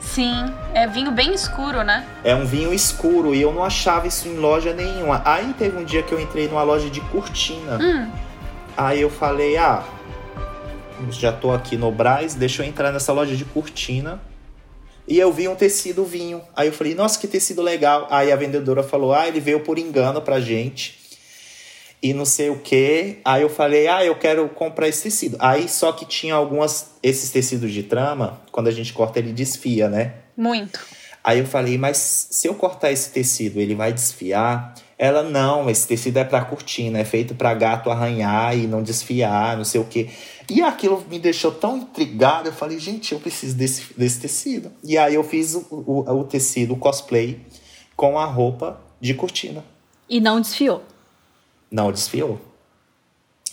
sim. 0.00 0.52
É 0.74 0.86
vinho 0.86 1.10
bem 1.10 1.32
escuro, 1.32 1.82
né? 1.82 2.06
É 2.22 2.34
um 2.34 2.44
vinho 2.44 2.72
escuro 2.72 3.34
e 3.34 3.40
eu 3.40 3.52
não 3.52 3.64
achava 3.64 4.06
isso 4.06 4.28
em 4.28 4.36
loja 4.36 4.72
nenhuma. 4.72 5.22
Aí 5.24 5.54
teve 5.58 5.76
um 5.76 5.84
dia 5.84 6.02
que 6.02 6.12
eu 6.12 6.20
entrei 6.20 6.48
numa 6.48 6.62
loja 6.62 6.88
de 6.90 7.00
cortina. 7.00 7.78
Hum. 7.80 8.10
Aí 8.76 9.00
eu 9.00 9.10
falei, 9.10 9.56
ah, 9.56 9.82
já 11.10 11.32
tô 11.32 11.50
aqui 11.50 11.76
no 11.76 11.90
Braz, 11.90 12.34
deixa 12.34 12.62
eu 12.62 12.66
entrar 12.66 12.92
nessa 12.92 13.12
loja 13.12 13.36
de 13.36 13.44
cortina 13.44 14.20
e 15.06 15.18
eu 15.18 15.32
vi 15.32 15.46
um 15.48 15.54
tecido 15.54 16.04
vinho. 16.04 16.40
Aí 16.56 16.68
eu 16.68 16.72
falei, 16.72 16.94
nossa, 16.94 17.18
que 17.18 17.28
tecido 17.28 17.60
legal. 17.60 18.06
Aí 18.10 18.32
a 18.32 18.36
vendedora 18.36 18.82
falou, 18.82 19.12
ah, 19.12 19.28
ele 19.28 19.40
veio 19.40 19.60
por 19.60 19.78
engano 19.78 20.20
pra 20.22 20.40
gente. 20.40 20.98
E 22.02 22.12
não 22.12 22.24
sei 22.24 22.50
o 22.50 22.58
que. 22.58 23.18
Aí 23.24 23.42
eu 23.42 23.50
falei, 23.50 23.86
ah, 23.86 24.04
eu 24.04 24.16
quero 24.16 24.48
comprar 24.48 24.88
esse 24.88 25.02
tecido. 25.02 25.36
Aí 25.40 25.68
só 25.68 25.92
que 25.92 26.04
tinha 26.06 26.34
algumas. 26.34 26.92
Esses 27.02 27.30
tecidos 27.30 27.72
de 27.72 27.82
trama, 27.82 28.40
quando 28.50 28.68
a 28.68 28.70
gente 28.70 28.92
corta, 28.92 29.18
ele 29.18 29.32
desfia, 29.32 29.88
né? 29.88 30.14
Muito. 30.36 30.80
Aí 31.22 31.38
eu 31.38 31.46
falei, 31.46 31.78
mas 31.78 32.28
se 32.30 32.46
eu 32.46 32.54
cortar 32.54 32.90
esse 32.90 33.10
tecido, 33.10 33.60
ele 33.60 33.74
vai 33.74 33.92
desfiar? 33.92 34.74
Ela, 34.96 35.22
não, 35.22 35.68
esse 35.68 35.88
tecido 35.88 36.18
é 36.18 36.24
pra 36.24 36.44
cortina, 36.44 36.98
é 36.98 37.04
feito 37.04 37.34
para 37.34 37.52
gato 37.54 37.90
arranhar 37.90 38.56
e 38.56 38.66
não 38.66 38.82
desfiar, 38.82 39.56
não 39.56 39.64
sei 39.64 39.80
o 39.80 39.84
quê. 39.84 40.08
E 40.48 40.62
aquilo 40.62 41.04
me 41.10 41.18
deixou 41.18 41.50
tão 41.50 41.76
intrigado, 41.78 42.48
eu 42.48 42.52
falei, 42.52 42.78
gente, 42.78 43.12
eu 43.12 43.20
preciso 43.20 43.56
desse, 43.56 43.92
desse 43.94 44.20
tecido. 44.20 44.70
E 44.82 44.96
aí 44.96 45.14
eu 45.14 45.24
fiz 45.24 45.54
o, 45.54 45.66
o, 45.70 46.20
o 46.20 46.24
tecido, 46.24 46.74
o 46.74 46.76
cosplay, 46.76 47.40
com 47.96 48.18
a 48.18 48.24
roupa 48.24 48.80
de 49.00 49.14
cortina. 49.14 49.64
E 50.08 50.20
não 50.20 50.40
desfiou? 50.40 50.84
Não 51.70 51.90
desfiou. 51.90 52.40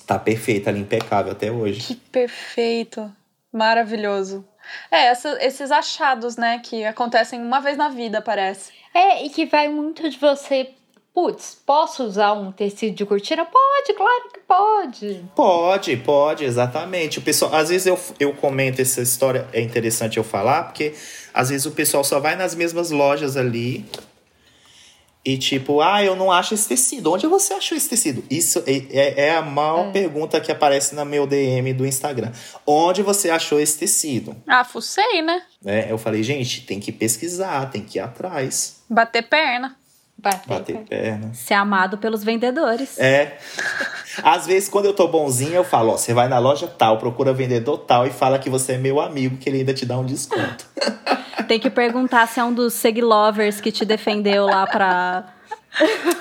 Tá 0.05 0.19
perfeita, 0.19 0.69
ali, 0.69 0.81
impecável 0.81 1.31
até 1.31 1.51
hoje. 1.51 1.79
Que 1.81 1.95
perfeito. 1.95 3.11
Maravilhoso. 3.51 4.45
É, 4.89 5.05
essa, 5.07 5.37
esses 5.43 5.71
achados, 5.71 6.37
né, 6.37 6.59
que 6.59 6.83
acontecem 6.85 7.41
uma 7.41 7.59
vez 7.59 7.77
na 7.77 7.89
vida, 7.89 8.21
parece. 8.21 8.71
É, 8.93 9.25
e 9.25 9.29
que 9.29 9.45
vai 9.45 9.67
muito 9.67 10.09
de 10.09 10.17
você 10.17 10.69
Putz, 11.13 11.57
posso 11.65 12.03
usar 12.03 12.31
um 12.33 12.53
tecido 12.53 12.95
de 12.95 13.05
cortina? 13.05 13.45
Pode, 13.45 13.93
claro 13.93 14.29
que 14.33 14.39
pode. 14.39 15.25
Pode, 15.35 15.97
pode, 15.97 16.45
exatamente. 16.45 17.19
O 17.19 17.21
pessoal, 17.21 17.53
às 17.53 17.67
vezes 17.67 17.85
eu, 17.85 17.99
eu 18.17 18.33
comento 18.33 18.81
essa 18.81 19.01
história, 19.01 19.45
é 19.51 19.59
interessante 19.59 20.17
eu 20.17 20.23
falar, 20.23 20.63
porque 20.63 20.93
às 21.33 21.49
vezes 21.49 21.65
o 21.65 21.71
pessoal 21.71 22.03
só 22.03 22.19
vai 22.19 22.37
nas 22.37 22.55
mesmas 22.55 22.91
lojas 22.91 23.35
ali 23.35 23.85
e 25.23 25.37
tipo, 25.37 25.81
ah, 25.81 26.03
eu 26.03 26.15
não 26.15 26.31
acho 26.31 26.53
esse 26.53 26.67
tecido. 26.67 27.11
Onde 27.11 27.27
você 27.27 27.53
achou 27.53 27.77
esse 27.77 27.87
tecido? 27.87 28.23
Isso 28.29 28.63
é, 28.65 28.77
é, 28.89 29.25
é 29.27 29.35
a 29.35 29.41
maior 29.41 29.89
é. 29.89 29.91
pergunta 29.91 30.41
que 30.41 30.51
aparece 30.51 30.95
no 30.95 31.05
meu 31.05 31.27
DM 31.27 31.73
do 31.73 31.85
Instagram. 31.85 32.31
Onde 32.65 33.03
você 33.03 33.29
achou 33.29 33.59
esse 33.59 33.77
tecido? 33.77 34.35
Ah, 34.47 34.63
fucei, 34.63 35.21
né? 35.21 35.43
É, 35.63 35.91
eu 35.91 35.97
falei, 35.97 36.23
gente, 36.23 36.65
tem 36.65 36.79
que 36.79 36.91
pesquisar, 36.91 37.69
tem 37.69 37.83
que 37.83 37.99
ir 37.99 38.01
atrás. 38.01 38.81
Bater 38.89 39.21
perna. 39.23 39.77
Bater, 40.21 40.47
Bater 40.47 40.77
perna. 40.87 41.33
Ser 41.33 41.55
amado 41.55 41.97
pelos 41.97 42.23
vendedores. 42.23 42.99
É. 42.99 43.37
Às 44.21 44.45
vezes, 44.45 44.69
quando 44.69 44.85
eu 44.85 44.93
tô 44.93 45.07
bonzinho, 45.07 45.55
eu 45.55 45.63
falo, 45.63 45.93
ó, 45.93 45.97
você 45.97 46.13
vai 46.13 46.27
na 46.27 46.37
loja 46.37 46.67
tal, 46.67 46.99
procura 46.99 47.33
vendedor 47.33 47.79
tal 47.79 48.05
e 48.05 48.11
fala 48.11 48.37
que 48.37 48.49
você 48.49 48.73
é 48.73 48.77
meu 48.77 49.01
amigo, 49.01 49.37
que 49.37 49.49
ele 49.49 49.59
ainda 49.59 49.73
te 49.73 49.83
dá 49.83 49.97
um 49.97 50.05
desconto. 50.05 50.65
Tem 51.47 51.59
que 51.59 51.71
perguntar 51.71 52.27
se 52.27 52.39
é 52.39 52.43
um 52.43 52.53
dos 52.53 52.75
seglovers 52.75 53.59
que 53.59 53.71
te 53.71 53.83
defendeu 53.83 54.45
lá 54.45 54.67
pra... 54.67 55.33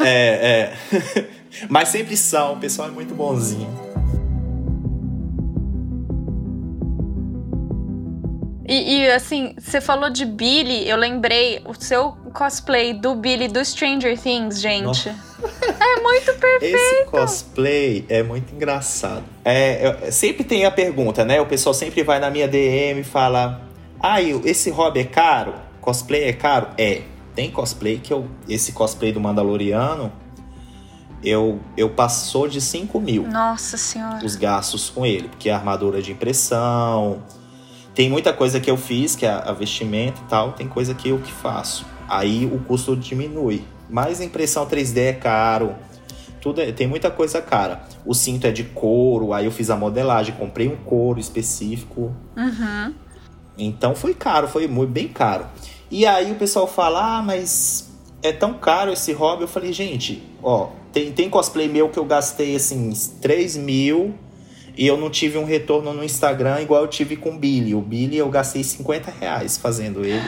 é, 0.01 0.73
é. 0.91 1.27
Mas 1.69 1.89
sempre 1.89 2.17
são, 2.17 2.55
o 2.55 2.57
pessoal 2.57 2.89
é 2.89 2.91
muito 2.91 3.15
bonzinho. 3.15 3.69
E, 8.71 9.01
e, 9.01 9.11
assim, 9.11 9.53
você 9.59 9.81
falou 9.81 10.09
de 10.09 10.25
Billy, 10.25 10.89
eu 10.89 10.97
lembrei 10.97 11.61
o 11.64 11.75
seu 11.75 12.12
cosplay 12.33 12.95
do 12.95 13.16
Billy 13.16 13.49
do 13.49 13.64
Stranger 13.64 14.16
Things, 14.16 14.61
gente. 14.61 14.85
Nossa. 14.85 15.16
É 15.81 16.01
muito 16.01 16.35
perfeito. 16.35 16.77
Esse 16.77 17.05
cosplay 17.07 18.05
é 18.09 18.23
muito 18.23 18.55
engraçado. 18.55 19.25
É, 19.45 20.11
sempre 20.12 20.45
tem 20.45 20.66
a 20.66 20.71
pergunta, 20.71 21.25
né? 21.25 21.41
O 21.41 21.47
pessoal 21.47 21.75
sempre 21.75 22.05
vai 22.05 22.21
na 22.21 22.31
minha 22.31 22.47
DM 22.47 23.01
e 23.01 23.03
fala: 23.05 23.61
Ah, 23.99 24.23
esse 24.23 24.71
hobby 24.71 25.01
é 25.01 25.05
caro? 25.05 25.55
Cosplay 25.81 26.25
é 26.25 26.33
caro? 26.33 26.68
É. 26.79 27.03
Tem 27.35 27.51
cosplay 27.51 27.99
que 27.99 28.12
eu. 28.12 28.29
Esse 28.49 28.71
cosplay 28.71 29.11
do 29.12 29.18
Mandaloriano. 29.18 30.12
Eu, 31.25 31.59
eu 31.77 31.91
passou 31.91 32.47
de 32.47 32.61
5 32.61 33.01
mil. 33.01 33.27
Nossa 33.27 33.77
senhora. 33.77 34.25
Os 34.25 34.37
gastos 34.37 34.91
com 34.91 35.05
ele. 35.05 35.29
Porque 35.29 35.51
a 35.51 35.57
armadura 35.57 36.01
de 36.01 36.12
impressão 36.12 37.21
tem 37.95 38.09
muita 38.09 38.32
coisa 38.32 38.61
que 38.61 38.70
eu 38.70 38.76
fiz, 38.76 39.16
que 39.16 39.26
é 39.26 39.30
a 39.30 39.53
vestimenta 39.53 40.20
e 40.20 40.28
tal, 40.28 40.53
tem 40.53 40.68
coisa 40.68 40.95
que 40.95 41.09
eu 41.09 41.18
que 41.18 41.32
faço. 41.32 41.84
Aí 42.09 42.47
o 42.47 42.59
custo 42.61 42.97
diminui. 42.97 43.64
Mas 43.88 44.20
a 44.20 44.24
impressão 44.24 44.66
3D 44.66 44.99
é 44.99 45.12
caro. 45.12 45.74
Tudo 46.41 46.61
é, 46.61 46.72
tem 46.72 46.86
muita 46.86 47.11
coisa 47.11 47.43
cara. 47.43 47.82
O 48.07 48.14
cinto 48.14 48.47
é 48.47 48.51
de 48.51 48.64
couro, 48.64 49.32
aí 49.32 49.45
eu 49.45 49.51
fiz 49.51 49.68
a 49.68 49.76
modelagem, 49.76 50.34
comprei 50.34 50.68
um 50.68 50.76
couro 50.76 51.20
específico. 51.20 52.14
Uhum. 52.36 52.95
Então 53.59 53.95
foi 53.95 54.14
caro, 54.14 54.49
foi 54.49 54.66
muito 54.66 54.91
bem 54.91 55.09
caro. 55.09 55.47
E 55.91 56.07
aí 56.07 56.32
o 56.32 56.36
pessoal 56.36 56.66
fala: 56.66 57.18
"Ah, 57.18 57.22
mas 57.22 57.91
é 58.22 58.32
tão 58.32 58.55
caro 58.55 58.93
esse 58.93 59.12
hobby". 59.12 59.43
Eu 59.43 59.49
falei: 59.49 59.72
"Gente, 59.72 60.22
ó, 60.43 60.68
tem, 60.93 61.12
tem 61.12 61.28
cosplay 61.28 61.68
meu 61.68 61.88
que 61.91 61.99
eu 61.99 62.05
gastei 62.05 62.57
assim 62.57 62.91
3 63.20 63.57
mil 63.57 64.14
e 64.81 64.87
eu 64.87 64.97
não 64.97 65.11
tive 65.11 65.37
um 65.37 65.45
retorno 65.45 65.93
no 65.93 66.03
Instagram 66.03 66.62
igual 66.62 66.81
eu 66.81 66.89
tive 66.89 67.14
com 67.14 67.33
o 67.33 67.39
Billy. 67.39 67.74
O 67.74 67.83
Billy 67.83 68.16
eu 68.16 68.31
gastei 68.31 68.64
50 68.64 69.11
reais 69.11 69.59
fazendo 69.59 70.03
ele. 70.03 70.22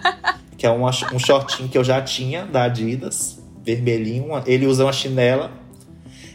que 0.58 0.66
é 0.66 0.70
um, 0.70 0.84
um 0.84 1.18
shortinho 1.18 1.70
que 1.70 1.78
eu 1.78 1.82
já 1.82 2.02
tinha 2.02 2.44
da 2.44 2.64
Adidas, 2.64 3.38
vermelhinho. 3.62 4.26
Ele 4.44 4.66
usa 4.66 4.84
uma 4.84 4.92
chinela, 4.92 5.50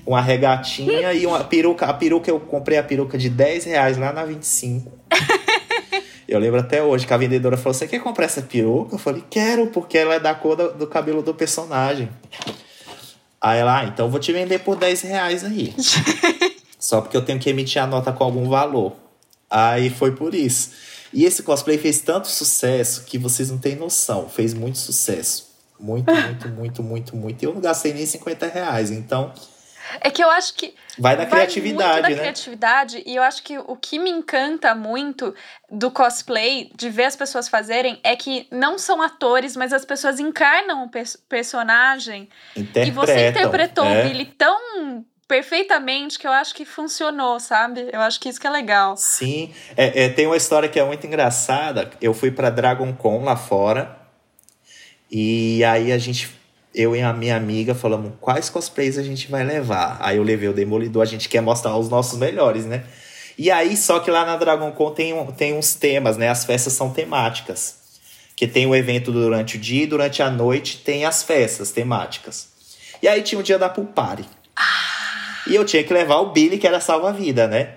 uma 0.04 0.20
regatinha 0.20 1.14
e 1.14 1.28
uma 1.28 1.44
peruca. 1.44 1.86
A 1.86 1.94
peruca 1.94 2.32
eu 2.32 2.40
comprei 2.40 2.80
a 2.80 2.84
peruca 2.84 3.20
de 3.20 3.30
10 3.30 3.66
reais 3.66 4.00
lá 4.00 4.12
na 4.12 4.26
25. 4.26 4.92
Eu 6.28 6.38
lembro 6.38 6.60
até 6.60 6.84
hoje 6.84 7.08
que 7.08 7.14
a 7.14 7.18
vendedora 7.18 7.58
falou: 7.58 7.74
Você 7.74 7.88
quer 7.88 8.00
comprar 8.00 8.26
essa 8.26 8.40
peruca? 8.40 8.94
Eu 8.94 9.00
falei: 9.00 9.24
Quero, 9.32 9.66
porque 9.68 9.98
ela 9.98 10.14
é 10.14 10.20
da 10.20 10.36
cor 10.36 10.56
do, 10.56 10.74
do 10.74 10.86
cabelo 10.86 11.24
do 11.24 11.34
personagem. 11.34 12.08
Aí 13.42 13.60
ela, 13.60 13.80
ah, 13.80 13.86
então 13.86 14.10
vou 14.10 14.20
te 14.20 14.32
vender 14.32 14.60
por 14.60 14.76
10 14.76 15.02
reais 15.02 15.44
aí. 15.44 15.74
Só 16.80 17.02
porque 17.02 17.18
eu 17.18 17.26
tenho 17.26 17.38
que 17.38 17.50
emitir 17.50 17.84
a 17.84 17.86
nota 17.86 18.14
com 18.14 18.24
algum 18.24 18.48
valor. 18.48 18.96
Aí 19.50 19.90
foi 19.90 20.16
por 20.16 20.34
isso. 20.34 20.72
E 21.12 21.26
esse 21.26 21.44
cosplay 21.44 21.78
fez 21.78 22.00
tanto 22.00 22.28
sucesso 22.28 23.04
que 23.04 23.18
vocês 23.18 23.52
não 23.52 23.58
têm 23.58 23.76
noção. 23.76 24.30
Fez 24.30 24.54
muito 24.54 24.78
sucesso. 24.78 25.50
Muito, 25.78 26.10
muito, 26.14 26.50
muito, 26.50 26.84
muito, 26.84 27.16
muito. 27.16 27.44
E 27.44 27.46
eu 27.46 27.54
não 27.54 27.62
gastei 27.62 27.94
nem 27.94 28.06
50 28.06 28.48
reais. 28.48 28.92
Então. 28.92 29.34
É 30.02 30.12
que 30.12 30.24
eu 30.24 30.30
acho 30.30 30.54
que. 30.54 30.74
Vai 31.00 31.18
da 31.18 31.26
criatividade, 31.26 31.94
muito 31.94 32.04
da 32.04 32.10
né? 32.10 32.16
criatividade. 32.16 33.04
E 33.06 33.16
eu 33.16 33.24
acho 33.24 33.42
que 33.44 33.58
o 33.58 33.76
que 33.76 33.98
me 33.98 34.12
encanta 34.12 34.76
muito 34.76 35.34
do 35.70 35.90
cosplay, 35.90 36.72
de 36.76 36.90
ver 36.90 37.06
as 37.06 37.16
pessoas 37.16 37.50
fazerem, 37.50 38.00
é 38.04 38.16
que 38.16 38.48
não 38.52 38.78
são 38.78 39.02
atores, 39.02 39.56
mas 39.56 39.74
as 39.74 39.84
pessoas 39.84 40.20
encarnam 40.20 40.86
o 40.86 40.90
personagem. 41.28 42.30
E 42.56 42.92
você 42.92 43.30
interpretou 43.30 43.86
é. 43.86 44.06
o 44.06 44.08
Billy 44.08 44.26
tão 44.26 45.04
perfeitamente 45.30 46.18
que 46.18 46.26
eu 46.26 46.32
acho 46.32 46.56
que 46.56 46.66
funcionou, 46.66 47.40
sabe? 47.40 47.88
Eu 47.94 48.02
acho 48.02 48.20
que 48.20 48.28
isso 48.28 48.42
que 48.42 48.48
é 48.48 48.50
legal. 48.50 48.98
Sim, 48.98 49.54
é, 49.78 50.06
é 50.06 50.10
tem 50.10 50.26
uma 50.26 50.36
história 50.36 50.68
que 50.68 50.80
é 50.80 50.84
muito 50.84 51.06
engraçada. 51.06 51.92
Eu 52.02 52.16
fui 52.16 52.32
para 52.32 52.50
Dragon 52.50 52.92
Con 52.94 53.24
lá 53.24 53.38
fora 53.38 53.96
e 55.10 55.64
aí 55.64 55.92
a 55.92 56.00
gente, 56.00 56.36
eu 56.74 56.96
e 56.96 57.02
a 57.02 57.14
minha 57.14 57.36
amiga 57.36 57.76
falamos 57.76 58.14
quais 58.20 58.50
cosplays 58.50 58.98
a 58.98 59.04
gente 59.04 59.30
vai 59.30 59.44
levar. 59.44 60.00
Aí 60.02 60.18
eu 60.18 60.24
levei 60.24 60.50
o 60.50 60.54
Demolidor, 60.54 61.04
a 61.04 61.06
gente 61.06 61.30
quer 61.30 61.42
mostrar 61.42 61.78
os 61.78 61.90
nossos 61.90 62.18
melhores, 62.18 62.66
né? 62.66 62.84
E 63.38 63.50
aí, 63.50 63.78
só 63.78 64.00
que 64.00 64.12
lá 64.12 64.26
na 64.26 64.36
Dragon 64.36 64.72
Con 64.72 64.92
tem, 64.92 65.14
tem 65.38 65.54
uns 65.54 65.74
temas, 65.74 66.18
né? 66.18 66.28
As 66.28 66.44
festas 66.44 66.74
são 66.74 66.90
temáticas. 66.90 67.78
Que 68.36 68.48
tem 68.48 68.66
o 68.66 68.76
evento 68.76 69.12
durante 69.12 69.58
o 69.58 69.60
dia 69.60 69.84
e 69.84 69.88
durante 69.88 70.22
a 70.22 70.30
noite 70.30 70.78
tem 70.78 71.06
as 71.06 71.24
festas 71.24 71.72
temáticas. 71.72 72.50
E 73.02 73.08
aí 73.08 73.22
tinha 73.22 73.40
o 73.40 73.44
dia 73.44 73.58
da. 73.58 73.68
Ah. 73.68 74.39
E 75.50 75.56
eu 75.56 75.66
tinha 75.66 75.84
que 75.84 75.94
levar 75.94 76.18
o 76.18 76.32
Billy, 76.32 76.58
que 76.58 76.68
era 76.68 76.80
salva-vida, 76.80 77.48
né? 77.48 77.76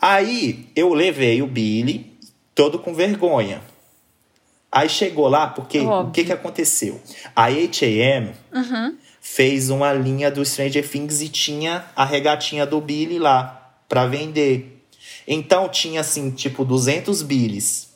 Aí 0.00 0.66
eu 0.74 0.94
levei 0.94 1.42
o 1.42 1.46
Billy, 1.46 2.18
todo 2.54 2.78
com 2.78 2.94
vergonha. 2.94 3.62
Aí 4.72 4.88
chegou 4.88 5.28
lá, 5.28 5.48
porque 5.48 5.80
Óbvio. 5.80 6.08
o 6.08 6.12
que, 6.12 6.24
que 6.24 6.32
aconteceu? 6.32 7.00
A 7.34 7.50
HM 7.50 8.32
uhum. 8.54 8.96
fez 9.20 9.68
uma 9.68 9.92
linha 9.92 10.30
do 10.30 10.44
Stranger 10.44 10.88
Things 10.88 11.20
e 11.20 11.28
tinha 11.28 11.86
a 11.96 12.04
regatinha 12.04 12.64
do 12.64 12.80
Billy 12.80 13.18
lá 13.18 13.74
para 13.88 14.06
vender. 14.06 14.84
Então 15.26 15.68
tinha 15.68 16.00
assim, 16.00 16.30
tipo 16.30 16.64
200 16.64 17.22
Billys 17.22 17.92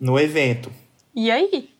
no 0.00 0.18
evento. 0.18 0.72
E 1.14 1.30
aí? 1.30 1.71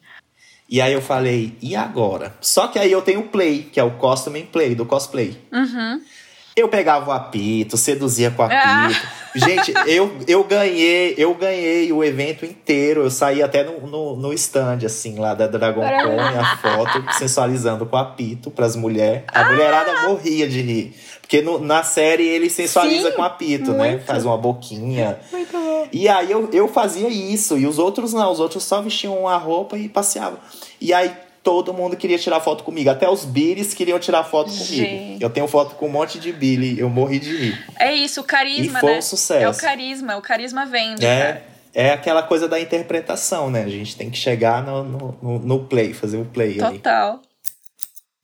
E 0.72 0.80
aí 0.80 0.94
eu 0.94 1.02
falei, 1.02 1.54
e 1.60 1.76
agora? 1.76 2.32
Só 2.40 2.66
que 2.66 2.78
aí 2.78 2.90
eu 2.90 3.02
tenho 3.02 3.20
o 3.20 3.28
Play, 3.28 3.68
que 3.70 3.78
é 3.78 3.84
o 3.84 3.90
Costume 3.90 4.42
Play, 4.42 4.74
do 4.74 4.86
cosplay. 4.86 5.36
Uhum. 5.52 6.00
Eu 6.56 6.66
pegava 6.66 7.10
o 7.10 7.12
apito, 7.12 7.76
seduzia 7.76 8.30
com 8.30 8.42
o 8.42 8.46
ah. 8.46 8.86
apito. 8.86 9.00
Ah. 9.04 9.22
Gente, 9.34 9.74
eu, 9.86 10.10
eu 10.26 10.42
ganhei, 10.44 11.14
eu 11.18 11.34
ganhei 11.34 11.92
o 11.92 12.02
evento 12.02 12.46
inteiro. 12.46 13.02
Eu 13.02 13.10
saí 13.10 13.42
até 13.42 13.62
no, 13.64 13.86
no, 13.86 14.16
no 14.16 14.32
stand, 14.32 14.78
assim, 14.86 15.18
lá 15.18 15.34
da 15.34 15.46
Dragon 15.46 15.82
Con, 15.82 16.20
a 16.20 16.56
foto, 16.56 17.04
sensualizando 17.18 17.84
com 17.84 17.94
o 17.94 17.98
apito 17.98 18.50
pras 18.50 18.74
mulheres. 18.74 19.24
A 19.28 19.42
ah. 19.42 19.50
mulherada 19.50 20.08
morria 20.08 20.48
de 20.48 20.62
rir. 20.62 20.96
Porque 21.32 21.40
no, 21.40 21.58
na 21.58 21.82
série 21.82 22.28
ele 22.28 22.50
sensualiza 22.50 23.08
Sim, 23.08 23.16
com 23.16 23.22
apito, 23.22 23.72
né? 23.72 23.98
Faz 24.00 24.26
uma 24.26 24.36
boquinha. 24.36 25.18
Muito 25.32 25.50
bom. 25.50 25.88
E 25.90 26.06
aí 26.06 26.30
eu, 26.30 26.50
eu 26.52 26.68
fazia 26.68 27.08
isso. 27.08 27.56
E 27.56 27.66
os 27.66 27.78
outros 27.78 28.12
não, 28.12 28.30
os 28.30 28.38
outros 28.38 28.62
só 28.64 28.82
vestiam 28.82 29.26
a 29.26 29.38
roupa 29.38 29.78
e 29.78 29.88
passeavam. 29.88 30.38
E 30.78 30.92
aí 30.92 31.10
todo 31.42 31.72
mundo 31.72 31.96
queria 31.96 32.18
tirar 32.18 32.38
foto 32.40 32.62
comigo. 32.62 32.90
Até 32.90 33.08
os 33.08 33.24
Billys 33.24 33.72
queriam 33.72 33.98
tirar 33.98 34.24
foto 34.24 34.50
comigo. 34.50 34.74
Gente. 34.74 35.22
Eu 35.22 35.30
tenho 35.30 35.48
foto 35.48 35.74
com 35.76 35.86
um 35.86 35.90
monte 35.90 36.18
de 36.18 36.34
Billy, 36.34 36.78
eu 36.78 36.90
morri 36.90 37.18
de 37.18 37.34
rir. 37.34 37.64
É 37.78 37.94
isso, 37.94 38.20
o 38.20 38.24
carisma, 38.24 38.78
e 38.78 38.80
foi 38.82 38.92
né? 38.92 38.98
um 38.98 39.02
sucesso. 39.02 39.42
É 39.42 39.48
o 39.48 39.54
carisma, 39.54 40.16
o 40.18 40.20
carisma 40.20 40.66
vende, 40.66 41.06
é, 41.06 41.22
cara. 41.22 41.44
É 41.72 41.90
aquela 41.92 42.22
coisa 42.22 42.46
da 42.46 42.60
interpretação, 42.60 43.50
né? 43.50 43.62
A 43.62 43.70
gente 43.70 43.96
tem 43.96 44.10
que 44.10 44.18
chegar 44.18 44.62
no, 44.62 44.84
no, 45.22 45.38
no 45.38 45.64
play, 45.64 45.94
fazer 45.94 46.18
o 46.18 46.26
play 46.26 46.58
Total. 46.58 47.12
Ali. 47.12 47.31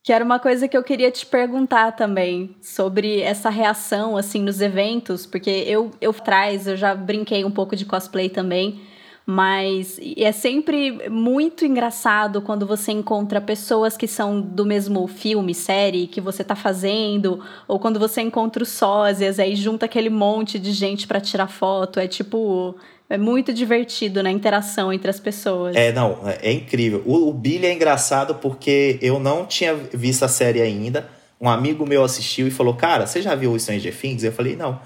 Que 0.08 0.12
era 0.14 0.24
uma 0.24 0.38
coisa 0.38 0.66
que 0.66 0.74
eu 0.74 0.82
queria 0.82 1.10
te 1.10 1.26
perguntar 1.26 1.92
também 1.92 2.56
sobre 2.62 3.20
essa 3.20 3.50
reação 3.50 4.16
assim 4.16 4.40
nos 4.40 4.58
eventos, 4.62 5.26
porque 5.26 5.50
eu 5.50 5.90
eu 6.00 6.14
traz, 6.14 6.66
eu 6.66 6.78
já 6.78 6.94
brinquei 6.94 7.44
um 7.44 7.50
pouco 7.50 7.76
de 7.76 7.84
cosplay 7.84 8.30
também. 8.30 8.80
Mas 9.26 10.00
é 10.16 10.32
sempre 10.32 11.10
muito 11.10 11.66
engraçado 11.66 12.40
quando 12.40 12.66
você 12.66 12.90
encontra 12.90 13.38
pessoas 13.38 13.98
que 13.98 14.08
são 14.08 14.40
do 14.40 14.64
mesmo 14.64 15.06
filme, 15.06 15.52
série 15.52 16.06
que 16.06 16.22
você 16.22 16.42
tá 16.42 16.56
fazendo, 16.56 17.44
ou 17.68 17.78
quando 17.78 18.00
você 18.00 18.22
encontra 18.22 18.62
os 18.62 18.70
sósias, 18.70 19.38
aí 19.38 19.54
junta 19.54 19.84
aquele 19.84 20.08
monte 20.08 20.58
de 20.58 20.72
gente 20.72 21.06
para 21.06 21.20
tirar 21.20 21.48
foto. 21.48 22.00
É 22.00 22.08
tipo. 22.08 22.76
É 23.10 23.16
muito 23.16 23.54
divertido 23.54 24.22
na 24.22 24.28
né, 24.28 24.30
interação 24.30 24.92
entre 24.92 25.08
as 25.08 25.18
pessoas. 25.18 25.74
É, 25.74 25.90
não, 25.92 26.20
é, 26.26 26.50
é 26.50 26.52
incrível. 26.52 27.02
O, 27.06 27.28
o 27.28 27.32
Billy 27.32 27.66
é 27.66 27.72
engraçado 27.72 28.34
porque 28.34 28.98
eu 29.00 29.18
não 29.18 29.46
tinha 29.46 29.74
visto 29.74 30.24
a 30.24 30.28
série 30.28 30.60
ainda. 30.60 31.08
Um 31.40 31.48
amigo 31.48 31.86
meu 31.86 32.04
assistiu 32.04 32.46
e 32.46 32.50
falou: 32.50 32.74
Cara, 32.74 33.06
você 33.06 33.22
já 33.22 33.34
viu 33.34 33.52
o 33.52 33.58
Stranger 33.58 33.96
Things? 33.96 34.24
Eu 34.24 34.32
falei: 34.32 34.56
Não. 34.56 34.80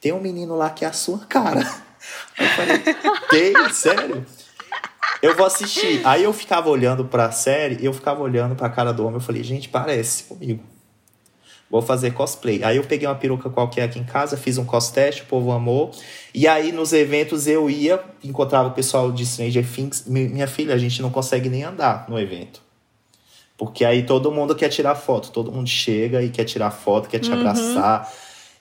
Tem 0.00 0.12
um 0.12 0.20
menino 0.20 0.56
lá 0.56 0.70
que 0.70 0.84
é 0.84 0.88
a 0.88 0.92
sua 0.92 1.18
cara. 1.20 1.60
Eu 2.38 2.46
falei, 2.50 2.78
tem? 3.30 3.72
Sério? 3.72 4.24
Eu 5.20 5.34
vou 5.34 5.46
assistir. 5.46 6.02
Aí 6.04 6.22
eu 6.22 6.32
ficava 6.32 6.68
olhando 6.68 7.06
pra 7.06 7.32
série, 7.32 7.84
eu 7.84 7.92
ficava 7.92 8.22
olhando 8.22 8.54
pra 8.54 8.68
cara 8.68 8.92
do 8.92 9.02
homem, 9.02 9.14
eu 9.14 9.20
falei, 9.20 9.42
gente, 9.42 9.68
parece 9.68 10.24
comigo. 10.24 10.62
Vou 11.70 11.82
fazer 11.82 12.12
cosplay. 12.12 12.62
Aí 12.62 12.76
eu 12.76 12.84
peguei 12.84 13.08
uma 13.08 13.14
peruca 13.14 13.50
qualquer 13.50 13.84
aqui 13.84 13.98
em 13.98 14.04
casa, 14.04 14.36
fiz 14.36 14.56
um 14.56 14.64
cos 14.64 14.90
teste, 14.90 15.22
o 15.22 15.26
povo 15.26 15.50
amou. 15.50 15.90
E 16.32 16.46
aí 16.46 16.70
nos 16.70 16.92
eventos 16.92 17.46
eu 17.46 17.68
ia, 17.68 18.00
encontrava 18.22 18.68
o 18.68 18.72
pessoal 18.72 19.10
de 19.10 19.26
Stranger 19.26 19.66
Things. 19.66 20.04
Minha 20.06 20.46
filha, 20.46 20.74
a 20.74 20.78
gente 20.78 21.02
não 21.02 21.10
consegue 21.10 21.48
nem 21.48 21.64
andar 21.64 22.06
no 22.08 22.18
evento. 22.18 22.62
Porque 23.58 23.84
aí 23.84 24.04
todo 24.04 24.30
mundo 24.30 24.54
quer 24.54 24.68
tirar 24.68 24.94
foto, 24.94 25.30
todo 25.30 25.50
mundo 25.50 25.68
chega 25.68 26.22
e 26.22 26.28
quer 26.28 26.44
tirar 26.44 26.70
foto, 26.70 27.08
quer 27.08 27.18
te 27.18 27.30
uhum. 27.30 27.40
abraçar 27.40 28.12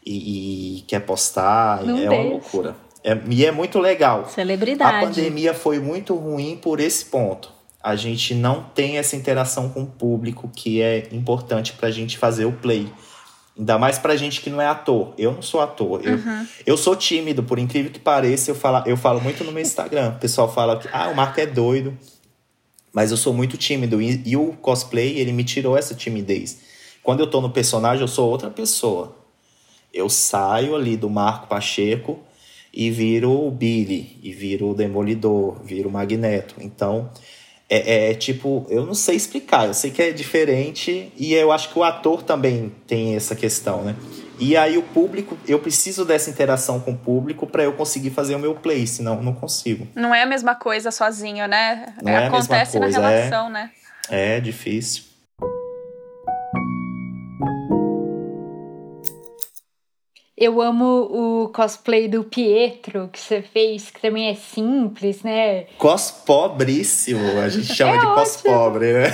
e, 0.06 0.78
e, 0.78 0.82
quer 0.82 1.02
postar. 1.02 1.84
Não 1.84 1.98
é 1.98 2.10
uma 2.10 2.30
loucura. 2.30 2.76
É, 3.04 3.18
e 3.30 3.46
é 3.46 3.52
muito 3.52 3.78
legal. 3.80 4.28
Celebridade. 4.30 5.06
A 5.06 5.08
pandemia 5.08 5.54
foi 5.54 5.80
muito 5.80 6.16
ruim 6.16 6.58
por 6.58 6.80
esse 6.80 7.06
ponto. 7.06 7.55
A 7.86 7.96
gente 7.96 8.34
não 8.34 8.64
tem 8.64 8.98
essa 8.98 9.16
interação 9.16 9.70
com 9.70 9.84
o 9.84 9.86
público 9.86 10.50
que 10.56 10.82
é 10.82 11.08
importante 11.12 11.74
para 11.74 11.88
a 11.88 11.92
gente 11.92 12.18
fazer 12.18 12.46
o 12.46 12.52
play. 12.52 12.92
Ainda 13.56 13.78
mais 13.78 14.00
pra 14.00 14.16
gente 14.16 14.42
que 14.42 14.50
não 14.50 14.60
é 14.60 14.66
ator. 14.66 15.14
Eu 15.20 15.32
não 15.32 15.44
sou 15.44 15.62
ator. 15.62 16.02
Eu, 16.04 16.16
uhum. 16.16 16.48
eu 16.66 16.78
sou 16.78 16.96
tímido, 16.96 17.44
por 17.44 17.60
incrível 17.60 17.92
que 17.92 18.00
pareça. 18.00 18.50
Eu 18.50 18.56
falo, 18.56 18.84
eu 18.88 18.98
falo 18.98 19.22
muito 19.22 19.44
no 19.44 19.52
meu 19.52 19.62
Instagram. 19.62 20.16
O 20.16 20.20
pessoal 20.20 20.52
fala 20.52 20.80
que 20.80 20.90
ah, 20.92 21.10
o 21.10 21.16
Marco 21.16 21.40
é 21.40 21.46
doido. 21.46 21.96
Mas 22.92 23.12
eu 23.12 23.18
sou 23.18 23.36
muito 23.36 23.56
tímido. 23.56 24.02
E, 24.02 24.20
e 24.26 24.36
o 24.36 24.54
cosplay, 24.54 25.20
ele 25.20 25.32
me 25.32 25.44
tirou 25.44 25.78
essa 25.78 25.94
timidez. 25.94 26.62
Quando 27.04 27.20
eu 27.20 27.28
tô 27.28 27.40
no 27.40 27.52
personagem, 27.52 28.02
eu 28.02 28.08
sou 28.08 28.28
outra 28.28 28.50
pessoa. 28.50 29.16
Eu 29.94 30.10
saio 30.10 30.76
ali 30.76 30.98
do 30.98 31.08
Marco 31.08 31.46
Pacheco 31.46 32.20
e 32.74 32.90
viro 32.90 33.32
o 33.32 33.52
Billy, 33.52 34.18
e 34.24 34.34
viro 34.34 34.72
o 34.72 34.74
Demolidor, 34.74 35.64
viro 35.64 35.88
o 35.88 35.92
Magneto. 35.92 36.56
Então, 36.60 37.12
é, 37.70 38.12
é, 38.12 38.14
tipo, 38.14 38.66
eu 38.70 38.86
não 38.86 38.94
sei 38.94 39.16
explicar, 39.16 39.68
eu 39.68 39.74
sei 39.74 39.90
que 39.90 40.02
é 40.02 40.12
diferente 40.12 41.12
e 41.18 41.34
eu 41.34 41.52
acho 41.52 41.70
que 41.70 41.80
o 41.80 41.84
ator 41.84 42.22
também 42.22 42.72
tem 42.86 43.16
essa 43.16 43.36
questão, 43.36 43.84
né? 43.84 43.96
E 44.38 44.56
aí 44.58 44.78
o 44.78 44.84
público, 44.84 45.38
eu 45.48 45.60
preciso 45.60 46.04
dessa 46.04 46.30
interação 46.30 46.80
com 46.80 46.92
o 46.92 46.98
público 46.98 47.48
para 47.48 47.64
eu 47.64 47.74
conseguir 47.74 48.10
fazer 48.10 48.36
o 48.36 48.40
meu 48.40 48.54
play, 48.54 48.86
senão 48.86 49.22
não 49.22 49.34
consigo. 49.34 49.88
Não 49.96 50.14
é 50.14 50.24
a 50.24 50.26
mesma 50.26 50.54
coisa 50.56 50.92
sozinho, 50.92 51.48
né? 51.48 51.94
Não 52.04 52.16
Acontece 52.16 52.78
é 52.78 52.80
a 52.80 52.82
mesma 52.82 52.82
coisa, 52.82 53.00
na 53.00 53.10
relação, 53.10 53.48
é, 53.48 53.50
né? 53.50 53.72
É 54.10 54.40
difícil. 54.40 55.04
Eu 60.38 60.62
amo 60.62 60.86
o 60.86 61.50
cosplay 61.50 62.10
do 62.10 62.22
Pietro 62.24 63.10
que 63.12 63.20
você 63.20 63.42
fez, 63.42 63.90
que 63.90 64.02
também 64.02 64.30
é 64.30 64.36
simples, 64.36 65.24
né? 65.24 65.64
Cospobríssimo, 65.78 67.40
a 67.40 67.48
gente 67.48 67.72
chama 67.74 67.96
é 67.96 68.00
de 68.00 68.06
cospobre, 68.06 68.92
né? 68.92 69.06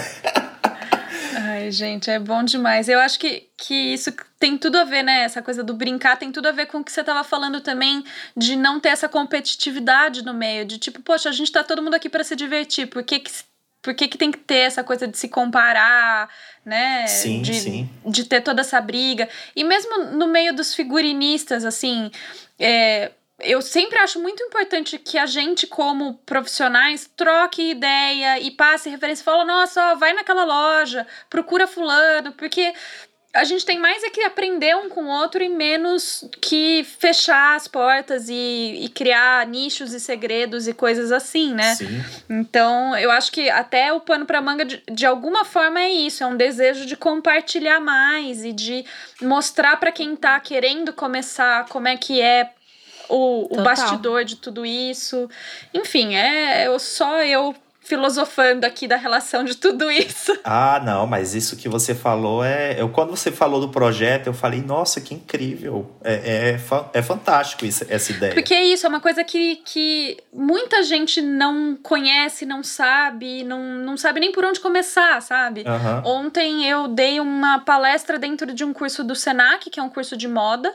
Ai, 1.35 1.69
gente, 1.69 2.09
é 2.09 2.17
bom 2.17 2.43
demais. 2.43 2.89
Eu 2.89 2.99
acho 2.99 3.19
que, 3.19 3.47
que 3.55 3.93
isso 3.93 4.11
tem 4.39 4.57
tudo 4.57 4.79
a 4.79 4.83
ver, 4.83 5.03
né? 5.03 5.23
Essa 5.23 5.43
coisa 5.43 5.63
do 5.63 5.75
brincar 5.75 6.17
tem 6.17 6.31
tudo 6.31 6.47
a 6.47 6.51
ver 6.51 6.65
com 6.65 6.79
o 6.79 6.83
que 6.83 6.91
você 6.91 7.01
estava 7.01 7.23
falando 7.23 7.61
também, 7.61 8.03
de 8.35 8.55
não 8.55 8.79
ter 8.79 8.89
essa 8.89 9.07
competitividade 9.07 10.25
no 10.25 10.33
meio, 10.33 10.65
de 10.65 10.79
tipo, 10.79 11.03
poxa, 11.03 11.29
a 11.29 11.31
gente 11.31 11.51
tá 11.51 11.63
todo 11.63 11.83
mundo 11.83 11.93
aqui 11.93 12.09
para 12.09 12.23
se 12.23 12.35
divertir, 12.35 12.87
por 12.87 13.03
que, 13.03 13.19
que 13.19 13.31
por 13.81 13.93
que, 13.93 14.07
que 14.07 14.17
tem 14.17 14.31
que 14.31 14.37
ter 14.37 14.59
essa 14.59 14.83
coisa 14.83 15.07
de 15.07 15.17
se 15.17 15.27
comparar, 15.27 16.29
né? 16.63 17.07
Sim, 17.07 17.41
de, 17.41 17.53
sim. 17.53 17.89
de 18.05 18.25
ter 18.25 18.41
toda 18.41 18.61
essa 18.61 18.79
briga. 18.79 19.27
E 19.55 19.63
mesmo 19.63 20.05
no 20.05 20.27
meio 20.27 20.53
dos 20.53 20.75
figurinistas, 20.75 21.65
assim, 21.65 22.11
é, 22.59 23.11
eu 23.39 23.61
sempre 23.61 23.97
acho 23.99 24.19
muito 24.19 24.43
importante 24.43 24.97
que 24.97 25.17
a 25.17 25.25
gente, 25.25 25.65
como 25.65 26.15
profissionais, 26.25 27.09
troque 27.15 27.71
ideia 27.71 28.39
e 28.39 28.51
passe 28.51 28.89
referência. 28.89 29.25
Fala, 29.25 29.43
nossa, 29.45 29.91
ó, 29.91 29.95
vai 29.95 30.13
naquela 30.13 30.43
loja, 30.43 31.07
procura 31.29 31.65
fulano, 31.67 32.31
porque 32.33 32.73
a 33.33 33.45
gente 33.45 33.65
tem 33.65 33.79
mais 33.79 34.03
é 34.03 34.09
que 34.09 34.21
aprender 34.21 34.75
um 34.75 34.89
com 34.89 35.03
o 35.03 35.09
outro 35.09 35.41
e 35.41 35.47
menos 35.47 36.25
que 36.41 36.83
fechar 36.99 37.55
as 37.55 37.65
portas 37.65 38.27
e, 38.27 38.79
e 38.81 38.89
criar 38.89 39.47
nichos 39.47 39.93
e 39.93 39.99
segredos 39.99 40.67
e 40.67 40.73
coisas 40.73 41.11
assim, 41.11 41.53
né? 41.53 41.75
Sim. 41.75 42.03
Então, 42.29 42.95
eu 42.97 43.09
acho 43.09 43.31
que 43.31 43.49
até 43.49 43.93
o 43.93 44.01
pano 44.01 44.25
para 44.25 44.41
manga, 44.41 44.65
de, 44.65 44.83
de 44.91 45.05
alguma 45.05 45.45
forma, 45.45 45.79
é 45.79 45.89
isso: 45.89 46.23
é 46.23 46.27
um 46.27 46.35
desejo 46.35 46.85
de 46.85 46.97
compartilhar 46.97 47.79
mais 47.79 48.43
e 48.43 48.51
de 48.51 48.83
mostrar 49.21 49.77
para 49.77 49.91
quem 49.91 50.15
tá 50.15 50.37
querendo 50.39 50.91
começar 50.91 51.65
como 51.67 51.87
é 51.87 51.95
que 51.95 52.19
é 52.19 52.51
o, 53.07 53.47
o 53.49 53.61
bastidor 53.63 54.25
de 54.25 54.35
tudo 54.35 54.65
isso. 54.65 55.29
Enfim, 55.73 56.15
é 56.15 56.67
eu, 56.67 56.77
só 56.79 57.23
eu 57.23 57.55
filosofando 57.91 58.65
aqui 58.65 58.87
da 58.87 58.95
relação 58.95 59.43
de 59.43 59.55
tudo 59.55 59.91
isso. 59.91 60.31
Ah, 60.43 60.81
não, 60.83 61.07
mas 61.07 61.33
isso 61.33 61.55
que 61.55 61.69
você 61.69 61.95
falou 61.95 62.43
é. 62.43 62.79
Eu, 62.79 62.89
quando 62.89 63.11
você 63.11 63.31
falou 63.31 63.61
do 63.61 63.69
projeto, 63.69 64.27
eu 64.27 64.33
falei, 64.33 64.61
nossa, 64.61 64.99
que 64.99 65.13
incrível. 65.13 65.89
É, 66.03 66.57
é, 66.93 66.99
é 66.99 67.01
fantástico 67.01 67.65
isso, 67.65 67.85
essa 67.87 68.11
ideia. 68.11 68.33
Porque 68.33 68.53
é 68.53 68.63
isso, 68.65 68.85
é 68.85 68.89
uma 68.89 68.99
coisa 68.99 69.23
que, 69.23 69.57
que 69.57 70.17
muita 70.33 70.83
gente 70.83 71.21
não 71.21 71.77
conhece, 71.81 72.45
não 72.45 72.63
sabe, 72.63 73.43
não, 73.43 73.61
não 73.61 73.95
sabe 73.95 74.19
nem 74.19 74.31
por 74.31 74.43
onde 74.43 74.59
começar, 74.59 75.21
sabe? 75.21 75.61
Uhum. 75.61 76.25
Ontem 76.25 76.67
eu 76.67 76.87
dei 76.87 77.19
uma 77.19 77.59
palestra 77.59 78.19
dentro 78.19 78.53
de 78.53 78.63
um 78.63 78.73
curso 78.73 79.03
do 79.03 79.15
SENAC, 79.15 79.69
que 79.69 79.79
é 79.79 79.83
um 79.83 79.89
curso 79.89 80.17
de 80.17 80.27
moda. 80.27 80.73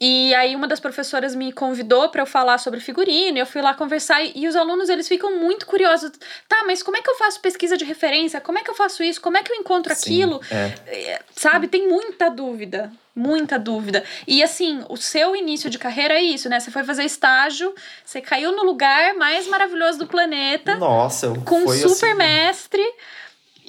E 0.00 0.34
aí 0.34 0.56
uma 0.56 0.66
das 0.66 0.80
professoras 0.80 1.34
me 1.34 1.52
convidou 1.52 2.08
para 2.08 2.22
eu 2.22 2.26
falar 2.26 2.58
sobre 2.58 2.80
figurino, 2.80 3.38
eu 3.38 3.46
fui 3.46 3.62
lá 3.62 3.74
conversar 3.74 4.22
e, 4.24 4.32
e, 4.34 4.48
os 4.48 4.56
alunos 4.56 4.88
eles 4.88 5.06
ficam 5.06 5.38
muito 5.38 5.66
curiosos. 5.66 6.10
Tá, 6.48 6.64
mas 6.66 6.82
como 6.82 6.96
é 6.96 7.02
que 7.02 7.08
eu 7.08 7.14
faço 7.14 7.40
pesquisa 7.40 7.76
de 7.76 7.84
referência? 7.84 8.40
Como 8.40 8.58
é 8.58 8.62
que 8.62 8.70
eu 8.70 8.74
faço 8.74 9.02
isso? 9.04 9.20
Como 9.20 9.36
é 9.36 9.42
que 9.42 9.52
eu 9.52 9.56
encontro 9.56 9.94
Sim, 9.94 10.00
aquilo? 10.00 10.40
É. 10.50 10.74
é 10.86 11.22
sabe, 11.36 11.68
tem 11.68 11.88
muita 11.88 12.28
dúvida, 12.28 12.90
muita 13.14 13.56
dúvida. 13.56 14.02
E 14.26 14.42
assim, 14.42 14.84
o 14.88 14.96
seu 14.96 15.36
início 15.36 15.70
de 15.70 15.78
carreira 15.78 16.14
é 16.14 16.22
isso, 16.22 16.48
né? 16.48 16.58
Você 16.58 16.72
foi 16.72 16.82
fazer 16.82 17.04
estágio, 17.04 17.72
você 18.04 18.20
caiu 18.20 18.50
no 18.50 18.64
lugar 18.64 19.14
mais 19.14 19.46
maravilhoso 19.46 20.00
do 20.00 20.06
planeta. 20.08 20.74
Nossa, 20.74 21.28
com 21.44 21.60
um 21.60 21.68
super 21.68 22.10
assim, 22.10 22.14
mestre. 22.14 22.84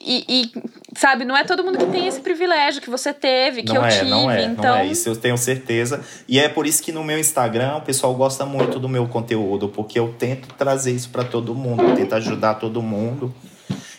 E, 0.05 0.23
e, 0.29 0.51
sabe, 0.95 1.25
não 1.25 1.35
é 1.35 1.43
todo 1.43 1.63
mundo 1.63 1.79
que 1.79 1.85
tem 1.87 2.05
esse 2.05 2.19
privilégio 2.19 2.79
que 2.79 2.89
você 2.89 3.11
teve, 3.11 3.63
que 3.63 3.73
não 3.73 3.81
eu 3.81 3.85
é, 3.85 3.89
tive. 3.89 4.09
Não 4.09 4.31
é, 4.31 4.43
então... 4.43 4.75
não 4.75 4.75
é 4.75 4.85
isso, 4.85 5.09
eu 5.09 5.15
tenho 5.15 5.37
certeza. 5.37 5.99
E 6.27 6.39
é 6.39 6.47
por 6.47 6.67
isso 6.67 6.83
que 6.83 6.91
no 6.91 7.03
meu 7.03 7.17
Instagram 7.17 7.77
o 7.77 7.81
pessoal 7.81 8.13
gosta 8.13 8.45
muito 8.45 8.79
do 8.79 8.87
meu 8.87 9.07
conteúdo, 9.07 9.67
porque 9.67 9.97
eu 9.97 10.13
tento 10.17 10.47
trazer 10.53 10.91
isso 10.91 11.09
para 11.09 11.23
todo 11.23 11.55
mundo, 11.55 11.81
eu 11.81 11.95
tento 11.95 12.13
ajudar 12.13 12.55
todo 12.55 12.81
mundo. 12.83 13.33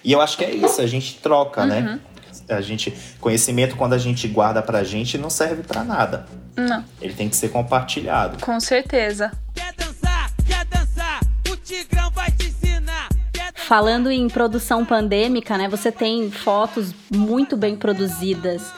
E 0.05 0.13
eu 0.13 0.21
acho 0.21 0.39
que 0.39 0.45
é 0.45 0.55
isso, 0.55 0.81
a 0.81 0.87
gente 0.87 1.19
troca, 1.19 1.67
né? 1.67 1.81
uhum. 1.81 1.85
né? 1.87 2.01
A 2.49 2.61
gente, 2.61 2.95
conhecimento 3.21 3.75
quando 3.75 3.95
a 3.95 3.99
gente 3.99 4.29
guarda 4.29 4.63
pra 4.63 4.85
gente 4.85 5.19
não 5.19 5.29
serve 5.29 5.65
para 5.65 5.83
nada. 5.83 6.27
Não. 6.55 6.85
Ele 7.03 7.13
tem 7.13 7.29
que 7.29 7.35
ser 7.35 7.49
compartilhado. 7.49 8.39
Com 8.41 8.61
certeza. 8.61 9.33
Quer 9.53 9.75
dançar? 9.75 10.31
Quer 10.47 10.65
dançar? 10.67 11.21
O 11.51 11.57
Tigrão 11.57 12.06
Falando 13.67 14.13
em 14.13 14.29
produção 14.29 14.85
pandêmica, 14.85 15.59
né? 15.59 15.69
Você 15.69 15.91
tem 15.91 16.31
fotos 16.31 16.95
muito 17.13 17.57
bem 17.57 17.75
produzidas, 17.75 18.73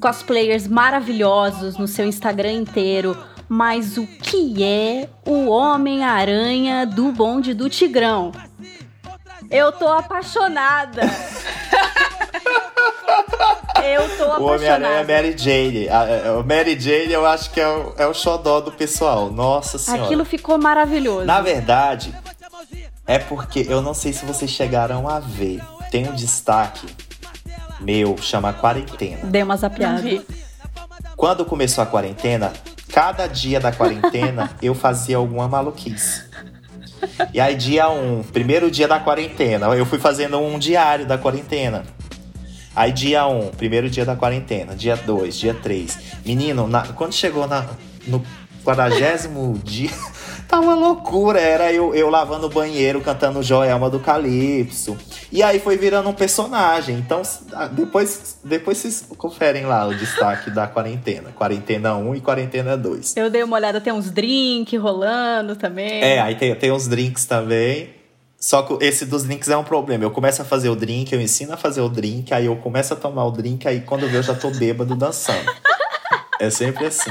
cosplayers 0.00 0.68
maravilhosos 0.68 1.76
no 1.76 1.88
seu 1.88 2.06
Instagram 2.06 2.52
inteiro. 2.52 3.16
Mas 3.48 3.98
o 3.98 4.06
que 4.06 4.62
é 4.62 5.08
o 5.26 5.48
Homem-Aranha 5.48 6.86
do 6.86 7.10
bonde 7.10 7.52
do 7.52 7.68
Tigrão? 7.68 8.30
Eu 9.50 9.72
tô 9.72 9.88
apaixonada. 9.88 11.02
Eu 13.84 14.02
tô 14.16 14.24
apaixonada. 14.24 14.40
O 14.40 14.54
Homem-Aranha 14.54 15.00
é 15.00 15.04
Mary 15.04 15.36
Jane. 15.36 15.88
É, 15.88 16.30
o 16.30 16.44
Mary 16.44 16.78
Jane 16.78 17.12
eu 17.12 17.26
acho 17.26 17.50
que 17.50 17.60
é 17.60 17.68
o, 17.68 17.94
é 17.98 18.06
o 18.06 18.14
xodó 18.14 18.60
do 18.60 18.70
pessoal. 18.70 19.30
Nossa 19.30 19.76
senhora. 19.76 20.04
Aquilo 20.04 20.24
ficou 20.24 20.56
maravilhoso. 20.56 21.26
Na 21.26 21.40
verdade, 21.40 22.14
é 23.06 23.18
porque 23.18 23.66
eu 23.68 23.82
não 23.82 23.94
sei 23.94 24.12
se 24.12 24.24
vocês 24.24 24.50
chegaram 24.50 25.08
a 25.08 25.20
ver. 25.20 25.60
Tem 25.90 26.08
um 26.08 26.14
destaque 26.14 26.86
meu, 27.82 28.16
chama 28.16 28.52
Quarentena. 28.52 29.26
Deu 29.26 29.44
uma 29.44 29.56
zapiada. 29.56 30.02
Quando 31.16 31.44
começou 31.44 31.82
a 31.82 31.86
quarentena, 31.86 32.52
cada 32.92 33.26
dia 33.26 33.60
da 33.60 33.72
quarentena 33.72 34.50
eu 34.62 34.74
fazia 34.74 35.16
alguma 35.16 35.48
maluquice. 35.48 36.24
E 37.34 37.40
aí, 37.40 37.56
dia 37.56 37.88
1, 37.88 38.18
um, 38.18 38.22
primeiro 38.22 38.70
dia 38.70 38.86
da 38.86 39.00
quarentena, 39.00 39.66
eu 39.74 39.84
fui 39.84 39.98
fazendo 39.98 40.38
um 40.38 40.58
diário 40.58 41.04
da 41.04 41.18
quarentena. 41.18 41.82
Aí, 42.74 42.92
dia 42.92 43.26
1, 43.26 43.38
um, 43.38 43.48
primeiro 43.50 43.90
dia 43.90 44.04
da 44.04 44.14
quarentena. 44.14 44.74
Dia 44.76 44.96
2, 44.96 45.36
dia 45.36 45.54
3. 45.54 45.98
Menino, 46.24 46.68
na, 46.68 46.82
quando 46.92 47.12
chegou 47.12 47.46
na, 47.48 47.66
no 48.06 48.24
quadragésimo 48.64 49.60
dia, 49.64 49.90
Tá 50.52 50.60
uma 50.60 50.74
loucura. 50.74 51.40
Era 51.40 51.72
eu, 51.72 51.94
eu 51.94 52.10
lavando 52.10 52.46
o 52.46 52.50
banheiro, 52.50 53.00
cantando 53.00 53.42
Joelma 53.42 53.88
do 53.88 53.98
Calypso. 53.98 54.98
E 55.32 55.42
aí 55.42 55.58
foi 55.58 55.78
virando 55.78 56.10
um 56.10 56.12
personagem. 56.12 56.98
Então, 56.98 57.22
depois, 57.70 58.38
depois 58.44 58.76
vocês 58.76 59.02
conferem 59.16 59.64
lá 59.64 59.86
o 59.86 59.94
destaque 59.94 60.50
da 60.50 60.66
quarentena. 60.66 61.32
Quarentena 61.32 61.96
1 61.96 62.16
e 62.16 62.20
quarentena 62.20 62.76
2. 62.76 63.16
Eu 63.16 63.30
dei 63.30 63.42
uma 63.42 63.56
olhada, 63.56 63.80
tem 63.80 63.94
uns 63.94 64.10
drinks 64.10 64.78
rolando 64.78 65.56
também. 65.56 66.02
É, 66.02 66.20
aí 66.20 66.34
tem, 66.34 66.54
tem 66.54 66.70
uns 66.70 66.86
drinks 66.86 67.24
também. 67.24 67.88
Só 68.38 68.60
que 68.60 68.84
esse 68.84 69.06
dos 69.06 69.24
drinks 69.24 69.48
é 69.48 69.56
um 69.56 69.64
problema. 69.64 70.04
Eu 70.04 70.10
começo 70.10 70.42
a 70.42 70.44
fazer 70.44 70.68
o 70.68 70.76
drink, 70.76 71.14
eu 71.14 71.20
ensino 71.22 71.54
a 71.54 71.56
fazer 71.56 71.80
o 71.80 71.88
drink, 71.88 72.34
aí 72.34 72.44
eu 72.44 72.56
começo 72.56 72.92
a 72.92 72.96
tomar 72.96 73.24
o 73.24 73.30
drink, 73.30 73.66
aí 73.66 73.80
quando 73.80 74.02
eu 74.02 74.10
vejo 74.10 74.18
eu 74.30 74.34
já 74.34 74.34
tô 74.34 74.50
bêbado 74.50 74.94
dançando. 74.94 75.50
É 76.38 76.50
sempre 76.50 76.84
assim. 76.84 77.10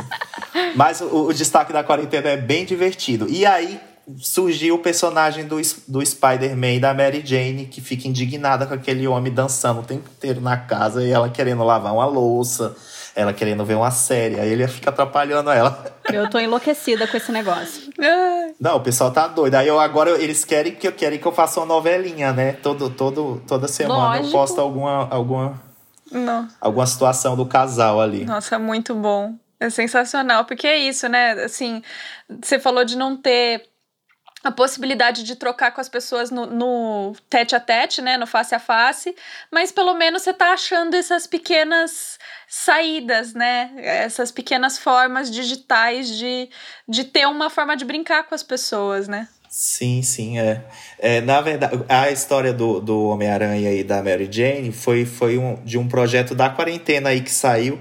Mas 0.76 1.02
o, 1.02 1.28
o 1.28 1.34
destaque 1.34 1.72
da 1.72 1.84
quarentena 1.84 2.30
é 2.30 2.38
bem 2.38 2.66
divertido. 2.66 3.28
E 3.30 3.46
aí 3.46 3.80
surgiu 4.20 4.76
o 4.76 4.80
personagem 4.80 5.46
do, 5.46 5.58
do 5.88 6.06
Spider-Man 6.06 6.80
da 6.80 6.94
Mary 6.94 7.22
Jane, 7.24 7.66
que 7.66 7.82
fica 7.82 8.08
indignada 8.08 8.66
com 8.66 8.74
aquele 8.74 9.08
homem 9.08 9.32
dançando 9.32 9.82
o 9.82 9.84
tempo 9.84 10.10
inteiro 10.10 10.42
na 10.42 10.58
casa 10.58 11.04
e 11.04 11.12
ela 11.12 11.30
querendo 11.30 11.64
lavar 11.64 11.94
uma 11.94 12.06
louça, 12.06 12.76
ela 13.16 13.34
querendo 13.34 13.64
ver 13.64 13.76
uma 13.76 13.92
série. 13.92 14.40
Aí 14.40 14.50
ele 14.50 14.68
fica 14.68 14.90
atrapalhando 14.90 15.50
ela. 15.50 15.86
Eu 16.12 16.30
tô 16.30 16.40
enlouquecida 16.40 17.08
com 17.08 17.16
esse 17.16 17.32
negócio. 17.32 17.92
Não, 18.60 18.78
o 18.78 18.82
pessoal 18.82 19.12
tá 19.12 19.28
doido. 19.28 19.56
Aí 19.56 19.68
eu, 19.68 19.80
agora 19.80 20.12
eles 20.22 20.44
querem 20.44 20.74
que 20.74 20.88
eu 20.88 20.92
querem 20.92 21.20
que 21.20 21.26
eu 21.26 21.32
faça 21.32 21.60
uma 21.60 21.66
novelinha, 21.66 22.34
né? 22.34 22.54
Todo, 22.54 22.90
todo, 22.90 23.42
toda 23.48 23.68
semana 23.68 24.18
Lógico. 24.18 24.28
eu 24.28 24.32
posto 24.32 24.62
alguma, 24.62 25.08
alguma, 25.10 25.62
Não. 26.12 26.48
alguma 26.60 26.86
situação 26.86 27.36
do 27.36 27.46
casal 27.46 28.02
ali. 28.02 28.26
Nossa, 28.26 28.58
muito 28.60 28.94
bom. 28.96 29.36
É 29.62 29.70
sensacional, 29.70 30.44
porque 30.44 30.66
é 30.66 30.76
isso, 30.76 31.08
né? 31.08 31.34
Assim, 31.34 31.84
você 32.28 32.60
falou 32.60 32.84
de 32.84 32.98
não 32.98 33.16
ter 33.16 33.70
a 34.44 34.52
possibilidade 34.52 35.22
de 35.22 35.36
trocar 35.36 35.72
com 35.72 35.80
as 35.80 35.88
pessoas 35.88 36.32
no, 36.32 36.48
no, 36.48 37.16
tete 37.30 37.56
a 37.56 37.60
tete, 37.60 38.02
né, 38.02 38.18
no 38.18 38.26
face 38.26 38.56
a 38.56 38.60
face, 38.60 39.16
mas 39.52 39.72
pelo 39.72 39.94
menos 39.94 40.24
você 40.24 40.34
tá 40.34 40.54
achando 40.54 40.96
essas 40.96 41.28
pequenas 41.28 42.18
saídas, 42.48 43.36
né, 43.36 43.72
essas 43.78 44.32
pequenas 44.32 44.80
formas 44.80 45.30
digitais 45.30 46.10
de, 46.10 46.50
de 46.90 47.04
ter 47.04 47.28
uma 47.28 47.48
forma 47.48 47.78
de 47.78 47.86
brincar 47.86 48.24
com 48.24 48.34
as 48.34 48.42
pessoas, 48.42 49.08
né. 49.08 49.28
Sim, 49.48 50.02
sim, 50.02 50.40
é. 50.40 50.66
é 50.98 51.22
na 51.22 51.40
verdade, 51.40 51.86
a 51.88 52.10
história 52.10 52.52
do, 52.52 52.80
do 52.80 53.10
Homem-Aranha 53.10 53.72
e 53.74 53.84
da 53.84 54.02
Mary 54.02 54.28
Jane 54.32 54.72
foi, 54.72 55.06
foi 55.06 55.38
um, 55.38 55.64
de 55.64 55.78
um 55.78 55.88
projeto 55.88 56.34
da 56.34 56.50
quarentena 56.50 57.10
aí 57.10 57.22
que 57.22 57.30
saiu, 57.30 57.80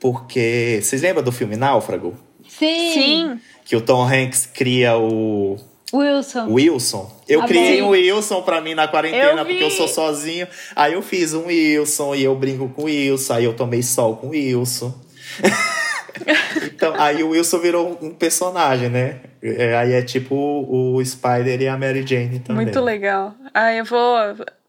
porque. 0.00 0.80
Vocês 0.82 1.02
lembram 1.02 1.22
do 1.22 1.30
filme 1.30 1.56
Náufrago? 1.56 2.16
Sim. 2.48 2.92
Sim. 2.92 3.40
Que 3.64 3.76
o 3.76 3.80
Tom 3.80 4.02
Hanks 4.02 4.46
cria 4.46 4.96
o. 4.96 5.56
Wilson. 5.92 6.46
Wilson. 6.48 7.20
Eu 7.28 7.42
criei 7.44 7.82
um 7.82 7.88
Wilson 7.88 8.42
pra 8.42 8.60
mim 8.60 8.74
na 8.74 8.86
quarentena, 8.86 9.40
eu 9.40 9.46
porque 9.46 9.62
eu 9.62 9.70
sou 9.70 9.88
sozinho. 9.88 10.46
Aí 10.76 10.92
eu 10.92 11.02
fiz 11.02 11.34
um 11.34 11.46
Wilson 11.46 12.14
e 12.14 12.22
eu 12.22 12.34
brinco 12.36 12.68
com 12.68 12.82
o 12.82 12.84
Wilson. 12.84 13.34
Aí 13.34 13.44
eu 13.44 13.54
tomei 13.54 13.82
sol 13.82 14.16
com 14.16 14.28
o 14.28 14.30
Wilson. 14.30 14.94
então, 16.64 16.94
aí 16.96 17.22
o 17.24 17.30
Wilson 17.30 17.58
virou 17.58 17.98
um 18.00 18.10
personagem, 18.10 18.88
né? 18.88 19.20
É, 19.42 19.76
aí 19.76 19.92
é 19.92 20.02
tipo 20.02 20.34
o 20.36 21.04
Spider 21.04 21.60
e 21.60 21.66
a 21.66 21.76
Mary 21.76 22.06
Jane 22.06 22.38
também. 22.38 22.66
Muito 22.66 22.80
legal. 22.80 23.34
Aí 23.52 23.78
eu 23.78 23.84
vou 23.84 24.16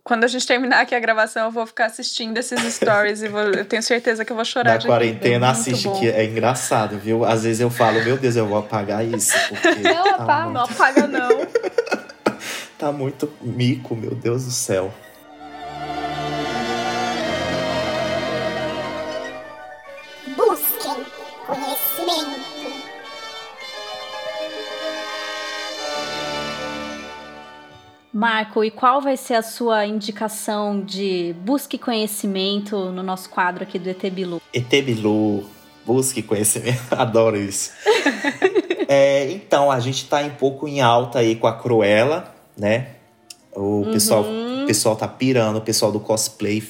quando 0.04 0.24
a 0.24 0.28
gente 0.28 0.46
terminar 0.48 0.82
aqui 0.82 0.96
a 0.96 1.00
gravação, 1.00 1.46
eu 1.46 1.52
vou 1.52 1.66
ficar 1.66 1.86
assistindo 1.86 2.38
esses 2.38 2.60
stories 2.74 3.22
e 3.22 3.28
vou, 3.28 3.42
eu 3.42 3.66
tenho 3.66 3.84
certeza 3.84 4.26
que 4.26 4.32
eu 4.32 4.36
vou 4.36 4.46
chorar. 4.46 4.80
Na 4.80 4.86
quarentena, 4.86 5.52
assiste 5.52 5.88
bom. 5.88 6.00
que 6.00 6.10
é 6.10 6.26
engraçado, 6.26 6.98
viu? 6.98 7.24
Às 7.24 7.44
vezes 7.44 7.60
eu 7.60 7.70
falo, 7.70 8.04
meu 8.04 8.18
Deus, 8.18 8.36
eu 8.36 8.48
vou 8.48 8.58
apagar 8.58 9.06
isso. 9.06 9.34
não, 9.84 10.04
tá 10.04 10.16
apaga, 10.16 10.44
muito... 10.44 10.54
não 10.54 10.64
apaga, 10.64 11.08
não. 11.08 11.30
tá 12.78 12.92
muito 12.92 13.32
mico, 13.42 13.96
meu 13.96 14.16
Deus 14.16 14.46
do 14.46 14.52
céu. 14.52 14.92
Marco, 28.22 28.64
e 28.64 28.70
qual 28.70 29.02
vai 29.02 29.18
ser 29.18 29.34
a 29.34 29.42
sua 29.42 29.84
indicação 29.84 30.80
de 30.80 31.34
busque 31.40 31.76
conhecimento 31.76 32.92
no 32.92 33.02
nosso 33.02 33.28
quadro 33.28 33.64
aqui 33.64 33.80
do 33.80 33.90
ET 33.90 34.00
Bilu? 34.12 34.40
ET 34.54 34.70
Bilu, 34.70 35.44
busque 35.84 36.22
conhecimento, 36.22 36.84
adoro 36.94 37.36
isso. 37.36 37.72
é, 38.88 39.32
então, 39.32 39.72
a 39.72 39.80
gente 39.80 40.06
tá 40.06 40.20
um 40.20 40.30
pouco 40.30 40.68
em 40.68 40.82
alta 40.82 41.18
aí 41.18 41.36
com 41.36 41.48
a 41.48 41.54
Cruella, 41.54 42.32
né? 42.56 42.90
O 43.56 43.62
uhum. 43.62 43.92
pessoal, 43.92 44.24
pessoal 44.68 44.96
tá 44.96 45.08
pirando, 45.08 45.56
o 45.56 45.62
pessoal 45.62 45.92
do 45.92 46.00
cosplay 46.00 46.64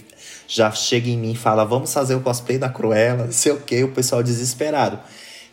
já 0.48 0.72
chega 0.72 1.10
em 1.10 1.18
mim 1.18 1.34
e 1.34 1.36
fala: 1.36 1.66
vamos 1.66 1.94
fazer 1.94 2.16
o 2.16 2.22
cosplay 2.22 2.58
da 2.58 2.70
Cruella, 2.70 3.26
não 3.26 3.34
sei 3.34 3.52
o 3.52 3.60
que, 3.60 3.84
o 3.84 3.92
pessoal 3.92 4.24
desesperado. 4.24 5.00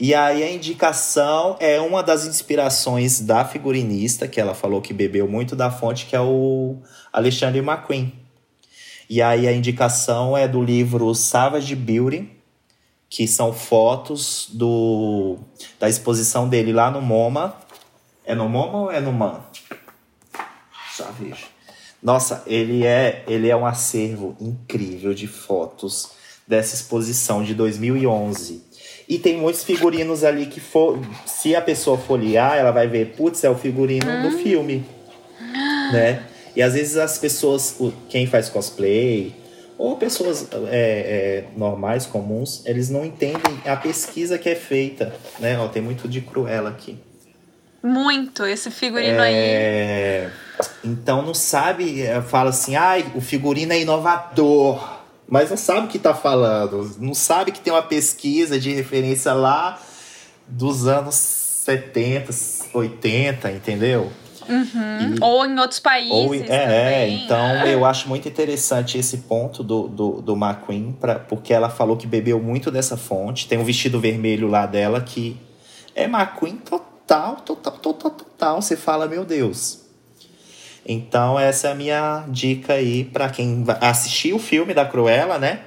E 0.01 0.15
aí 0.15 0.45
a 0.45 0.53
indicação 0.53 1.57
é 1.59 1.81
uma 1.81 2.03
das 2.03 2.25
inspirações 2.25 3.21
da 3.21 3.45
figurinista, 3.45 4.29
que 4.29 4.41
ela 4.41 4.55
falou 4.55 4.81
que 4.81 4.93
bebeu 4.93 5.27
muito 5.27 5.57
da 5.57 5.73
fonte, 5.73 6.07
que 6.07 6.15
é 6.15 6.21
o 6.21 6.77
Alexandre 7.13 7.59
McQueen. 7.59 8.13
E 9.11 9.21
aí 9.21 9.49
a 9.49 9.53
indicação 9.53 10.37
é 10.37 10.47
do 10.47 10.63
livro 10.63 11.13
Savage 11.15 11.75
Beauty, 11.75 12.31
que 13.11 13.27
são 13.27 13.53
fotos 13.53 14.49
do 14.53 15.39
da 15.81 15.89
exposição 15.89 16.49
dele 16.49 16.73
lá 16.73 16.91
no 16.91 17.01
MoMA. 17.01 17.57
É 18.25 18.35
no 18.35 18.49
MoMA 18.49 18.79
ou 18.79 18.93
é 18.93 19.01
no 19.01 19.13
MAN? 19.13 19.43
Já 20.97 21.11
vejo. 21.11 21.47
Nossa, 22.01 22.45
ele 22.47 22.87
é, 22.87 23.25
ele 23.27 23.49
é 23.49 23.57
um 23.57 23.67
acervo 23.67 24.37
incrível 24.41 25.13
de 25.13 25.27
fotos 25.27 26.13
dessa 26.47 26.75
exposição 26.75 27.43
de 27.43 27.55
2011. 27.55 28.68
E 29.09 29.19
tem 29.19 29.39
muitos 29.39 29.65
figurinos 29.65 30.23
ali 30.23 30.47
que 30.47 30.61
for, 30.61 31.01
se 31.25 31.57
a 31.57 31.63
pessoa 31.63 31.97
folhear, 31.97 32.57
ela 32.57 32.71
vai 32.71 32.87
ver, 32.87 33.15
putz, 33.17 33.43
é 33.43 33.49
o 33.49 33.55
figurino 33.55 34.23
do 34.23 34.39
filme, 34.39 34.85
né? 35.93 36.23
E 36.55 36.61
às 36.61 36.75
vezes 36.75 36.97
as 36.97 37.17
pessoas, 37.17 37.79
quem 38.11 38.27
faz 38.27 38.49
cosplay, 38.51 39.35
ou 39.79 39.97
pessoas 39.97 40.49
é, 40.53 40.67
é, 40.71 41.45
normais, 41.57 42.05
comuns, 42.05 42.63
eles 42.67 42.91
não 42.91 43.05
entendem 43.05 43.61
a 43.65 43.77
pesquisa 43.77 44.37
que 44.37 44.49
é 44.49 44.57
feita, 44.57 45.15
né? 45.39 45.59
Ó, 45.59 45.69
tem 45.69 45.81
muito 45.81 46.09
de 46.09 46.21
Cruella 46.21 46.69
aqui. 46.69 46.99
Muito, 47.83 48.45
esse 48.45 48.71
figurino 48.71 49.21
aí. 49.21 49.35
É, 49.35 50.31
Então 50.85 51.23
não 51.23 51.33
sabe, 51.33 52.03
é, 52.03 52.21
fala 52.21 52.51
assim, 52.51 52.75
ai, 52.75 53.07
o 53.15 53.21
figurino 53.21 53.73
é 53.73 53.81
inovador. 53.81 54.98
Mas 55.29 55.51
não 55.51 55.57
sabe 55.57 55.87
o 55.87 55.89
que 55.89 55.99
tá 55.99 56.15
falando. 56.15 56.91
Não 56.99 57.13
sabe 57.15 57.53
que 57.53 57.61
tem 57.61 57.73
uma 57.73 57.83
pesquisa 57.83 58.59
de 58.59 58.73
referência 58.73 59.33
lá 59.35 59.79
dos 60.47 60.87
anos 60.89 61.15
70, 61.15 62.33
80, 62.73 63.51
entendeu? 63.53 64.11
E- 64.49 65.23
Ou 65.23 65.45
em 65.45 65.59
outros 65.59 65.79
países. 65.79 66.11
ou, 66.11 66.35
é, 66.35 66.39
é, 66.39 66.43
também. 67.03 67.25
então 67.25 67.67
eu 67.67 67.85
acho 67.85 68.09
muito 68.09 68.27
interessante 68.27 68.97
esse 68.97 69.19
ponto 69.19 69.63
do, 69.63 69.87
do, 69.89 70.23
do 70.23 70.33
McQueen, 70.35 70.97
pra, 70.99 71.19
porque 71.19 71.53
ela 71.53 71.69
falou 71.69 71.99
que 71.99 72.07
bebeu 72.07 72.41
muito 72.41 72.71
dessa 72.71 72.97
fonte. 72.97 73.47
Tem 73.47 73.59
um 73.59 73.65
vestido 73.65 74.01
vermelho 74.01 74.49
lá 74.49 74.65
dela 74.65 75.03
que 75.03 75.37
é 75.95 76.05
McQueen 76.05 76.57
total, 76.57 77.37
total, 77.45 77.75
total, 77.75 78.11
total. 78.13 78.63
Você 78.63 78.75
fala, 78.77 79.07
meu 79.07 79.27
Deus. 79.27 79.81
Então 80.89 81.39
essa 81.39 81.69
é 81.69 81.73
a 81.73 81.75
minha 81.75 82.25
dica 82.29 82.73
aí 82.73 83.05
pra 83.05 83.29
quem 83.29 83.63
assistir 83.79 84.33
o 84.33 84.39
filme 84.39 84.73
da 84.73 84.87
Cruella, 84.87 85.39
né? 85.39 85.61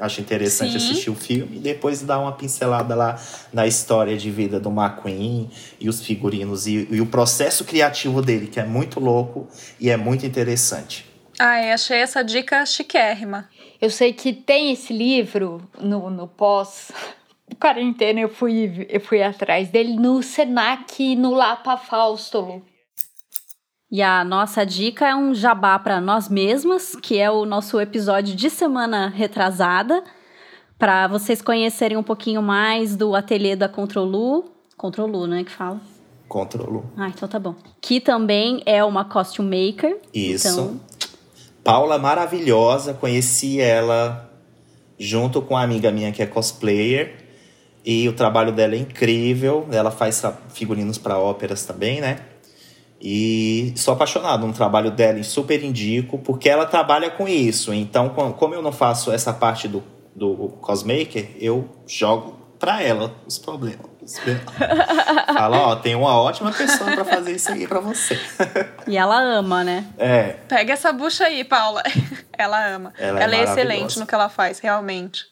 Acho 0.00 0.20
interessante 0.20 0.72
Sim. 0.72 0.76
assistir 0.76 1.10
o 1.10 1.14
filme 1.14 1.56
e 1.56 1.60
depois 1.60 2.02
dar 2.02 2.18
uma 2.18 2.32
pincelada 2.32 2.94
lá 2.94 3.20
na 3.52 3.66
história 3.66 4.16
de 4.16 4.30
vida 4.30 4.58
do 4.58 4.68
McQueen 4.68 5.48
e 5.80 5.88
os 5.88 6.04
figurinos 6.04 6.66
e, 6.66 6.88
e 6.90 7.00
o 7.00 7.06
processo 7.06 7.64
criativo 7.64 8.20
dele, 8.20 8.48
que 8.48 8.60
é 8.60 8.64
muito 8.64 9.00
louco 9.00 9.48
e 9.80 9.90
é 9.90 9.96
muito 9.96 10.26
interessante. 10.26 11.06
Ai, 11.38 11.70
achei 11.70 11.98
essa 11.98 12.22
dica 12.22 12.64
chiquérrima. 12.66 13.48
Eu 13.80 13.90
sei 13.90 14.12
que 14.12 14.32
tem 14.32 14.72
esse 14.72 14.92
livro 14.92 15.62
no, 15.80 16.10
no 16.10 16.26
pós 16.26 16.90
quarentena, 17.60 18.20
eu 18.20 18.28
fui, 18.28 18.86
eu 18.88 19.00
fui 19.00 19.22
atrás 19.22 19.68
dele 19.68 19.94
no 19.94 20.22
Senac, 20.22 21.16
no 21.16 21.32
Lapa 21.32 21.76
Fausto. 21.76 22.62
E 23.90 24.02
a 24.02 24.22
nossa 24.22 24.66
dica 24.66 25.08
é 25.08 25.14
um 25.14 25.34
jabá 25.34 25.78
para 25.78 25.98
nós 25.98 26.28
mesmas, 26.28 26.94
que 26.94 27.18
é 27.18 27.30
o 27.30 27.46
nosso 27.46 27.80
episódio 27.80 28.36
de 28.36 28.50
semana 28.50 29.08
retrasada, 29.08 30.04
para 30.78 31.08
vocês 31.08 31.40
conhecerem 31.40 31.96
um 31.96 32.02
pouquinho 32.02 32.42
mais 32.42 32.94
do 32.94 33.14
ateliê 33.14 33.56
da 33.56 33.66
Controlu. 33.66 34.44
Controlu, 34.76 35.26
né, 35.26 35.42
que 35.42 35.50
fala? 35.50 35.80
Controlo. 36.28 36.84
Ah, 36.98 37.08
então 37.08 37.26
tá 37.26 37.38
bom. 37.38 37.54
Que 37.80 37.98
também 37.98 38.62
é 38.66 38.84
uma 38.84 39.06
costume 39.06 39.72
maker. 39.72 39.96
Isso. 40.12 40.48
Então, 40.48 40.80
Paula 41.64 41.98
maravilhosa, 41.98 42.92
conheci 42.92 43.58
ela 43.58 44.30
junto 44.98 45.40
com 45.40 45.54
uma 45.54 45.62
amiga 45.62 45.90
minha 45.90 46.12
que 46.12 46.22
é 46.22 46.26
cosplayer. 46.26 47.24
E 47.82 48.06
o 48.06 48.12
trabalho 48.12 48.52
dela 48.52 48.74
é 48.74 48.78
incrível. 48.78 49.66
Ela 49.72 49.90
faz 49.90 50.22
figurinos 50.50 50.98
para 50.98 51.18
óperas 51.18 51.64
também, 51.64 52.02
né? 52.02 52.18
E 53.00 53.72
sou 53.76 53.94
apaixonado 53.94 54.46
no 54.46 54.52
trabalho 54.52 54.90
dela 54.90 55.18
e 55.18 55.24
super 55.24 55.62
indico, 55.62 56.18
porque 56.18 56.48
ela 56.48 56.66
trabalha 56.66 57.10
com 57.10 57.28
isso. 57.28 57.72
Então, 57.72 58.08
co- 58.08 58.32
como 58.32 58.54
eu 58.54 58.62
não 58.62 58.72
faço 58.72 59.12
essa 59.12 59.32
parte 59.32 59.68
do, 59.68 59.84
do 60.14 60.48
cosmaker, 60.60 61.30
eu 61.40 61.68
jogo 61.86 62.36
pra 62.58 62.82
ela 62.82 63.14
os 63.26 63.38
problemas. 63.38 63.86
Fala, 65.34 65.58
ó, 65.58 65.76
tem 65.76 65.94
uma 65.94 66.18
ótima 66.20 66.50
pessoa 66.50 66.90
pra 66.92 67.04
fazer 67.04 67.36
isso 67.36 67.52
aí 67.52 67.68
pra 67.68 67.78
você. 67.78 68.18
e 68.86 68.96
ela 68.96 69.20
ama, 69.20 69.62
né? 69.62 69.86
É, 69.98 70.30
Pega 70.48 70.72
essa 70.72 70.90
bucha 70.92 71.24
aí, 71.24 71.44
Paula. 71.44 71.82
Ela 72.36 72.68
ama. 72.68 72.92
Ela 72.98 73.20
Ela, 73.22 73.34
é 73.34 73.40
é, 73.40 73.44
excelente 73.44 73.98
no 73.98 74.06
que 74.06 74.14
ela 74.14 74.28
faz, 74.28 74.60
realmente. 74.60 75.24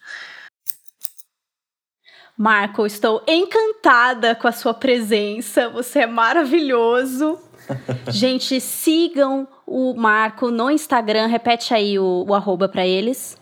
Marco, 2.37 2.85
estou 2.85 3.23
encantada 3.27 4.35
com 4.35 4.47
a 4.47 4.53
sua 4.53 4.75
presença. 4.75 5.71
Você 5.71 6.01
é 6.01 6.07
maravilhoso. 6.07 7.41
Gente, 8.09 8.61
sigam 8.61 9.47
o 9.67 9.95
Marco 9.95 10.51
no 10.51 10.71
Instagram. 10.71 11.27
Repete 11.27 11.75
aí 11.75 11.99
o, 11.99 12.25
o 12.29 12.35
arroba 12.35 12.69
para 12.69 12.87
eles. 12.87 13.37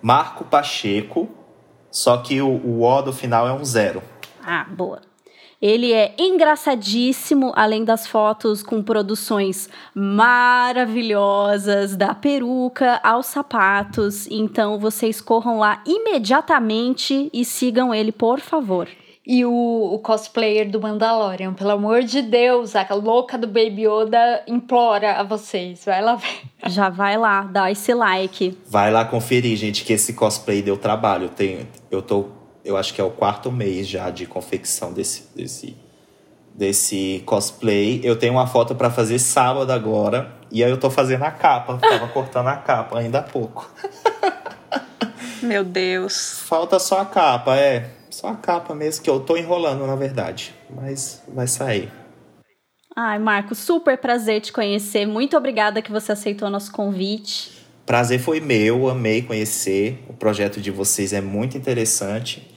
Marco 0.00 0.44
Pacheco, 0.44 1.28
só 1.90 2.18
que 2.18 2.42
o, 2.42 2.48
o 2.48 2.82
O 2.82 3.02
do 3.02 3.12
final 3.12 3.46
é 3.46 3.52
um 3.52 3.64
zero. 3.64 4.02
Ah, 4.44 4.66
boa. 4.68 5.00
Ele 5.62 5.92
é 5.92 6.14
engraçadíssimo, 6.18 7.52
além 7.54 7.84
das 7.84 8.04
fotos 8.04 8.64
com 8.64 8.82
produções 8.82 9.70
maravilhosas, 9.94 11.96
da 11.96 12.16
peruca 12.16 12.98
aos 13.04 13.26
sapatos. 13.26 14.26
Então 14.28 14.80
vocês 14.80 15.20
corram 15.20 15.60
lá 15.60 15.80
imediatamente 15.86 17.30
e 17.32 17.44
sigam 17.44 17.94
ele, 17.94 18.10
por 18.10 18.40
favor. 18.40 18.88
E 19.24 19.44
o, 19.44 19.94
o 19.94 19.98
cosplayer 20.00 20.68
do 20.68 20.80
Mandalorian, 20.80 21.54
pelo 21.54 21.70
amor 21.70 22.02
de 22.02 22.20
Deus, 22.22 22.74
a 22.74 22.84
louca 22.92 23.38
do 23.38 23.46
Baby 23.46 23.86
Yoda 23.86 24.42
implora 24.48 25.12
a 25.12 25.22
vocês. 25.22 25.84
Vai 25.84 26.02
lá 26.02 26.16
ver. 26.16 26.42
Já 26.66 26.88
vai 26.88 27.16
lá, 27.16 27.42
dá 27.42 27.70
esse 27.70 27.94
like. 27.94 28.58
Vai 28.66 28.90
lá 28.90 29.04
conferir, 29.04 29.56
gente, 29.56 29.84
que 29.84 29.92
esse 29.92 30.14
cosplay 30.14 30.60
deu 30.60 30.76
trabalho. 30.76 31.26
Eu, 31.26 31.28
tenho, 31.28 31.68
eu 31.88 32.02
tô, 32.02 32.26
eu 32.64 32.76
acho 32.76 32.92
que 32.92 33.00
é 33.00 33.04
o 33.04 33.10
quarto 33.10 33.52
mês 33.52 33.86
já 33.86 34.10
de 34.10 34.26
confecção 34.26 34.92
desse, 34.92 35.28
desse, 35.36 35.76
desse 36.52 37.22
cosplay. 37.24 38.00
Eu 38.02 38.16
tenho 38.16 38.32
uma 38.32 38.48
foto 38.48 38.74
pra 38.74 38.90
fazer 38.90 39.20
sábado 39.20 39.70
agora. 39.70 40.32
E 40.50 40.64
aí 40.64 40.70
eu 40.70 40.80
tô 40.80 40.90
fazendo 40.90 41.22
a 41.22 41.30
capa. 41.30 41.78
Tava 41.78 42.08
cortando 42.08 42.48
a 42.48 42.56
capa 42.56 42.98
ainda 42.98 43.20
há 43.20 43.22
pouco. 43.22 43.70
Meu 45.40 45.62
Deus. 45.62 46.40
Falta 46.44 46.80
só 46.80 47.00
a 47.00 47.06
capa, 47.06 47.56
é. 47.56 48.01
Só 48.22 48.28
a 48.28 48.36
capa 48.36 48.72
mesmo, 48.72 49.02
que 49.02 49.10
eu 49.10 49.18
tô 49.18 49.36
enrolando, 49.36 49.84
na 49.84 49.96
verdade. 49.96 50.54
Mas 50.70 51.24
vai 51.26 51.48
sair. 51.48 51.90
Ai, 52.94 53.18
Marco, 53.18 53.52
super 53.52 53.98
prazer 53.98 54.40
te 54.40 54.52
conhecer. 54.52 55.04
Muito 55.06 55.36
obrigada 55.36 55.82
que 55.82 55.90
você 55.90 56.12
aceitou 56.12 56.48
nosso 56.48 56.70
convite. 56.70 57.50
Prazer 57.84 58.20
foi 58.20 58.38
meu, 58.38 58.88
amei 58.88 59.22
conhecer. 59.22 60.04
O 60.08 60.12
projeto 60.12 60.60
de 60.60 60.70
vocês 60.70 61.12
é 61.12 61.20
muito 61.20 61.58
interessante. 61.58 62.48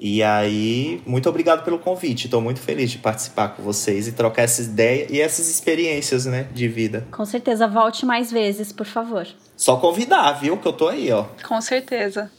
E 0.00 0.22
aí, 0.22 1.02
muito 1.04 1.28
obrigado 1.28 1.62
pelo 1.64 1.78
convite. 1.78 2.24
Estou 2.24 2.40
muito 2.40 2.60
feliz 2.60 2.90
de 2.90 2.96
participar 2.96 3.48
com 3.48 3.62
vocês 3.62 4.08
e 4.08 4.12
trocar 4.12 4.44
essas 4.44 4.68
ideias 4.68 5.10
e 5.10 5.20
essas 5.20 5.50
experiências, 5.50 6.24
né, 6.24 6.48
de 6.54 6.66
vida. 6.66 7.06
Com 7.10 7.26
certeza, 7.26 7.68
volte 7.68 8.06
mais 8.06 8.32
vezes, 8.32 8.72
por 8.72 8.86
favor. 8.86 9.26
Só 9.54 9.76
convidar, 9.76 10.32
viu, 10.32 10.56
que 10.56 10.66
eu 10.66 10.72
tô 10.72 10.88
aí, 10.88 11.12
ó. 11.12 11.26
Com 11.46 11.60
certeza. 11.60 12.30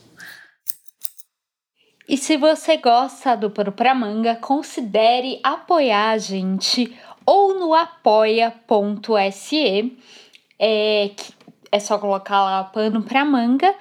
E 2.07 2.17
se 2.17 2.37
você 2.37 2.77
gosta 2.77 3.35
do 3.35 3.49
Pano 3.49 3.71
Pra 3.71 3.95
Manga, 3.95 4.35
considere 4.35 5.39
apoiar 5.43 6.11
a 6.11 6.19
gente 6.19 6.95
ou 7.25 7.57
no 7.57 7.73
apoia.se. 7.73 8.53
É, 10.59 11.09
é 11.71 11.79
só 11.79 11.97
colocar 11.97 12.43
lá 12.43 12.63
Pano 12.63 13.01
Pra 13.01 13.25
Manga. 13.25 13.73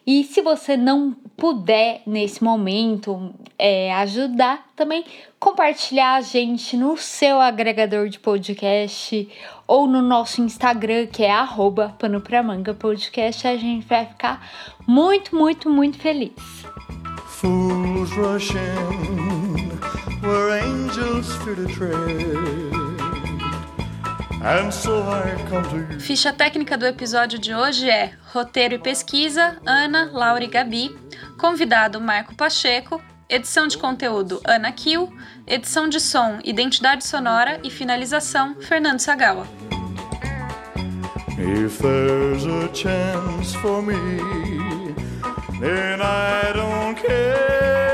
E 0.06 0.24
se 0.24 0.42
você 0.42 0.76
não 0.76 1.16
puder, 1.38 2.02
nesse 2.08 2.44
momento, 2.44 3.32
é, 3.60 3.94
ajudar, 3.94 4.68
também 4.76 5.06
compartilhar 5.40 6.16
a 6.16 6.22
gente 6.22 6.76
no 6.76 6.98
seu 6.98 7.40
agregador 7.40 8.10
de 8.10 8.18
podcast 8.18 9.30
ou 9.68 9.86
no 9.86 10.02
nosso 10.02 10.42
Instagram, 10.42 11.08
que 11.08 11.24
é 11.24 11.32
arroba 11.32 11.96
panopramangapodcast. 12.00 13.48
A 13.48 13.58
gente 13.58 13.86
vai 13.86 14.06
ficar 14.06 14.48
muito, 14.88 15.36
muito, 15.36 15.70
muito 15.70 16.00
feliz. 16.00 16.32
Fools 17.28 18.12
rush 18.12 18.52
in 18.52 19.78
where 20.26 20.52
angels 20.60 21.36
fear 21.44 21.56
to 21.56 21.68
tread. 21.68 22.78
And 24.44 24.72
so 24.72 25.02
I 25.02 25.36
come 25.50 25.64
to 25.70 25.94
you. 25.94 26.00
Ficha 26.00 26.32
técnica 26.32 26.78
do 26.78 26.86
episódio 26.86 27.38
de 27.38 27.54
hoje 27.54 27.90
é 27.90 28.14
roteiro 28.32 28.76
e 28.76 28.80
pesquisa, 28.80 29.58
Ana, 29.66 30.10
Laura 30.14 30.44
e 30.44 30.48
Gabi. 30.48 30.96
Convidado, 31.38 32.00
Marco 32.00 32.34
Pacheco. 32.36 33.02
Edição 33.30 33.68
de 33.68 33.78
conteúdo, 33.78 34.40
Ana 34.46 34.72
Kiel. 34.72 35.12
Edição 35.46 35.90
de 35.90 36.00
som, 36.00 36.40
identidade 36.46 37.06
sonora 37.06 37.60
e 37.62 37.70
finalização, 37.70 38.56
Fernando 38.62 39.02
Sagawa. 39.02 39.46
If 41.38 41.78
there's 41.80 42.46
a 42.46 42.74
chance 42.74 43.54
for 43.58 43.82
me, 43.82 43.96
then 45.60 46.00
I 46.02 46.54
don't 46.54 46.96
care. 46.96 47.87